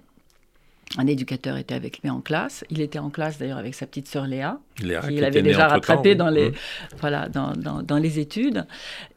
Un 0.99 1.07
éducateur 1.07 1.57
était 1.57 1.75
avec 1.75 2.03
lui 2.03 2.11
en 2.11 2.21
classe. 2.21 2.65
Il 2.69 2.83
était 2.83 2.99
en 2.99 3.09
classe 3.09 3.39
d'ailleurs 3.39 3.57
avec 3.57 3.75
sa 3.75 3.87
petite 3.87 4.09
sœur 4.09 4.27
Léa, 4.27 4.61
Léa 4.83 5.01
qui 5.01 5.17
l'avait 5.17 5.41
déjà 5.41 5.67
rattrapé 5.69 6.15
dans, 6.15 6.29
les, 6.29 6.53
voilà, 7.01 7.31
dans, 7.31 7.53
dans, 7.53 7.83
dans, 7.83 7.97
les 7.97 8.19
études. 8.19 8.67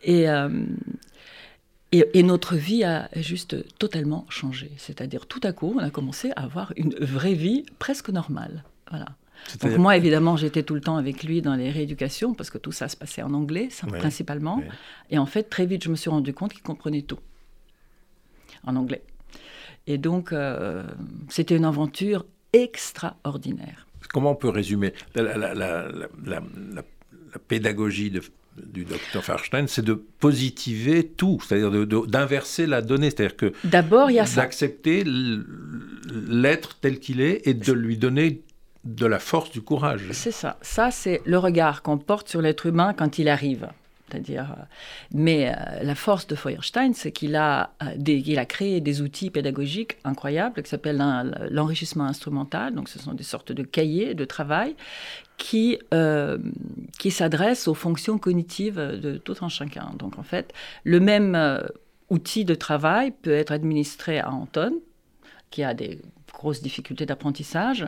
Et, 0.03 0.25
et, 2.13 2.23
notre 2.23 2.55
vie 2.55 2.83
a 2.83 3.09
juste 3.15 3.77
totalement 3.77 4.25
changé. 4.29 4.71
C'est-à-dire, 4.77 5.27
tout 5.27 5.41
à 5.43 5.51
coup, 5.51 5.73
on 5.75 5.79
a 5.79 5.89
commencé 5.89 6.31
à 6.35 6.43
avoir 6.43 6.73
une 6.75 6.95
vraie 6.95 7.33
vie 7.33 7.65
presque 7.79 8.09
normale. 8.09 8.63
Voilà. 8.89 9.07
Donc 9.61 9.77
moi, 9.77 9.95
évidemment, 9.95 10.37
j'étais 10.37 10.63
tout 10.63 10.73
le 10.73 10.81
temps 10.81 10.97
avec 10.97 11.23
lui 11.23 11.41
dans 11.41 11.55
les 11.55 11.69
rééducations, 11.69 12.33
parce 12.33 12.49
que 12.49 12.57
tout 12.57 12.71
ça 12.71 12.87
se 12.87 12.97
passait 12.97 13.21
en 13.21 13.33
anglais, 13.33 13.69
principalement. 13.99 14.61
Et 15.09 15.17
en 15.17 15.25
fait, 15.25 15.43
très 15.43 15.65
vite, 15.65 15.83
je 15.83 15.89
me 15.89 15.95
suis 15.95 16.09
rendu 16.09 16.33
compte 16.33 16.53
qu'il 16.53 16.63
comprenait 16.63 17.03
tout 17.03 17.19
en 18.65 18.75
anglais. 18.75 19.03
Et 19.87 19.97
donc, 19.97 20.33
euh, 20.33 20.83
c'était 21.29 21.55
une 21.55 21.65
aventure 21.65 22.25
extraordinaire. 22.53 23.85
Comment 24.11 24.31
on 24.31 24.35
peut 24.35 24.49
résumer 24.49 24.93
la, 25.13 25.37
la 25.37 26.83
pédagogie 27.47 28.09
de 28.09 28.21
du 28.55 28.85
docteur 28.85 29.23
Farstein, 29.23 29.67
c'est 29.67 29.83
de 29.83 29.93
positiver 29.93 31.05
tout, 31.05 31.39
c'est-à-dire 31.45 31.71
d'inverser 32.07 32.65
la 32.65 32.81
donnée, 32.81 33.09
c'est-à-dire 33.09 33.35
que 33.35 33.53
d'abord 33.63 34.09
il 34.11 34.15
y 34.15 34.19
a 34.19 34.25
d'accepter 34.25 35.03
l'être 35.05 36.77
tel 36.79 36.99
qu'il 36.99 37.21
est 37.21 37.47
et 37.47 37.53
de 37.53 37.73
lui 37.73 37.97
donner 37.97 38.41
de 38.85 39.05
la 39.05 39.19
force, 39.19 39.51
du 39.51 39.61
courage. 39.61 40.03
C'est 40.11 40.31
ça. 40.31 40.57
Ça, 40.61 40.91
c'est 40.91 41.21
le 41.25 41.37
regard 41.39 41.81
qu'on 41.81 41.97
porte 41.97 42.29
sur 42.29 42.41
l'être 42.41 42.67
humain 42.67 42.93
quand 42.93 43.17
il 43.17 43.27
arrive. 43.27 43.67
C'est-à-dire, 44.07 44.51
euh, 44.51 44.63
mais 45.11 45.49
euh, 45.49 45.81
la 45.81 45.95
force 45.95 46.27
de 46.27 46.35
Feuerstein, 46.35 46.93
c'est 46.93 47.11
qu'il 47.11 47.35
a, 47.35 47.71
il 48.05 48.37
a 48.37 48.45
créé 48.45 48.79
des 48.79 49.01
outils 49.01 49.31
pédagogiques 49.31 49.97
incroyables 50.03 50.61
qui 50.61 50.69
s'appellent 50.69 51.03
l'enrichissement 51.49 52.03
instrumental. 52.03 52.75
Donc, 52.75 52.87
ce 52.87 52.99
sont 52.99 53.13
des 53.13 53.23
sortes 53.23 53.51
de 53.51 53.63
cahiers 53.63 54.13
de 54.13 54.25
travail 54.25 54.75
qui, 55.37 55.79
qui 56.97 57.11
s'adressent 57.11 57.67
aux 57.67 57.73
fonctions 57.73 58.17
cognitives 58.17 58.77
de 58.77 59.17
tout 59.17 59.35
un 59.41 59.49
chacun. 59.49 59.91
Donc, 59.99 60.17
en 60.17 60.23
fait, 60.23 60.53
le 60.83 60.99
même 60.99 61.61
outil 62.09 62.45
de 62.45 62.55
travail 62.55 63.11
peut 63.11 63.33
être 63.33 63.51
administré 63.51 64.19
à 64.19 64.31
Anton, 64.31 64.79
qui 65.51 65.63
a 65.63 65.73
des 65.73 66.01
grosses 66.33 66.61
difficultés 66.61 67.05
d'apprentissage, 67.05 67.85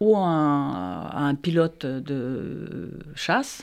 ou 0.00 0.16
un, 0.16 1.10
un 1.12 1.34
pilote 1.34 1.86
de 1.86 2.90
chasse 3.14 3.62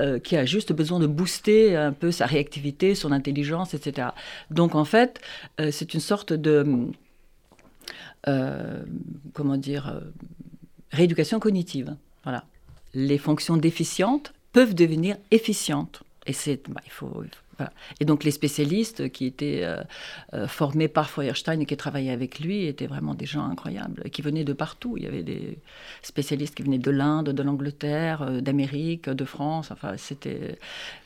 euh, 0.00 0.18
qui 0.18 0.36
a 0.36 0.44
juste 0.44 0.72
besoin 0.72 1.00
de 1.00 1.06
booster 1.06 1.74
un 1.74 1.92
peu 1.92 2.10
sa 2.10 2.26
réactivité, 2.26 2.94
son 2.94 3.12
intelligence, 3.12 3.74
etc. 3.74 4.08
Donc 4.50 4.74
en 4.74 4.84
fait, 4.84 5.20
euh, 5.60 5.70
c'est 5.72 5.94
une 5.94 6.00
sorte 6.00 6.32
de, 6.32 6.88
euh, 8.28 8.84
comment 9.32 9.56
dire, 9.56 10.00
rééducation 10.92 11.40
cognitive. 11.40 11.96
Voilà. 12.22 12.44
Les 12.96 13.18
fonctions 13.18 13.56
déficientes 13.56 14.32
peuvent 14.52 14.74
devenir 14.74 15.16
efficientes. 15.30 16.02
Et 16.26 16.32
c'est, 16.32 16.60
bah, 16.68 16.80
il 16.84 16.90
faut 16.90 17.22
et 18.00 18.04
donc 18.04 18.24
les 18.24 18.30
spécialistes 18.30 19.10
qui 19.10 19.26
étaient 19.26 19.60
euh, 19.62 19.82
euh, 20.34 20.46
formés 20.46 20.88
par 20.88 21.08
Feuerstein 21.08 21.60
et 21.60 21.66
qui 21.66 21.76
travaillaient 21.76 22.10
avec 22.10 22.40
lui 22.40 22.66
étaient 22.66 22.86
vraiment 22.86 23.14
des 23.14 23.26
gens 23.26 23.44
incroyables, 23.44 24.10
qui 24.10 24.22
venaient 24.22 24.44
de 24.44 24.52
partout. 24.52 24.96
Il 24.96 25.04
y 25.04 25.06
avait 25.06 25.22
des 25.22 25.58
spécialistes 26.02 26.54
qui 26.54 26.62
venaient 26.62 26.78
de 26.78 26.90
l'Inde, 26.90 27.30
de 27.30 27.42
l'Angleterre, 27.42 28.22
euh, 28.22 28.40
d'Amérique, 28.40 29.08
de 29.08 29.24
France. 29.24 29.70
Enfin, 29.70 29.96
c'était, 29.96 30.58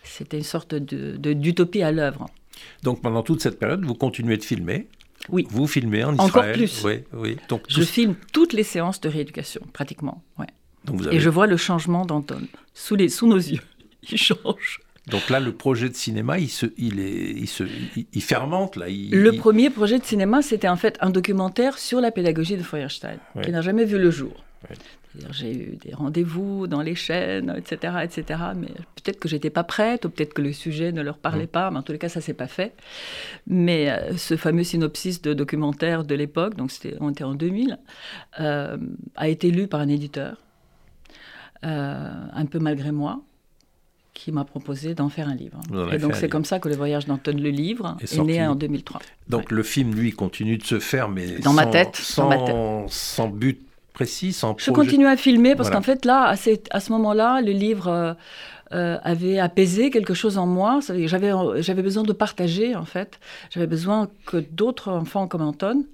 c'était 0.03 0.39
une 0.39 0.43
sorte 0.43 0.75
de, 0.75 1.17
d'utopie 1.33 1.83
à 1.83 1.93
l'œuvre. 1.93 2.27
Donc 2.83 3.01
pendant 3.01 3.23
toute 3.23 3.41
cette 3.41 3.59
période, 3.59 3.85
vous 3.85 3.95
continuez 3.95 4.37
de 4.37 4.45
filmer 4.45 4.89
oui. 5.29 5.47
Vous 5.51 5.67
filmez 5.67 6.03
en 6.03 6.15
Israël 6.15 6.31
Encore 6.31 6.53
plus. 6.55 6.83
Oui, 6.83 7.05
oui. 7.13 7.37
Donc, 7.51 7.65
je 7.69 7.83
filme 7.83 8.15
toutes 8.33 8.55
les 8.55 8.63
séances 8.63 9.03
de 9.03 9.09
rééducation, 9.11 9.61
pratiquement. 9.75 10.23
Ouais. 10.39 10.47
Donc 10.85 10.97
vous 10.97 11.07
avez... 11.07 11.17
Et 11.17 11.21
je 11.21 11.31
vois 11.31 11.47
le 11.47 11.57
changement 11.57 12.05
d'Anton 12.05 12.41
sous, 12.75 12.97
les, 12.97 13.09
sous 13.09 13.27
nos 13.27 13.37
yeux. 13.37 13.63
Il 14.11 14.19
change. 14.19 14.81
Donc 15.11 15.29
là, 15.29 15.41
le 15.41 15.53
projet 15.53 15.89
de 15.89 15.95
cinéma, 15.95 16.39
il, 16.39 16.49
se, 16.49 16.67
il, 16.77 17.01
est, 17.01 17.31
il, 17.31 17.49
se, 17.49 17.65
il, 18.13 18.23
fermente. 18.23 18.77
Là, 18.77 18.87
le 18.89 19.31
premier 19.33 19.69
projet 19.69 19.99
de 19.99 20.05
cinéma, 20.05 20.41
c'était 20.41 20.69
en 20.69 20.77
fait 20.77 20.97
un 21.01 21.11
documentaire 21.11 21.79
sur 21.79 22.01
la 22.01 22.11
pédagogie 22.11 22.57
de 22.57 22.63
Feuerstein, 22.63 23.19
qui 23.43 23.51
n'a 23.51 23.61
jamais 23.61 23.85
vu 23.85 23.99
le 23.99 24.11
jour. 24.11 24.45
J'ai 25.33 25.53
eu 25.53 25.77
des 25.77 25.93
rendez-vous 25.93 26.69
dans 26.69 26.83
les 26.83 26.95
chaînes, 26.95 27.53
etc., 27.57 27.95
etc. 28.05 28.41
Mais 28.55 28.69
peut-être 28.69 29.19
que 29.19 29.29
j'étais 29.29 29.51
pas 29.51 29.65
prête, 29.65 30.05
ou 30.05 30.11
peut-être 30.11 30.35
que 30.35 30.43
le 30.43 30.53
sujet 30.53 30.93
ne 30.93 31.03
leur 31.03 31.19
parlait 31.19 31.45
mm. 31.45 31.49
pas. 31.49 31.71
Mais 31.71 31.79
en 31.79 31.83
tous 31.83 31.93
les 31.93 31.99
cas, 31.99 32.09
ça 32.09 32.21
s'est 32.21 32.35
pas 32.35 32.47
fait. 32.47 32.75
Mais 33.49 33.91
euh, 33.91 34.17
ce 34.17 34.37
fameux 34.37 34.63
synopsis 34.63 35.21
de 35.21 35.35
documentaire 35.35 36.05
de 36.05 36.15
l'époque, 36.15 36.55
donc 36.55 36.71
c'était, 36.71 36.97
on 37.01 37.11
était 37.11 37.25
en 37.25 37.35
2000, 37.35 37.79
euh, 38.39 38.77
a 39.17 39.29
été 39.29 39.51
lu 39.51 39.67
par 39.67 39.81
un 39.81 39.89
éditeur, 39.89 40.37
un 41.63 42.47
peu 42.47 42.59
malgré 42.59 42.93
moi 42.93 43.23
qui 44.15 44.33
m'a 44.33 44.45
proposé 44.45 44.95
d'en 44.95 45.09
faire 45.09 45.29
un 45.29 45.35
livre. 45.35 45.61
Et 45.93 45.99
donc 45.99 46.15
c'est 46.15 46.29
comme 46.29 46.45
ça 46.45 46.59
que 46.59 46.69
le 46.69 46.77
voyage 46.77 47.07
d'Anton 47.07 47.37
le 47.37 47.51
livre 47.51 47.97
est, 48.01 48.19
né 48.19 48.47
en 48.47 48.55
2003. 48.55 49.01
Donc 49.29 49.51
le 49.51 49.63
film, 49.63 49.95
lui, 49.95 50.13
continue 50.13 50.59
de 50.59 50.65
se 50.65 50.79
faire, 50.79 51.09
mais 51.09 51.39
dans 51.39 51.53
ma 51.53 51.67
tête, 51.67 51.97
sans, 51.97 52.29
ma 52.29 52.39
tête. 52.39 52.57
sans 52.89 53.29
but 53.29 53.61
précis, 53.93 54.33
sans. 54.33 54.57
Je 54.59 54.71
continue 54.71 55.07
à 55.07 55.17
filmer 55.17 55.55
parce 55.55 55.71
qu'en 55.71 55.83
fait 55.83 56.05
là, 56.05 56.25
à, 56.25 56.35
à 56.71 56.81
ce 56.81 56.93
moment-là, 56.93 57.41
le 57.41 57.53
livre. 57.53 57.89
Euh, 57.89 58.15
euh, 58.73 58.99
avait 59.03 59.41
apaisé 59.41 59.91
quelque 59.91 60.15
chose 60.15 60.39
en 60.39 60.47
moi. 60.47 60.79
J'avais, 60.89 61.33
j'avais 61.57 61.83
besoin 61.83 62.05
de 62.05 62.13
partager, 62.13 62.77
en 62.77 62.85
fait. 62.85 63.19
J'avais 63.51 63.67
besoin 63.67 64.09
que 64.27 64.37
d'autres 64.37 64.93
enfants 64.93 65.27
comme 65.27 65.43
Anton 65.43 65.85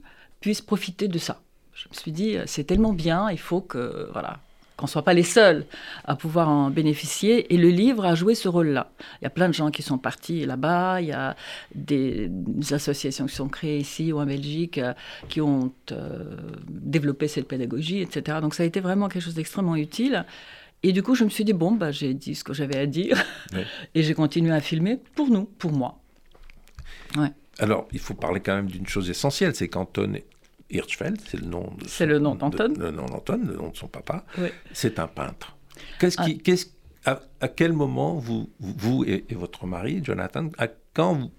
puissent 0.42 0.60
profiter 0.60 1.08
de 1.08 1.16
ça. 1.16 1.40
Je 1.72 1.88
me 1.88 1.94
suis 1.94 2.12
dit, 2.12 2.36
c'est 2.44 2.64
tellement 2.64 2.92
bien, 2.92 3.30
il 3.30 3.38
faut 3.38 3.62
que, 3.62 4.10
voilà, 4.12 4.40
qu'on 4.76 4.84
ne 4.84 4.90
soit 4.90 5.02
pas 5.02 5.14
les 5.14 5.22
seuls 5.22 5.64
à 6.04 6.16
pouvoir 6.16 6.48
en 6.48 6.70
bénéficier. 6.70 7.52
Et 7.54 7.56
le 7.56 7.68
livre 7.68 8.04
a 8.04 8.14
joué 8.14 8.34
ce 8.34 8.48
rôle-là. 8.48 8.90
Il 9.20 9.24
y 9.24 9.26
a 9.26 9.30
plein 9.30 9.48
de 9.48 9.54
gens 9.54 9.70
qui 9.70 9.82
sont 9.82 9.98
partis 9.98 10.44
là-bas, 10.44 11.00
il 11.00 11.08
y 11.08 11.12
a 11.12 11.34
des, 11.74 12.30
associations 12.70 13.26
qui 13.26 13.34
sont 13.34 13.48
créées 13.48 13.78
ici 13.78 14.12
ou 14.12 14.20
en 14.20 14.26
Belgique 14.26 14.78
euh, 14.78 14.92
qui 15.28 15.40
ont 15.40 15.72
euh, 15.92 16.36
développé 16.68 17.28
cette 17.28 17.48
pédagogie, 17.48 18.00
etc. 18.00 18.38
Donc 18.40 18.54
ça 18.54 18.64
a 18.64 18.66
été 18.66 18.80
vraiment 18.80 19.08
quelque 19.08 19.22
chose 19.22 19.34
d'extrêmement 19.34 19.76
utile. 19.76 20.24
Et 20.82 20.92
du 20.92 21.02
coup, 21.02 21.14
je 21.14 21.24
me 21.24 21.30
suis 21.30 21.44
dit, 21.44 21.54
bon, 21.54 21.72
bah, 21.72 21.90
j'ai 21.90 22.12
dit 22.14 22.34
ce 22.34 22.44
que 22.44 22.52
j'avais 22.52 22.76
à 22.76 22.86
dire. 22.86 23.22
Et 23.94 24.02
j'ai 24.02 24.14
continué 24.14 24.52
à 24.52 24.60
filmer 24.60 24.98
pour 25.14 25.28
nous, 25.28 25.44
pour 25.44 25.72
moi. 25.72 25.98
Ouais. 27.16 27.32
Alors, 27.58 27.88
il 27.92 27.98
faut 27.98 28.14
parler 28.14 28.40
quand 28.40 28.54
même 28.54 28.66
d'une 28.66 28.86
chose 28.86 29.08
essentielle, 29.08 29.54
c'est 29.54 29.68
qu'Anton 29.68 30.12
Hirschfeld, 30.70 31.20
c'est 31.26 31.40
le 31.40 31.46
nom 31.46 31.72
de 31.78 31.86
C'est 31.86 32.06
le 32.06 32.18
nom 32.18 32.34
d'Anton. 32.34 32.74
Le 32.78 32.90
nom 32.90 33.06
d'Anton, 33.06 33.40
le 33.44 33.56
nom 33.56 33.68
de 33.68 33.76
son 33.76 33.88
papa. 33.88 34.24
C'est 34.72 34.98
un 34.98 35.06
peintre. 35.06 35.56
Qu'est-ce 35.98 36.16
qui, 36.16 36.36
ah. 36.38 36.42
qu'est-ce, 36.42 36.66
à, 37.04 37.48
quel 37.48 37.72
moment 37.72 38.14
vous, 38.16 38.50
vous 38.58 39.04
et, 39.04 39.24
votre 39.30 39.66
mari, 39.66 40.00
Jonathan, 40.02 40.50
à 40.58 40.68
quand 40.94 41.14
vous 41.14 41.30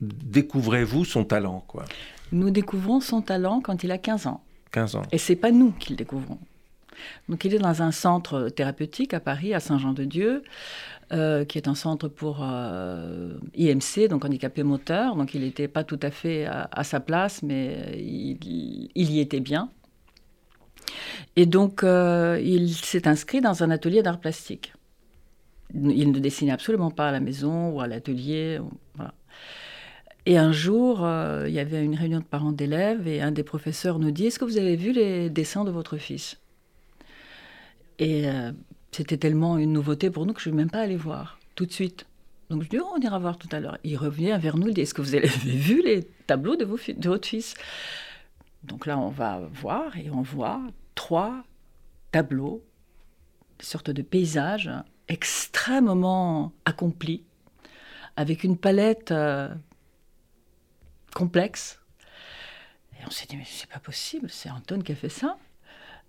découvrez-vous 0.00 1.04
son 1.04 1.24
talent, 1.24 1.64
quoi? 1.66 1.84
Nous 2.32 2.50
découvrons 2.50 3.00
son 3.00 3.22
talent 3.22 3.60
quand 3.60 3.84
il 3.84 3.90
a 3.90 3.98
15 3.98 4.26
ans. 4.26 4.42
15 4.72 4.96
ans. 4.96 5.02
Et 5.12 5.18
c'est 5.18 5.36
pas 5.36 5.52
nous 5.52 5.70
qui 5.72 5.90
le 5.90 5.96
découvrons. 5.96 6.38
Donc 7.28 7.44
il 7.44 7.54
est 7.54 7.58
dans 7.58 7.82
un 7.82 7.92
centre 7.92 8.48
thérapeutique 8.48 9.14
à 9.14 9.20
Paris, 9.20 9.54
à 9.54 9.60
Saint-Jean-de-Dieu. 9.60 10.42
Euh, 11.12 11.44
qui 11.44 11.58
est 11.58 11.68
un 11.68 11.74
centre 11.74 12.08
pour 12.08 12.38
euh, 12.40 13.34
IMC, 13.54 14.08
donc 14.08 14.24
handicapé 14.24 14.62
moteur. 14.62 15.16
Donc 15.16 15.34
il 15.34 15.42
n'était 15.42 15.68
pas 15.68 15.84
tout 15.84 16.00
à 16.00 16.10
fait 16.10 16.46
à, 16.46 16.82
sa 16.82 16.98
place, 16.98 17.42
mais 17.42 17.94
il, 17.98 18.88
y 18.94 19.20
était 19.20 19.40
bien. 19.40 19.70
Et 21.36 21.44
donc 21.44 21.84
euh, 21.84 22.40
il 22.42 22.72
s'est 22.72 23.06
inscrit 23.06 23.42
dans 23.42 23.62
un 23.62 23.70
atelier 23.70 24.02
d'art 24.02 24.18
plastique. 24.18 24.72
Il 25.74 26.10
ne 26.10 26.18
dessinait 26.18 26.52
absolument 26.52 26.90
pas 26.90 27.08
à 27.08 27.12
la 27.12 27.20
maison 27.20 27.70
ou 27.70 27.80
à 27.80 27.86
l'atelier. 27.86 28.60
Et 30.24 30.38
un 30.38 30.52
jour, 30.52 31.06
il 31.46 31.52
y 31.52 31.58
avait 31.58 31.84
une 31.84 31.96
réunion 31.96 32.20
de 32.20 32.24
parents 32.24 32.52
d'élèves 32.52 33.06
et 33.06 33.20
un 33.20 33.30
des 33.30 33.42
professeurs 33.42 33.98
nous 33.98 34.10
dit 34.10 34.26
Est-ce 34.26 34.38
que 34.38 34.46
vous 34.46 34.56
avez 34.56 34.76
vu 34.76 34.92
les 34.92 35.28
dessins 35.28 35.64
de 35.64 35.70
votre 35.70 35.98
fils? 35.98 36.38
Et 37.98 38.24
c'était 38.94 39.16
tellement 39.16 39.58
une 39.58 39.72
nouveauté 39.72 40.08
pour 40.08 40.24
nous 40.24 40.32
que 40.32 40.40
je 40.40 40.50
ne 40.50 40.52
suis 40.52 40.56
même 40.56 40.70
pas 40.70 40.78
allée 40.78 40.94
voir 40.94 41.40
tout 41.56 41.66
de 41.66 41.72
suite. 41.72 42.06
Donc 42.48 42.62
je 42.62 42.68
dis, 42.68 42.78
oh, 42.78 42.86
on 42.94 43.00
ira 43.00 43.18
voir 43.18 43.38
tout 43.38 43.48
à 43.50 43.58
l'heure. 43.58 43.76
Il 43.82 43.96
revient 43.96 44.38
vers 44.40 44.56
nous, 44.56 44.68
il 44.68 44.74
dit, 44.74 44.82
est-ce 44.82 44.94
que 44.94 45.02
vous 45.02 45.16
avez 45.16 45.26
vu 45.28 45.82
les 45.82 46.04
tableaux 46.28 46.54
de, 46.54 46.64
de 46.64 47.08
votre 47.08 47.26
fils? 47.26 47.54
Donc 48.62 48.86
là, 48.86 48.96
on 48.96 49.08
va 49.08 49.40
voir 49.52 49.96
et 49.96 50.10
on 50.10 50.22
voit 50.22 50.62
trois 50.94 51.42
tableaux, 52.12 52.64
des 53.58 53.64
sortes 53.64 53.90
de 53.90 54.02
paysages 54.02 54.70
extrêmement 55.08 56.52
accomplis, 56.64 57.24
avec 58.14 58.44
une 58.44 58.56
palette 58.56 59.10
euh, 59.10 59.52
complexe. 61.16 61.80
Et 62.92 63.04
on 63.08 63.10
s'est 63.10 63.26
dit, 63.26 63.36
mais 63.36 63.44
c'est 63.44 63.68
pas 63.68 63.80
possible, 63.80 64.30
c'est 64.30 64.50
Anton 64.50 64.80
qui 64.82 64.92
a 64.92 64.94
fait 64.94 65.08
ça. 65.08 65.36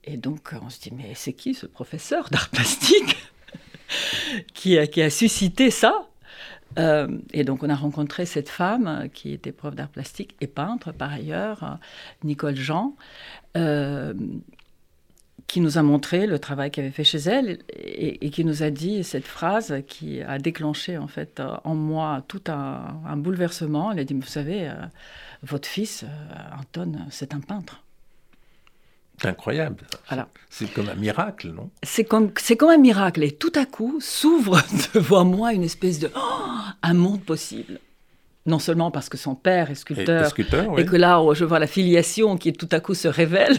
Et 0.06 0.18
donc, 0.18 0.53
on 0.62 0.70
se 0.70 0.80
dit, 0.80 0.91
mais 0.95 1.14
c'est 1.16 1.34
qui 1.34 1.53
ce 1.53 1.66
professeur 1.66 2.30
d'art 2.30 2.49
plastique 2.49 3.18
qui, 4.53 4.78
a, 4.78 4.88
qui, 4.88 5.01
a, 5.01 5.10
suscité 5.10 5.72
ça 5.72 6.08
euh, 6.78 7.08
Et 7.34 7.43
donc, 7.43 7.64
on 7.64 7.70
a 7.70 7.76
rencontré 7.76 8.26
cette 8.26 8.49
femme 8.49 9.10
qui 9.14 9.34
était 9.34 9.51
prof 9.51 9.74
d'art 9.76 9.89
plastique 9.89 10.36
et 10.41 10.47
peintre, 10.47 10.91
par 10.91 11.12
ailleurs, 11.12 11.80
Nicole 12.24 12.56
Jean, 12.56 12.95
euh, 13.58 14.14
qui 15.47 15.60
nous 15.60 15.78
a 15.80 15.82
montré 15.82 16.28
le 16.28 16.38
travail 16.38 16.70
qu'elle 16.70 16.86
avait 16.86 16.93
fait 16.93 17.03
chez 17.03 17.20
elle 17.20 17.60
et, 17.70 18.30
qui 18.30 18.45
nous 18.45 18.62
a 18.62 18.70
dit 18.70 19.03
cette 19.03 19.26
phrase 19.26 19.76
qui 19.88 20.22
a 20.22 20.38
déclenché, 20.38 20.99
en 20.99 21.08
fait, 21.08 21.41
en 21.64 21.74
moi 21.74 22.24
tout 22.28 22.43
un, 22.47 23.18
bouleversement. 23.18 23.91
Elle 23.91 23.99
a 23.99 24.03
dit, 24.03 24.14
vous 24.14 24.22
savez, 24.24 24.70
euh, 24.70 24.74
votre 25.41 25.68
fils, 25.68 26.06
Anton, 26.60 26.93
c'est 27.10 27.34
un 27.34 27.39
peintre. 27.39 27.85
C'est 29.22 29.28
incroyable. 29.28 29.84
Voilà. 30.07 30.28
C'est 30.49 30.72
comme 30.72 30.89
un 30.89 30.95
miracle, 30.95 31.49
non? 31.49 31.70
C'est 31.84 32.03
comme, 32.03 32.32
c'est 32.38 32.57
comme 32.57 32.70
un 32.70 32.78
miracle. 32.78 33.24
Et 33.24 33.32
tout 33.32 33.51
à 33.55 33.66
coup, 33.66 33.97
s'ouvre 33.99 34.61
devant 34.93 35.26
moi 35.26 35.53
une 35.53 35.63
espèce 35.63 35.99
de... 35.99 36.09
Oh, 36.16 36.20
un 36.82 36.93
monde 36.93 37.22
possible. 37.22 37.80
Non 38.45 38.59
seulement 38.59 38.91
parce 38.91 39.09
que 39.09 39.18
son 39.18 39.34
père 39.34 39.72
est 39.72 39.76
sculpteur, 39.76 40.32
et, 40.78 40.86
que 40.86 40.95
là, 40.95 41.24
je 41.34 41.43
vois 41.45 41.57
la 41.57 41.66
filiation 41.66 42.38
qui 42.38 42.53
tout 42.53 42.70
à 42.72 42.80
coup 42.80 42.93
se 42.93 43.07
révèle, 43.07 43.57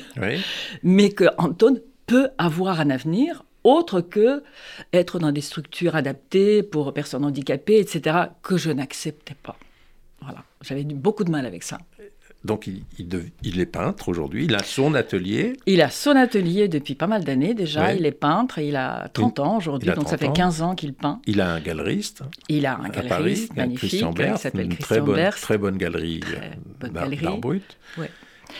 mais 0.85 1.11
que 1.11 1.25
Anton 1.39 1.81
peut 2.07 2.29
avoir 2.39 2.79
un 2.79 2.91
avenir 2.91 3.43
autre 3.65 4.01
que 4.01 4.45
être 4.93 5.19
dans 5.19 5.33
des 5.33 5.41
structures 5.41 5.97
adaptées 5.97 6.63
pour 6.63 6.95
personnes 6.95 7.25
handicapées, 7.25 7.81
etc., 7.81 8.17
que 8.43 8.57
je 8.57 8.71
n'acceptais 8.71 9.35
pas. 9.35 9.59
Voilà, 10.23 10.45
j'avais 10.63 10.85
beaucoup 10.85 11.25
de 11.25 11.31
mal 11.31 11.47
avec 11.47 11.65
ça. 11.65 11.79
Donc 12.47 12.67
il, 12.67 12.85
il, 13.43 13.61
est 13.61 13.67
peintre 13.67 14.09
aujourd'hui, 14.09 14.45
il 14.47 14.55
a 14.55 14.63
son 14.63 14.95
atelier. 14.95 15.55
Il 15.67 15.83
a 15.83 15.91
son 15.91 16.13
atelier 16.13 16.69
depuis 16.69 16.95
pas 16.95 17.07
mal 17.07 17.25
d'années 17.25 17.55
déjà, 17.55 17.95
il 17.95 18.07
est 18.07 18.13
peintre, 18.13 18.59
il 18.59 18.77
a 18.77 19.09
30 19.13 19.41
ans 19.41 19.57
aujourd'hui, 19.59 19.91
donc 19.91 20.09
ça 20.09 20.17
fait 20.17 20.33
15 20.33 20.63
ans 20.63 20.75
qu'il 20.75 20.95
peint. 20.95 21.21
Il 21.27 21.41
a 21.41 21.53
un 21.53 21.61
galeriste. 21.61 22.23
Il 22.49 22.65
a 22.67 22.79
un 22.79 22.89
galeriste 22.89 23.49
Paris, 23.49 23.49
magnifique 23.57 23.91
Christian 23.91 24.13
Berth, 24.13 24.39
s'appelle 24.39 24.69
Christian 24.69 24.87
très 24.87 25.01
bonne, 25.01 25.31
très 25.31 25.59
bonne 25.59 25.77
galerie 25.77 26.21
d'art 26.81 27.39
brut. 27.39 27.77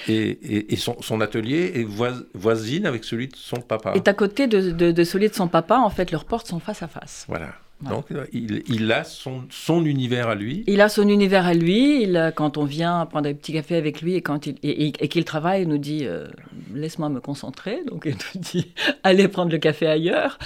Et, 0.09 0.73
et, 0.73 0.77
son, 0.77 1.01
son, 1.01 1.21
atelier 1.21 1.73
est 1.77 1.87
voisine 2.35 2.87
avec 2.87 3.05
celui 3.05 3.29
de 3.29 3.37
son 3.37 3.61
papa. 3.61 3.93
Est 3.95 4.09
à 4.09 4.15
côté 4.15 4.47
de, 4.49 4.73
de, 4.73 4.91
de 4.91 5.05
celui 5.05 5.29
de 5.29 5.35
son 5.35 5.49
papa, 5.49 5.79
en 5.79 5.91
fait, 5.91 6.11
leurs 6.11 6.25
portes 6.25 6.49
sont 6.49 6.59
face 6.59 6.83
à 6.83 6.89
face. 6.89 7.25
Voilà. 7.29 7.55
Donc, 7.83 8.11
euh, 8.11 8.25
il, 8.33 8.63
il, 8.69 8.91
a 8.91 9.05
son, 9.05 9.45
son, 9.51 9.85
univers 9.85 10.29
à 10.29 10.35
lui. 10.35 10.65
Il 10.67 10.81
a 10.81 10.89
son 10.89 11.07
univers 11.09 11.45
à 11.45 11.53
lui. 11.53 12.03
Il, 12.03 12.33
quand 12.35 12.57
on 12.57 12.65
vient 12.65 13.05
prendre 13.05 13.29
un 13.29 13.35
petit 13.35 13.53
café 13.53 13.77
avec 13.77 14.01
lui 14.01 14.15
et, 14.15 14.23
quand 14.23 14.47
il, 14.47 14.57
et, 14.63 14.93
qu'il 15.09 15.25
travaille, 15.27 15.63
il 15.63 15.69
nous 15.69 15.79
dit 15.79 16.07
euh, 16.07 16.27
Laisse-moi 16.75 17.11
me 17.11 17.21
concentrer. 17.21 17.83
Donc, 17.87 18.05
il 18.07 18.13
nous 18.15 18.41
dit 18.41 18.73
Allez 19.03 19.29
prendre 19.29 19.53
le 19.53 19.59
café 19.59 19.87
ailleurs. 19.87 20.39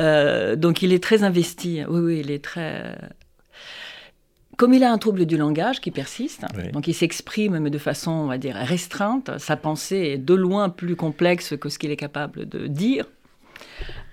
Euh, 0.00 0.56
donc, 0.56 0.82
il 0.82 0.92
est 0.92 1.02
très 1.02 1.22
investi. 1.22 1.82
Oui, 1.88 2.00
oui, 2.00 2.20
il 2.24 2.30
est 2.32 2.42
très. 2.42 2.98
Comme 4.56 4.74
il 4.74 4.82
a 4.82 4.92
un 4.92 4.98
trouble 4.98 5.24
du 5.24 5.36
langage 5.36 5.80
qui 5.80 5.90
persiste, 5.90 6.44
donc 6.72 6.86
il 6.86 6.94
s'exprime 6.94 7.58
mais 7.58 7.70
de 7.70 7.78
façon, 7.78 8.10
on 8.10 8.26
va 8.26 8.38
dire, 8.38 8.54
restreinte, 8.54 9.30
sa 9.38 9.56
pensée 9.56 9.96
est 9.96 10.18
de 10.18 10.34
loin 10.34 10.68
plus 10.68 10.94
complexe 10.94 11.56
que 11.56 11.68
ce 11.68 11.78
qu'il 11.78 11.90
est 11.90 11.96
capable 11.96 12.46
de 12.46 12.66
dire. 12.66 13.06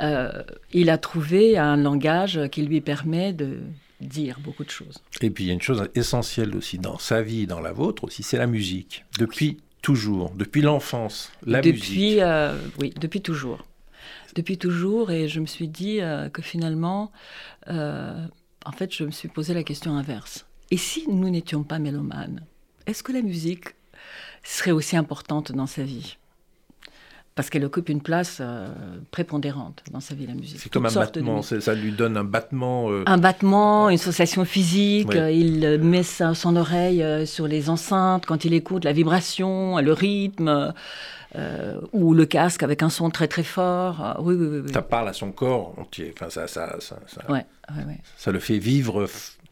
Euh, 0.01 0.43
il 0.71 0.89
a 0.89 0.97
trouvé 0.97 1.57
un 1.57 1.77
langage 1.77 2.39
qui 2.51 2.61
lui 2.61 2.81
permet 2.81 3.33
de 3.33 3.59
dire 4.01 4.39
beaucoup 4.39 4.63
de 4.63 4.69
choses. 4.69 4.99
Et 5.21 5.29
puis 5.29 5.43
il 5.45 5.47
y 5.47 5.49
a 5.49 5.53
une 5.53 5.61
chose 5.61 5.89
essentielle 5.95 6.55
aussi 6.55 6.77
dans 6.77 6.97
sa 6.97 7.21
vie, 7.21 7.47
dans 7.47 7.59
la 7.59 7.73
vôtre 7.73 8.05
aussi, 8.05 8.23
c'est 8.23 8.37
la 8.37 8.47
musique. 8.47 9.05
Depuis 9.17 9.57
toujours, 9.81 10.31
depuis 10.31 10.61
l'enfance, 10.61 11.31
la 11.45 11.61
depuis, 11.61 11.73
musique. 11.73 12.19
Euh, 12.19 12.57
oui, 12.79 12.93
depuis 12.99 13.21
toujours. 13.21 13.65
Depuis 14.35 14.57
toujours, 14.57 15.11
et 15.11 15.27
je 15.27 15.39
me 15.39 15.45
suis 15.45 15.67
dit 15.67 16.01
euh, 16.01 16.29
que 16.29 16.41
finalement, 16.41 17.11
en 17.67 18.71
fait, 18.71 18.93
je 18.93 19.03
me 19.03 19.11
suis 19.11 19.27
posé 19.27 19.53
la 19.53 19.63
question 19.63 19.95
inverse. 19.95 20.45
Et 20.71 20.77
si 20.77 21.05
nous 21.09 21.29
n'étions 21.29 21.63
pas 21.63 21.79
mélomanes, 21.79 22.45
est-ce 22.85 23.03
que 23.03 23.11
la 23.11 23.21
musique 23.21 23.75
serait 24.43 24.71
aussi 24.71 24.95
importante 24.95 25.51
dans 25.51 25.67
sa 25.67 25.83
vie? 25.83 26.17
Parce 27.39 27.49
qu'elle 27.49 27.63
occupe 27.63 27.87
une 27.87 28.01
place 28.01 28.39
euh, 28.41 28.67
prépondérante 29.11 29.81
dans 29.93 30.01
sa 30.01 30.13
vie, 30.13 30.27
la 30.27 30.33
musique. 30.33 30.59
C'est 30.59 30.69
comme 30.69 30.87
un 30.87 30.91
battement, 30.91 31.41
ça 31.41 31.73
lui 31.73 31.93
donne 31.93 32.17
un 32.17 32.25
battement. 32.25 32.91
Euh, 32.91 33.03
un 33.05 33.17
battement, 33.17 33.89
une 33.89 33.97
sensation 33.97 34.43
physique. 34.43 35.13
Il 35.13 35.79
met 35.81 36.03
son 36.03 36.57
oreille 36.57 37.01
euh, 37.01 37.25
sur 37.25 37.47
les 37.47 37.69
enceintes 37.69 38.25
quand 38.25 38.43
il 38.43 38.53
écoute 38.53 38.83
la 38.83 38.91
vibration, 38.91 39.77
le 39.77 39.93
rythme. 39.93 40.73
ou 41.93 42.13
le 42.13 42.25
casque 42.25 42.61
avec 42.61 42.83
un 42.83 42.89
son 42.89 43.09
très 43.09 43.29
très 43.29 43.43
fort. 43.43 44.17
oui, 44.19 44.35
oui, 44.37 44.59
oui, 44.65 44.73
Ça 44.73 44.81
parle 44.81 45.07
à 45.07 45.13
son 45.13 45.31
corps 45.31 45.75
entier. 45.79 46.13
Enfin, 46.13 46.29
ça, 46.29 46.45
ça, 46.45 46.75
ça, 46.81 46.97
ça, 47.07 47.31
ouais, 47.31 47.45
ça 48.17 48.33
le 48.33 48.39
fait 48.39 48.57
vivre 48.57 49.07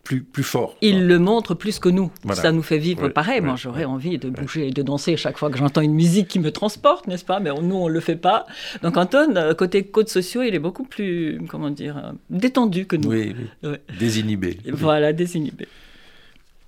plus, 0.07 0.43
fort. 0.43 0.75
Il 0.81 1.07
le 1.07 1.19
montre 1.19 1.53
plus 1.53 1.79
que 1.79 1.89
nous. 1.89 2.11
Ça 2.33 2.51
nous 2.51 2.63
fait 2.63 2.77
vivre 2.77 3.09
pareil. 3.09 3.41
Moi, 3.41 3.55
j'aurais 3.57 3.85
envie 3.85 4.17
de 4.17 4.29
bouger 4.29 4.67
et 4.67 4.71
de 4.71 4.81
danser 4.81 5.17
chaque 5.17 5.37
fois 5.37 5.49
que 5.49 5.57
j'entends 5.57 5.81
une 5.81 5.93
musique 5.93 6.27
qui 6.27 6.39
me 6.39 6.51
transporte, 6.51 7.07
n'est-ce 7.07 7.25
pas? 7.25 7.39
Mais 7.39 7.49
nous, 7.61 7.75
on 7.75 7.87
ne 7.87 7.93
le 7.93 7.99
fait 7.99 8.15
pas. 8.15 8.45
Donc, 8.83 8.97
Anton, 8.97 9.35
euh, 9.35 9.53
côté 9.53 9.83
codes 9.83 10.09
sociaux, 10.09 10.43
il 10.43 10.55
est 10.55 10.59
beaucoup 10.59 10.83
plus, 10.83 11.39
comment 11.47 11.69
dire, 11.69 11.97
euh, 11.97 12.11
détendu 12.29 12.85
que 12.85 12.95
nous. 12.95 13.09
Oui, 13.09 13.35
désinhibé. 13.99 14.57
Voilà, 14.71 15.13
désinhibé. 15.13 15.67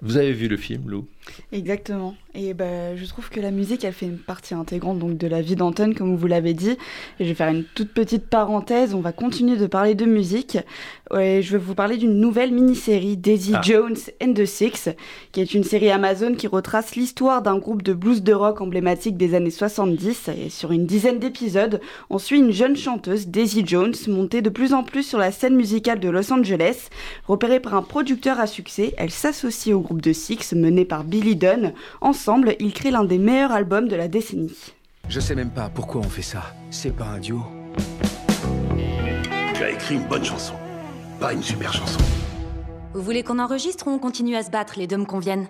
Vous 0.01 0.15
avez 0.15 0.31
vu 0.31 0.47
le 0.47 0.57
film, 0.57 0.89
Lou? 0.89 1.07
Exactement. 1.51 2.15
Et 2.35 2.53
ben, 2.53 2.95
je 2.95 3.05
trouve 3.05 3.29
que 3.29 3.39
la 3.39 3.49
musique, 3.49 3.83
elle 3.83 3.93
fait 3.93 4.05
une 4.05 4.19
partie 4.19 4.53
intégrante 4.53 4.99
donc, 4.99 5.17
de 5.17 5.27
la 5.27 5.41
vie 5.41 5.55
d'Anton, 5.55 5.93
comme 5.97 6.15
vous 6.15 6.27
l'avez 6.27 6.53
dit. 6.53 6.77
Et 7.19 7.23
je 7.23 7.25
vais 7.25 7.33
faire 7.33 7.49
une 7.49 7.63
toute 7.63 7.91
petite 7.91 8.27
parenthèse. 8.27 8.93
On 8.93 9.01
va 9.01 9.11
continuer 9.11 9.57
de 9.57 9.65
parler 9.65 9.95
de 9.95 10.05
musique. 10.05 10.57
Et 11.19 11.41
je 11.41 11.51
vais 11.51 11.57
vous 11.57 11.73
parler 11.73 11.97
d'une 11.97 12.19
nouvelle 12.19 12.51
mini-série, 12.51 13.17
Daisy 13.17 13.53
ah. 13.55 13.61
Jones 13.63 13.97
and 14.21 14.33
the 14.33 14.45
Six, 14.45 14.89
qui 15.31 15.41
est 15.41 15.55
une 15.55 15.63
série 15.63 15.89
Amazon 15.89 16.35
qui 16.35 16.45
retrace 16.45 16.95
l'histoire 16.95 17.41
d'un 17.41 17.57
groupe 17.57 17.81
de 17.81 17.93
blues 17.93 18.21
de 18.21 18.33
rock 18.33 18.61
emblématique 18.61 19.17
des 19.17 19.33
années 19.33 19.49
70. 19.49 20.29
Et 20.37 20.49
sur 20.49 20.71
une 20.71 20.85
dizaine 20.85 21.17
d'épisodes, 21.17 21.81
on 22.11 22.19
suit 22.19 22.37
une 22.37 22.51
jeune 22.51 22.75
chanteuse, 22.75 23.27
Daisy 23.27 23.63
Jones, 23.65 23.95
montée 24.07 24.41
de 24.41 24.49
plus 24.49 24.73
en 24.73 24.83
plus 24.83 25.03
sur 25.03 25.17
la 25.17 25.31
scène 25.31 25.55
musicale 25.55 25.99
de 25.99 26.09
Los 26.09 26.31
Angeles. 26.31 26.89
Repérée 27.27 27.59
par 27.59 27.73
un 27.73 27.81
producteur 27.81 28.39
à 28.39 28.45
succès, 28.45 28.93
elle 28.97 29.11
s'associe 29.11 29.75
au 29.75 29.81
groupe 29.81 30.01
de 30.01 30.13
Six, 30.13 30.53
mené 30.53 30.85
par 30.85 31.03
Billy 31.09 31.35
Dunn. 31.35 31.73
Ensemble, 32.01 32.55
ils 32.59 32.71
créent 32.71 32.91
l'un 32.91 33.03
des 33.03 33.17
meilleurs 33.17 33.51
albums 33.51 33.87
de 33.87 33.95
la 33.95 34.07
décennie. 34.07 34.55
Je 35.09 35.19
sais 35.19 35.35
même 35.35 35.49
pas 35.49 35.69
pourquoi 35.73 36.01
on 36.01 36.09
fait 36.09 36.21
ça. 36.21 36.43
C'est 36.69 36.95
pas 36.95 37.05
un 37.05 37.19
duo. 37.19 37.41
Tu 39.55 39.63
as 39.63 39.71
écrit 39.71 39.95
une 39.95 40.07
bonne 40.07 40.23
chanson, 40.23 40.53
pas 41.19 41.33
une 41.33 41.43
super 41.43 41.73
chanson. 41.73 41.99
Vous 42.93 43.01
voulez 43.01 43.23
qu'on 43.23 43.39
enregistre 43.39 43.87
ou 43.87 43.91
on 43.91 43.99
continue 43.99 44.35
à 44.35 44.43
se 44.43 44.51
battre 44.51 44.73
Les 44.77 44.87
deux 44.87 44.97
me 44.97 45.05
conviennent? 45.05 45.47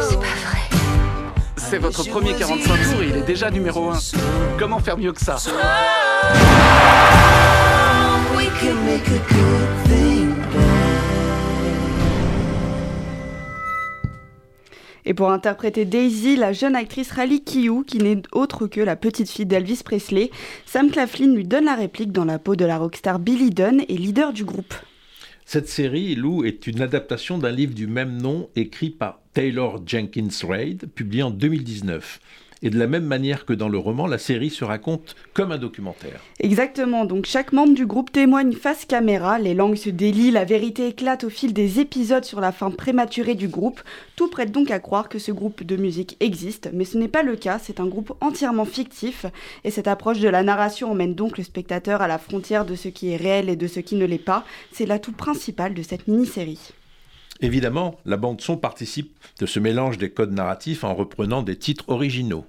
C'est 0.00 0.16
pas 0.16 0.20
vrai. 0.20 0.60
C'est 1.56 1.78
votre 1.78 2.08
premier 2.08 2.34
45 2.34 2.64
tours 2.64 3.02
et 3.02 3.08
il 3.08 3.16
est 3.16 3.26
déjà 3.26 3.50
numéro 3.50 3.90
1. 3.90 3.98
Comment 4.58 4.78
faire 4.78 4.96
mieux 4.96 5.12
que 5.12 5.20
ça? 5.20 5.36
Et 15.08 15.14
pour 15.14 15.30
interpréter 15.30 15.84
Daisy, 15.84 16.36
la 16.36 16.52
jeune 16.52 16.74
actrice 16.74 17.12
Rally 17.12 17.42
Kiyu, 17.42 17.84
qui 17.84 17.98
n'est 17.98 18.22
autre 18.32 18.66
que 18.66 18.80
la 18.80 18.96
petite 18.96 19.30
fille 19.30 19.46
d'Elvis 19.46 19.82
Presley, 19.84 20.30
Sam 20.66 20.90
Claflin 20.90 21.32
lui 21.32 21.44
donne 21.44 21.66
la 21.66 21.76
réplique 21.76 22.10
dans 22.10 22.24
la 22.24 22.40
peau 22.40 22.56
de 22.56 22.64
la 22.64 22.78
rockstar 22.78 23.20
Billy 23.20 23.50
Dunn 23.50 23.82
et 23.88 23.96
leader 23.96 24.32
du 24.32 24.44
groupe. 24.44 24.74
Cette 25.44 25.68
série, 25.68 26.16
Lou, 26.16 26.44
est 26.44 26.66
une 26.66 26.82
adaptation 26.82 27.38
d'un 27.38 27.52
livre 27.52 27.72
du 27.72 27.86
même 27.86 28.20
nom 28.20 28.50
écrit 28.56 28.90
par 28.90 29.20
Taylor 29.32 29.80
Jenkins 29.86 30.28
Reid, 30.42 30.88
publié 30.92 31.22
en 31.22 31.30
2019. 31.30 32.18
Et 32.62 32.70
de 32.70 32.78
la 32.78 32.86
même 32.86 33.04
manière 33.04 33.44
que 33.44 33.52
dans 33.52 33.68
le 33.68 33.78
roman, 33.78 34.06
la 34.06 34.18
série 34.18 34.50
se 34.50 34.64
raconte 34.64 35.14
comme 35.34 35.52
un 35.52 35.58
documentaire. 35.58 36.20
Exactement, 36.40 37.04
donc 37.04 37.26
chaque 37.26 37.52
membre 37.52 37.74
du 37.74 37.86
groupe 37.86 38.10
témoigne 38.10 38.52
face 38.52 38.84
caméra, 38.86 39.38
les 39.38 39.54
langues 39.54 39.76
se 39.76 39.90
délient, 39.90 40.30
la 40.30 40.44
vérité 40.44 40.88
éclate 40.88 41.24
au 41.24 41.30
fil 41.30 41.52
des 41.52 41.80
épisodes 41.80 42.24
sur 42.24 42.40
la 42.40 42.52
fin 42.52 42.70
prématurée 42.70 43.34
du 43.34 43.48
groupe. 43.48 43.80
Tout 44.16 44.28
prête 44.28 44.52
donc 44.52 44.70
à 44.70 44.78
croire 44.78 45.08
que 45.08 45.18
ce 45.18 45.32
groupe 45.32 45.62
de 45.62 45.76
musique 45.76 46.16
existe, 46.20 46.70
mais 46.72 46.84
ce 46.84 46.96
n'est 46.96 47.08
pas 47.08 47.22
le 47.22 47.36
cas, 47.36 47.58
c'est 47.58 47.80
un 47.80 47.86
groupe 47.86 48.14
entièrement 48.20 48.64
fictif, 48.64 49.26
et 49.64 49.70
cette 49.70 49.88
approche 49.88 50.20
de 50.20 50.28
la 50.28 50.42
narration 50.42 50.90
emmène 50.90 51.14
donc 51.14 51.38
le 51.38 51.44
spectateur 51.44 52.00
à 52.00 52.08
la 52.08 52.18
frontière 52.18 52.64
de 52.64 52.74
ce 52.74 52.88
qui 52.88 53.10
est 53.10 53.16
réel 53.16 53.50
et 53.50 53.56
de 53.56 53.66
ce 53.66 53.80
qui 53.80 53.96
ne 53.96 54.06
l'est 54.06 54.18
pas. 54.18 54.44
C'est 54.72 54.86
l'atout 54.86 55.12
principal 55.12 55.74
de 55.74 55.82
cette 55.82 56.08
mini-série. 56.08 56.72
Évidemment, 57.40 57.98
la 58.04 58.16
bande-son 58.16 58.56
participe 58.56 59.18
de 59.38 59.46
ce 59.46 59.60
mélange 59.60 59.98
des 59.98 60.10
codes 60.10 60.32
narratifs 60.32 60.84
en 60.84 60.94
reprenant 60.94 61.42
des 61.42 61.56
titres 61.56 61.84
originaux. 61.88 62.46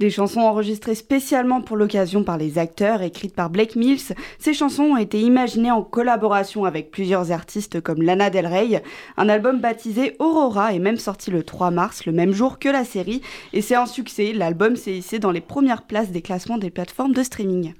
Des 0.00 0.08
chansons 0.08 0.40
enregistrées 0.40 0.94
spécialement 0.94 1.60
pour 1.60 1.76
l'occasion 1.76 2.24
par 2.24 2.38
les 2.38 2.56
acteurs, 2.56 3.02
écrites 3.02 3.34
par 3.34 3.50
Blake 3.50 3.76
Mills, 3.76 4.14
ces 4.38 4.54
chansons 4.54 4.84
ont 4.84 4.96
été 4.96 5.20
imaginées 5.20 5.70
en 5.70 5.82
collaboration 5.82 6.64
avec 6.64 6.90
plusieurs 6.90 7.32
artistes 7.32 7.82
comme 7.82 8.00
Lana 8.00 8.30
Del 8.30 8.46
Rey. 8.46 8.82
Un 9.18 9.28
album 9.28 9.60
baptisé 9.60 10.16
Aurora 10.18 10.72
est 10.72 10.78
même 10.78 10.96
sorti 10.96 11.30
le 11.30 11.42
3 11.42 11.70
mars, 11.70 12.06
le 12.06 12.12
même 12.12 12.32
jour 12.32 12.58
que 12.58 12.70
la 12.70 12.86
série, 12.86 13.20
et 13.52 13.60
c'est 13.60 13.74
un 13.74 13.84
succès. 13.84 14.32
L'album 14.32 14.74
s'est 14.74 14.96
hissé 14.96 15.18
dans 15.18 15.32
les 15.32 15.42
premières 15.42 15.82
places 15.82 16.12
des 16.12 16.22
classements 16.22 16.56
des 16.56 16.70
plateformes 16.70 17.12
de 17.12 17.22
streaming. 17.22 17.74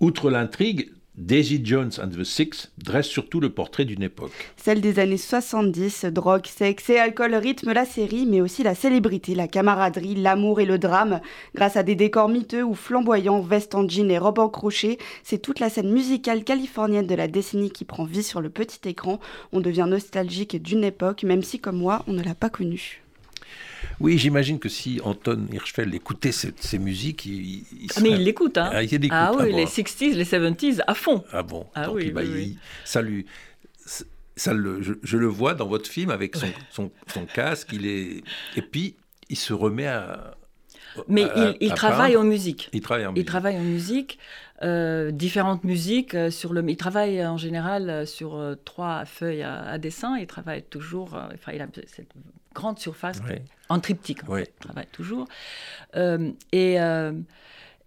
Outre 0.00 0.30
l'intrigue, 0.30 0.92
Daisy 1.16 1.60
Jones 1.64 1.92
and 2.02 2.08
the 2.08 2.24
Six 2.24 2.72
dresse 2.76 3.06
surtout 3.06 3.38
le 3.38 3.48
portrait 3.48 3.84
d'une 3.84 4.02
époque. 4.02 4.52
Celle 4.56 4.80
des 4.80 4.98
années 4.98 5.16
70, 5.16 6.06
drogue, 6.06 6.46
sexe 6.46 6.90
et 6.90 6.98
alcool 6.98 7.36
rythment 7.36 7.72
la 7.72 7.84
série, 7.84 8.26
mais 8.26 8.40
aussi 8.40 8.64
la 8.64 8.74
célébrité, 8.74 9.36
la 9.36 9.46
camaraderie, 9.46 10.16
l'amour 10.16 10.60
et 10.60 10.64
le 10.64 10.76
drame. 10.76 11.20
Grâce 11.54 11.76
à 11.76 11.84
des 11.84 11.94
décors 11.94 12.28
miteux 12.28 12.64
ou 12.64 12.74
flamboyants, 12.74 13.42
vestes 13.42 13.76
en 13.76 13.88
jean 13.88 14.10
et 14.10 14.18
robes 14.18 14.40
en 14.40 14.48
crochet, 14.48 14.98
c'est 15.22 15.38
toute 15.38 15.60
la 15.60 15.70
scène 15.70 15.92
musicale 15.92 16.42
californienne 16.42 17.06
de 17.06 17.14
la 17.14 17.28
décennie 17.28 17.70
qui 17.70 17.84
prend 17.84 18.04
vie 18.04 18.24
sur 18.24 18.40
le 18.40 18.50
petit 18.50 18.88
écran. 18.88 19.20
On 19.52 19.60
devient 19.60 19.86
nostalgique 19.88 20.60
d'une 20.60 20.82
époque, 20.82 21.22
même 21.22 21.44
si 21.44 21.60
comme 21.60 21.78
moi, 21.78 22.04
on 22.08 22.12
ne 22.12 22.24
l'a 22.24 22.34
pas 22.34 22.50
connue. 22.50 23.03
Oui, 24.00 24.18
j'imagine 24.18 24.58
que 24.58 24.68
si 24.68 25.00
Anton 25.02 25.46
Hirschfeld 25.52 25.94
écoutait 25.94 26.32
ces, 26.32 26.78
musiques, 26.78 27.26
il, 27.26 27.64
ah, 27.96 28.00
mais 28.00 28.10
il 28.10 28.24
l'écoute, 28.24 28.58
hein 28.58 28.70
ah, 28.72 28.82
il 28.82 29.08
Ah 29.10 29.32
oui, 29.38 29.52
les 29.52 29.66
60s, 29.66 30.14
les 30.14 30.24
70s, 30.24 30.80
à 30.86 30.94
fond. 30.94 31.24
Ah 31.32 31.42
bon 31.42 31.66
Ah 31.74 31.90
oui, 31.92 32.10
bah, 32.10 32.22
oui, 32.24 32.58
ça 32.84 33.02
lui... 33.02 33.26
Ça 34.36 34.52
le, 34.52 34.82
je, 34.82 35.16
le 35.16 35.26
vois 35.26 35.54
dans 35.54 35.68
votre 35.68 35.88
film 35.88 36.10
avec 36.10 36.34
son, 36.34 36.48
son, 36.70 36.90
son 37.06 37.24
casque, 37.24 37.68
il 37.72 37.86
est... 37.86 38.24
Et 38.56 38.62
puis, 38.62 38.96
il 39.28 39.36
se 39.36 39.52
remet 39.52 39.86
à, 39.86 40.34
mais 41.08 41.26
il, 41.60 41.72
travaille 41.74 42.16
en 42.16 42.24
musique. 42.24 42.70
Il 42.72 42.80
travaille 42.80 43.06
en 43.06 43.12
musique. 43.12 43.22
Il 43.22 43.26
travaille 43.26 43.58
en 43.58 43.62
musique, 43.62 44.18
euh, 44.62 45.10
différentes 45.10 45.64
musiques. 45.64 46.14
Euh, 46.14 46.30
sur 46.30 46.52
le, 46.52 46.68
il 46.68 46.76
travaille 46.76 47.24
en 47.24 47.36
général 47.36 47.90
euh, 47.90 48.06
sur 48.06 48.40
trois 48.64 49.04
feuilles 49.04 49.42
à, 49.42 49.78
dessin. 49.78 50.16
Il 50.18 50.26
travaille 50.26 50.62
toujours. 50.62 51.14
enfin, 51.34 51.52
il 51.52 51.60
a 51.60 51.68
cette 51.86 52.12
grande 52.54 52.78
surface 52.78 53.20
en 53.68 53.80
triptyque. 53.80 54.20
Il 54.28 54.46
travaille 54.60 54.86
toujours. 54.92 55.26
et, 55.94 56.78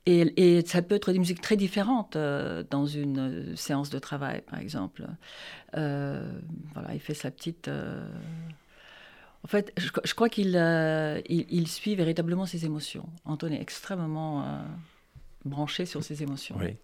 et, 0.06 0.66
ça 0.66 0.82
peut 0.82 0.96
être 0.96 1.12
des 1.12 1.20
musiques 1.20 1.42
très 1.42 1.58
différentes 1.58 2.18
dans 2.18 2.86
une 2.86 3.56
séance 3.56 3.90
de 3.90 4.00
travail, 4.00 4.42
par 4.42 4.60
exemple. 4.60 5.08
voilà, 5.74 6.94
il 6.94 7.00
fait 7.00 7.14
sa 7.14 7.32
petite. 7.32 7.70
En 9.48 9.48
fait, 9.48 9.72
je, 9.78 10.14
crois 10.14 10.28
qu'il 10.28 10.58
euh, 10.58 11.22
il, 11.30 11.68
suit 11.70 11.96
véritablement 11.96 12.46
ses 12.46 12.66
émotions. 12.66 13.08
Anton 13.24 13.50
est 13.52 13.62
extrêmement 13.62 14.44
euh, 14.44 14.62
branché 15.46 15.86
sur 15.86 16.04
ses 16.04 16.22
émotions. 16.22 16.58
Oui. 16.60 16.76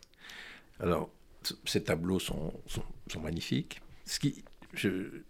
Alors, 0.80 1.10
ces 1.66 1.84
tableaux 1.84 2.20
sont, 2.20 2.54
sont, 2.68 3.20
magnifiques. 3.20 3.82
Ce 4.06 4.18
qui, 4.18 4.46
je, 4.74 5.24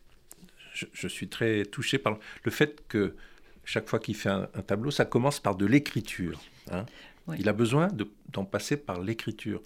je, 0.74 1.08
suis 1.08 1.28
très 1.28 1.66
touché 1.66 1.98
par 1.98 2.18
le 2.44 2.52
fait 2.52 2.84
que 2.88 3.16
chaque 3.64 3.88
fois 3.88 4.00
qu'il 4.00 4.16
fait 4.16 4.30
un, 4.30 4.48
tableau, 4.68 4.92
ça 4.92 5.06
commence 5.06 5.40
par 5.40 5.56
de 5.56 5.66
l'écriture. 5.66 6.42
Hein. 6.72 6.86
Il 7.38 7.48
a 7.48 7.54
besoin 7.54 7.88
d'en 8.30 8.44
passer 8.44 8.76
par 8.76 9.02
l'écriture. 9.02 9.62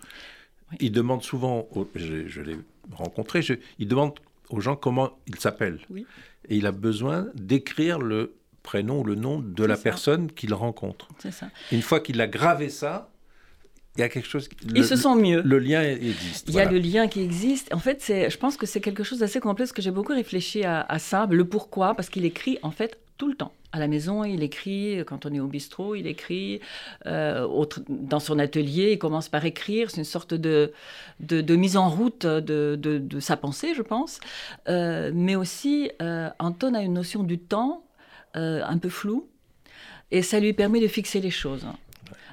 Il 0.80 0.92
demande 0.92 1.24
souvent, 1.24 1.68
je, 1.96 2.28
je 2.28 2.42
l'ai 2.42 2.58
rencontré, 2.92 3.42
il 3.80 3.88
demande 3.88 4.20
aux 4.50 4.60
gens 4.60 4.76
comment 4.76 5.18
ils 5.28 5.40
s'appellent. 5.40 5.80
Oui 5.90 6.06
et 6.50 6.58
il 6.58 6.66
a 6.66 6.72
besoin 6.72 7.28
d'écrire 7.36 8.00
le 8.00 8.36
prénom 8.64 9.02
ou 9.02 9.04
le 9.04 9.16
nom 9.16 9.40
de 9.40 9.64
la 9.64 9.78
personne 9.78 10.32
qu'il 10.32 10.54
rencontre. 10.54 11.08
Ça. 11.20 11.50
Une 11.72 11.82
fois 11.82 12.00
qu'il 12.00 12.20
a 12.20 12.28
gravé 12.28 12.70
ça, 12.70 13.10
il 13.98 14.02
y 14.02 14.04
a 14.04 14.10
quelque 14.10 14.28
chose. 14.28 14.48
Ils 14.76 14.86
se 14.86 14.96
sent 14.96 15.16
mieux. 15.16 15.42
Le 15.42 15.60
lien 15.60 15.82
existe. 15.82 16.48
Il 16.50 16.56
y 16.56 16.60
a 16.60 16.70
le 16.70 16.78
lien 16.78 17.08
qui 17.08 17.22
existe. 17.22 17.74
En 17.74 17.80
fait, 17.80 18.02
c'est, 18.02 18.30
je 18.30 18.38
pense 18.38 18.58
que 18.58 18.66
c'est 18.66 18.82
quelque 18.82 19.04
chose 19.04 19.20
d'assez 19.20 19.40
complexe 19.40 19.72
que 19.72 19.82
j'ai 19.82 19.92
beaucoup 19.92 20.14
réfléchi 20.14 20.64
à, 20.64 20.82
à 20.82 21.00
ça. 21.00 21.28
Le 21.30 21.46
pourquoi, 21.46 21.96
parce 21.96 22.10
qu'il 22.10 22.26
écrit 22.26 22.60
en 22.62 22.72
fait 22.72 22.98
tout 23.18 23.28
le 23.28 23.36
temps. 23.36 23.52
À 23.74 23.80
la 23.80 23.88
maison, 23.88 24.24
il 24.24 24.44
écrit, 24.44 25.04
quand 25.06 25.26
on 25.26 25.34
est 25.34 25.40
au 25.40 25.48
bistrot, 25.48 25.96
il 25.96 26.08
écrit, 26.08 26.62
euh, 27.06 27.66
dans 27.90 28.20
son 28.20 28.40
atelier, 28.40 28.94
il 28.94 28.98
commence 28.98 29.28
par 29.28 29.44
écrire, 29.44 29.92
c'est 29.92 29.98
une 29.98 30.06
sorte 30.06 30.34
de, 30.34 30.72
de, 31.20 31.56
mise 31.56 31.76
en 31.76 31.90
route 31.90 32.26
de, 32.26 32.76
de, 32.76 33.20
sa 33.20 33.36
pensée, 33.36 33.74
je 33.76 33.82
pense. 33.82 34.20
Euh, 34.70 35.12
mais 35.14 35.36
aussi, 35.36 35.92
euh, 36.02 36.30
Anton 36.40 36.76
a 36.76 36.82
une 36.82 36.94
notion 36.94 37.24
du 37.24 37.40
temps 37.40 37.84
un 38.34 38.78
peu 38.78 38.90
floue, 38.90 39.28
et 40.12 40.22
ça 40.22 40.40
lui 40.40 40.54
permet 40.54 40.80
de 40.80 40.88
fixer 40.88 41.20
les 41.20 41.32
choses. 41.32 41.66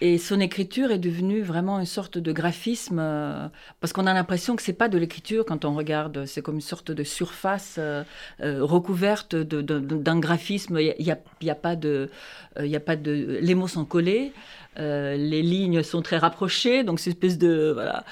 Et 0.00 0.18
son 0.18 0.38
écriture 0.38 0.92
est 0.92 0.98
devenue 0.98 1.42
vraiment 1.42 1.80
une 1.80 1.86
sorte 1.86 2.18
de 2.18 2.30
graphisme, 2.30 3.00
euh, 3.00 3.48
parce 3.80 3.92
qu'on 3.92 4.06
a 4.06 4.14
l'impression 4.14 4.54
que 4.54 4.62
c'est 4.62 4.72
pas 4.72 4.88
de 4.88 4.96
l'écriture 4.96 5.44
quand 5.44 5.64
on 5.64 5.74
regarde, 5.74 6.24
c'est 6.24 6.40
comme 6.40 6.56
une 6.56 6.60
sorte 6.60 6.92
de 6.92 7.02
surface 7.02 7.76
euh, 7.78 8.04
euh, 8.40 8.64
recouverte 8.64 9.34
d'un 9.34 10.20
graphisme. 10.20 10.78
Il 10.78 10.94
n'y 11.00 11.10
a, 11.10 11.18
y 11.40 11.50
a, 11.50 11.54
pas 11.56 11.74
de, 11.74 12.10
il 12.62 12.74
a 12.76 12.80
pas 12.80 12.94
de, 12.94 13.38
les 13.42 13.54
mots 13.56 13.66
sont 13.66 13.84
collés, 13.84 14.32
les 14.76 15.42
lignes 15.42 15.82
sont 15.82 16.02
très 16.02 16.18
rapprochées, 16.18 16.84
donc 16.84 17.00
c'est 17.00 17.10
une 17.10 17.16
espèce 17.16 17.38
de, 17.38 17.72
voilà, 17.74 18.04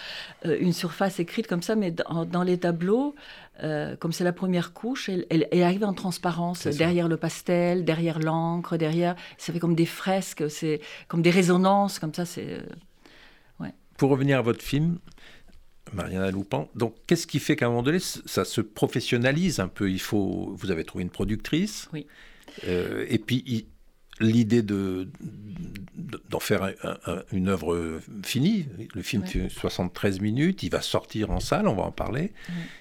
une 0.45 0.73
surface 0.73 1.21
écrite 1.21 1.47
comme 1.47 1.63
ça, 1.63 1.77
mais 1.77 1.93
dans 1.93 2.43
les 2.43 2.59
tableaux. 2.59 3.15
Euh, 3.63 3.97
comme 3.97 4.13
c'est 4.13 4.25
la 4.25 4.33
première 4.33 4.73
couche, 4.73 5.09
elle, 5.09 5.27
elle, 5.31 5.63
arrive 5.63 5.85
en 5.85 5.95
transparence 5.95 6.67
derrière 6.67 7.09
le 7.09 7.17
pastel, 7.17 7.85
derrière 7.85 8.19
l'encre, 8.19 8.77
derrière. 8.77 9.17
Ça 9.39 9.53
fait 9.53 9.59
comme 9.59 9.75
des 9.75 9.87
fresques, 9.87 10.51
c'est 10.51 10.81
comme 11.09 11.23
des 11.23 11.31
résonances, 11.31 11.99
comme 11.99 12.13
ça. 12.13 12.25
C'est. 12.25 12.51
Euh, 12.51 12.61
ouais. 13.61 13.73
Pour 13.97 14.11
revenir 14.11 14.39
à 14.39 14.43
votre 14.43 14.63
film, 14.63 14.99
Mariana 15.93 16.31
Loupan, 16.31 16.69
donc 16.75 16.95
qu'est-ce 17.07 17.27
qui 17.27 17.39
fait 17.39 17.57
qu'à 17.57 17.67
un 17.67 17.69
moment 17.71 17.83
donné, 17.83 17.99
ça 17.99 18.45
se 18.45 18.61
professionnalise 18.61 19.61
un 19.61 19.69
peu? 19.69 19.91
Il 19.91 20.01
faut, 20.01 20.53
vous 20.55 20.71
avez 20.71 20.85
trouvé 20.85 21.03
une 21.03 21.11
productrice. 21.11 21.89
Oui. 21.93 22.07
Euh, 22.67 23.05
et 23.09 23.19
puis 23.19 23.67
l'idée 24.21 24.63
de 24.63 25.09
d'en 26.31 26.41
faire 26.41 26.73
une 27.33 27.49
œuvre 27.49 28.01
finie. 28.23 28.67
Le 28.95 29.03
film 29.03 29.25
fait 29.27 29.49
73 29.49 30.21
minutes, 30.21 30.63
il 30.63 30.71
va 30.71 30.81
sortir 30.81 31.31
en 31.31 31.41
salle, 31.41 31.69
on 31.69 31.75
va 31.75 31.85
en 31.85 31.93
parler. 31.93 32.33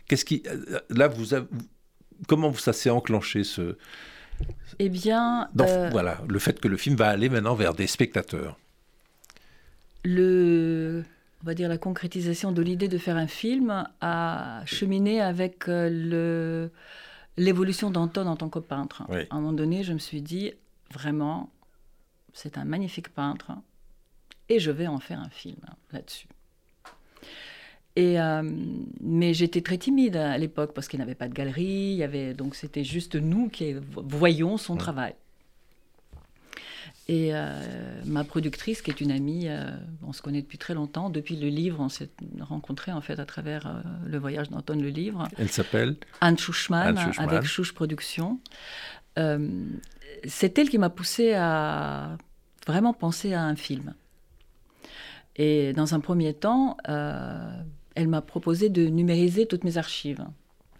Qu'est-ce 0.07 0.25
qui 0.25 0.43
là 0.89 1.07
vous 1.07 1.33
comment 2.27 2.53
ça 2.53 2.73
s'est 2.73 2.89
enclenché 2.89 3.43
ce 3.43 3.77
Eh 4.79 4.89
bien, 4.89 5.49
euh, 5.59 5.89
voilà, 5.91 6.21
le 6.27 6.39
fait 6.39 6.59
que 6.59 6.67
le 6.67 6.77
film 6.77 6.95
va 6.95 7.09
aller 7.09 7.29
maintenant 7.29 7.55
vers 7.55 7.73
des 7.73 7.87
spectateurs. 7.87 8.57
Le 10.03 11.03
on 11.43 11.45
va 11.45 11.53
dire 11.53 11.69
la 11.69 11.77
concrétisation 11.77 12.51
de 12.51 12.61
l'idée 12.61 12.87
de 12.87 12.97
faire 12.97 13.17
un 13.17 13.27
film 13.27 13.87
a 14.01 14.63
cheminé 14.65 15.21
avec 15.21 15.67
euh, 15.67 15.89
le 15.91 16.71
l'évolution 17.37 17.91
d'Anton 17.91 18.27
en 18.27 18.35
tant 18.35 18.49
que 18.49 18.59
peintre. 18.59 19.03
À 19.09 19.35
un 19.35 19.41
moment 19.41 19.53
donné, 19.53 19.83
je 19.83 19.91
me 19.91 19.99
suis 19.99 20.21
dit, 20.21 20.53
vraiment, 20.93 21.51
c'est 22.33 22.57
un 22.57 22.65
magnifique 22.65 23.09
peintre 23.09 23.51
et 24.49 24.59
je 24.59 24.71
vais 24.71 24.87
en 24.87 24.99
faire 24.99 25.19
un 25.19 25.29
film 25.29 25.59
là-dessus. 25.91 26.27
Et 27.95 28.19
euh, 28.19 28.43
mais 28.99 29.33
j'étais 29.33 29.61
très 29.61 29.77
timide 29.77 30.17
à 30.17 30.37
l'époque 30.37 30.73
parce 30.73 30.87
qu'il 30.87 30.99
n'avait 30.99 31.15
pas 31.15 31.29
de 31.29 31.33
galerie, 31.33 31.63
il 31.63 31.95
y 31.95 32.03
avait 32.03 32.33
donc 32.33 32.55
c'était 32.55 32.83
juste 32.83 33.15
nous 33.15 33.47
qui 33.47 33.73
voyions 33.95 34.57
son 34.57 34.75
travail. 34.75 35.15
Et 37.07 37.29
euh, 37.35 38.01
ma 38.05 38.23
productrice, 38.23 38.81
qui 38.81 38.89
est 38.89 38.99
une 38.99 39.11
amie, 39.11 39.47
euh, 39.47 39.69
on 40.01 40.11
se 40.11 40.23
connaît 40.23 40.41
depuis 40.41 40.57
très 40.57 40.73
longtemps. 40.73 41.11
Depuis 41.11 41.35
le 41.35 41.49
livre, 41.49 41.79
on 41.79 41.87
s'est 41.87 42.09
rencontrés 42.39 42.91
en 42.91 42.99
fait 42.99 43.19
à 43.19 43.25
travers 43.25 43.83
le 44.05 44.17
voyage 44.17 44.49
d'Antoine 44.49 44.81
le 44.81 44.89
livre. 44.89 45.29
Elle 45.37 45.49
s'appelle 45.51 45.97
Anne 46.19 46.37
Schuchman, 46.37 46.97
avec 47.17 47.43
Chouch 47.43 47.73
Productions 47.73 48.39
c'est 50.25 50.57
elle 50.57 50.69
qui 50.69 50.77
m'a 50.77 50.89
poussé 50.89 51.33
à 51.33 52.17
vraiment 52.65 52.93
penser 52.93 53.33
à 53.33 53.43
un 53.43 53.55
film. 53.55 53.93
Et 55.35 55.73
dans 55.73 55.93
un 55.93 55.99
premier 55.99 56.33
temps, 56.33 56.77
euh, 56.87 57.61
elle 57.95 58.07
m'a 58.07 58.21
proposé 58.21 58.69
de 58.69 58.87
numériser 58.87 59.45
toutes 59.45 59.63
mes 59.63 59.77
archives 59.77 60.25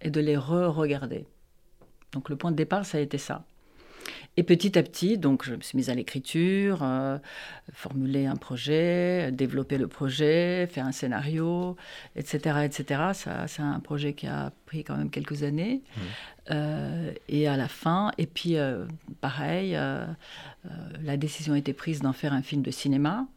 et 0.02 0.10
de 0.10 0.22
les 0.22 0.38
re-regarder. 0.38 1.26
Donc 2.12 2.30
le 2.30 2.36
point 2.36 2.52
de 2.52 2.56
départ, 2.56 2.86
ça 2.86 2.98
a 2.98 3.02
été 3.02 3.18
ça. 3.18 3.44
Et 4.38 4.44
petit 4.44 4.78
à 4.78 4.84
petit, 4.84 5.18
donc, 5.18 5.46
je 5.46 5.56
me 5.56 5.62
suis 5.62 5.78
mise 5.78 5.90
à 5.90 5.96
l'écriture, 5.96 6.80
euh, 6.84 7.18
formuler 7.72 8.26
un 8.26 8.36
projet, 8.36 9.32
développer 9.32 9.78
le 9.78 9.88
projet, 9.88 10.68
faire 10.68 10.86
un 10.86 10.92
scénario, 10.92 11.78
etc., 12.18 12.60
etc. 12.66 13.02
Ça, 13.14 13.48
c'est 13.48 13.62
un 13.62 13.80
projet 13.80 14.14
qui 14.14 14.28
a 14.28 14.52
pris 14.66 14.84
quand 14.84 14.98
même 14.98 15.10
quelques 15.10 15.44
années. 15.44 15.82
Mmh. 15.96 16.02
Euh, 16.52 17.12
et 17.30 17.48
à 17.48 17.56
la 17.56 17.70
fin, 17.70 18.12
et 18.18 18.26
puis 18.26 18.58
euh, 18.58 18.86
pareil, 19.22 19.78
la 21.04 21.18
décision 21.18 21.54
a 21.54 21.58
été 21.58 21.74
prise 21.74 22.02
d'en 22.02 22.14
faire 22.14 22.34
un 22.34 22.42
film 22.42 22.62
de 22.62 22.72
cinéma 22.72 23.28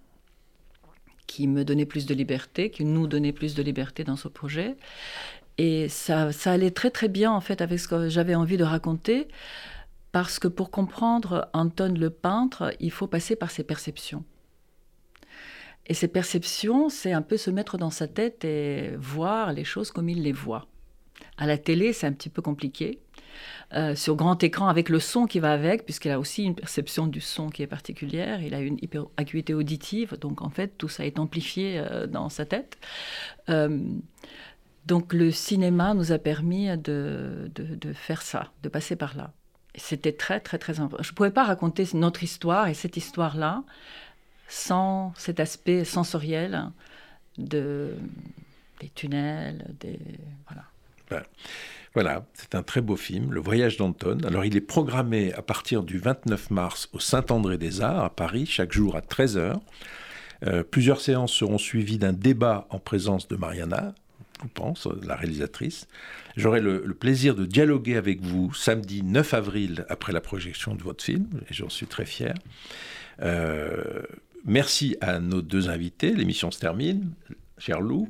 qui 1.29 1.47
me 1.47 1.65
donnait 1.65 1.87
plus 1.87 2.07
de 2.07 2.15
liberté, 2.15 2.71
qui 2.71 2.85
nous 2.85 3.07
donnait 3.07 3.33
plus 3.33 3.55
de 3.55 3.63
liberté 3.63 4.03
dans 4.03 4.17
ce 4.17 4.29
projet. 4.29 4.77
Et 5.59 5.89
ça, 5.89 6.33
ça 6.33 6.53
allait 6.53 6.71
très 6.71 6.91
très 6.91 7.09
bien 7.09 7.31
en 7.31 7.41
fait 7.41 7.61
avec 7.61 7.79
ce 7.79 7.87
que 7.87 8.09
j'avais 8.09 8.35
envie 8.35 8.57
de 8.57 8.65
raconter. 8.65 9.29
Parce 10.13 10.39
que 10.39 10.49
pour 10.49 10.71
comprendre 10.71 11.49
Anton 11.53 11.95
le 11.99 12.11
peintre, 12.11 12.75
il 12.81 12.91
faut 12.91 13.07
passer 13.07 13.37
par 13.37 13.51
ses 13.51 13.65
perceptions. 13.65 14.25
Et 15.87 15.95
ces 15.95 16.09
perceptions, 16.09 16.89
c'est 16.89 17.13
un 17.13 17.23
peu 17.23 17.37
se 17.37 17.51
mettre 17.51 17.79
dans 17.79 17.91
sa 17.91 18.09
tête 18.09 18.45
et 18.45 18.95
voir 18.99 19.53
les 19.53 19.65
choses 19.65 19.91
comme 19.91 20.09
il 20.09 20.23
les 20.23 20.33
voit. 20.33 20.67
À 21.37 21.47
la 21.47 21.57
télé, 21.57 21.93
c'est 21.93 22.07
un 22.07 22.13
petit 22.13 22.29
peu 22.29 22.43
compliqué. 22.43 23.01
Euh, 23.75 23.95
sur 23.95 24.17
grand 24.17 24.43
écran, 24.43 24.69
avec 24.69 24.89
le 24.89 24.99
son 24.99 25.27
qui 25.27 25.41
va 25.41 25.53
avec, 25.53 25.85
puisqu'il 25.85 26.11
a 26.11 26.19
aussi 26.19 26.45
une 26.45 26.55
perception 26.55 27.07
du 27.07 27.21
son 27.21 27.51
qui 27.51 27.63
est 27.63 27.67
particulière, 27.67 28.43
il 28.43 28.55
a 28.55 28.61
une 28.61 28.79
hyper 28.83 29.07
acuité 29.17 29.55
auditive, 29.55 30.19
donc 30.19 30.43
en 30.43 30.49
fait, 30.49 30.77
tout 30.79 30.89
ça 30.89 31.05
est 31.05 31.19
amplifié 31.19 31.79
euh, 31.79 32.07
dans 32.07 32.29
sa 32.29 32.47
tête. 32.47 32.79
Euh, 33.49 33.81
donc 34.87 35.13
le 35.13 35.31
cinéma 35.31 35.93
nous 35.93 36.13
a 36.13 36.19
permis 36.19 36.77
de, 36.79 37.51
faire 37.95 38.23
ça, 38.23 38.53
de 38.63 38.69
passer 38.71 38.97
par 38.97 39.17
là. 39.17 39.33
C'était 39.75 40.13
très, 40.13 40.41
très, 40.41 40.59
très 40.59 40.81
important. 40.81 41.03
Je 41.03 41.11
ne 41.11 41.15
pouvais 41.15 41.31
pas 41.31 41.45
raconter 41.45 41.87
notre 41.95 42.23
histoire 42.23 42.69
et 42.69 42.75
cette 42.75 42.97
histoire-là 42.97 43.63
sans 44.49 45.13
cet 45.17 45.41
aspect 45.41 45.85
sensoriel 45.85 46.71
de, 47.37 47.95
des 48.81 48.89
tunnels, 48.89 49.65
des... 49.81 49.99
Voilà. 50.49 50.65
Ben, 51.11 51.23
voilà, 51.95 52.27
c'est 52.35 52.55
un 52.55 52.63
très 52.63 52.81
beau 52.81 52.97
film, 52.97 53.33
Le 53.33 53.41
Voyage 53.41 53.77
d'Anton. 53.77 54.19
Alors 54.27 54.45
il 54.45 54.57
est 54.57 54.63
programmé 54.63 55.33
à 55.33 55.43
partir 55.43 55.83
du 55.83 55.99
29 55.99 56.51
mars 56.51 56.89
au 56.93 57.01
Saint-André-des-Arts 57.01 58.05
à 58.05 58.11
Paris, 58.11 58.47
chaque 58.47 58.73
jour 58.73 58.97
à 58.97 59.01
13h. 59.01 59.59
Euh, 60.47 60.63
plusieurs 60.63 61.01
séances 61.01 61.33
seront 61.33 61.59
suivies 61.59 61.99
d'un 61.99 62.13
débat 62.13 62.67
en 62.71 62.79
présence 62.79 63.27
de 63.27 63.37
Mariana, 63.37 63.95
je 64.43 64.49
pense, 64.49 64.89
la 65.03 65.17
réalisatrice. 65.17 65.89
J'aurai 66.37 66.61
le, 66.61 66.81
plaisir 66.95 67.35
de 67.35 67.45
dialoguer 67.45 67.97
avec 67.97 68.21
vous 68.21 68.53
samedi 68.55 69.03
9 69.03 69.35
avril 69.35 69.87
après 69.89 70.13
la 70.13 70.21
projection 70.21 70.75
de 70.75 70.83
votre 70.83 71.05
film, 71.05 71.29
et 71.51 71.55
j'en 71.55 71.69
suis 71.69 71.87
très 71.87 72.07
fier. 72.07 72.35
Euh, 73.23 74.03
merci 74.45 74.97
à 75.01 75.19
nos 75.19 75.43
deux 75.43 75.69
invités. 75.69 76.13
L'émission 76.13 76.51
se 76.51 76.59
termine. 76.59 77.11
Cher 77.59 77.81
Lou, 77.81 78.09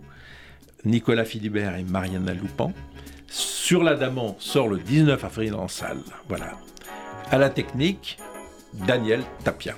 Nicolas 0.85 1.25
Philibert 1.25 1.77
et 1.77 1.85
Mariana 1.85 2.35
Loupan. 2.35 2.73
Sur 3.29 3.83
l'Adamant 3.83 4.37
sort 4.39 4.69
le 4.69 4.79
19 4.79 5.23
avril 5.25 5.55
en 5.55 5.69
salle. 5.69 6.01
Voilà. 6.29 6.59
À 7.31 7.39
la 7.39 7.51
technique, 7.51 8.19
Daniel 8.87 9.23
Tapia. 9.45 9.75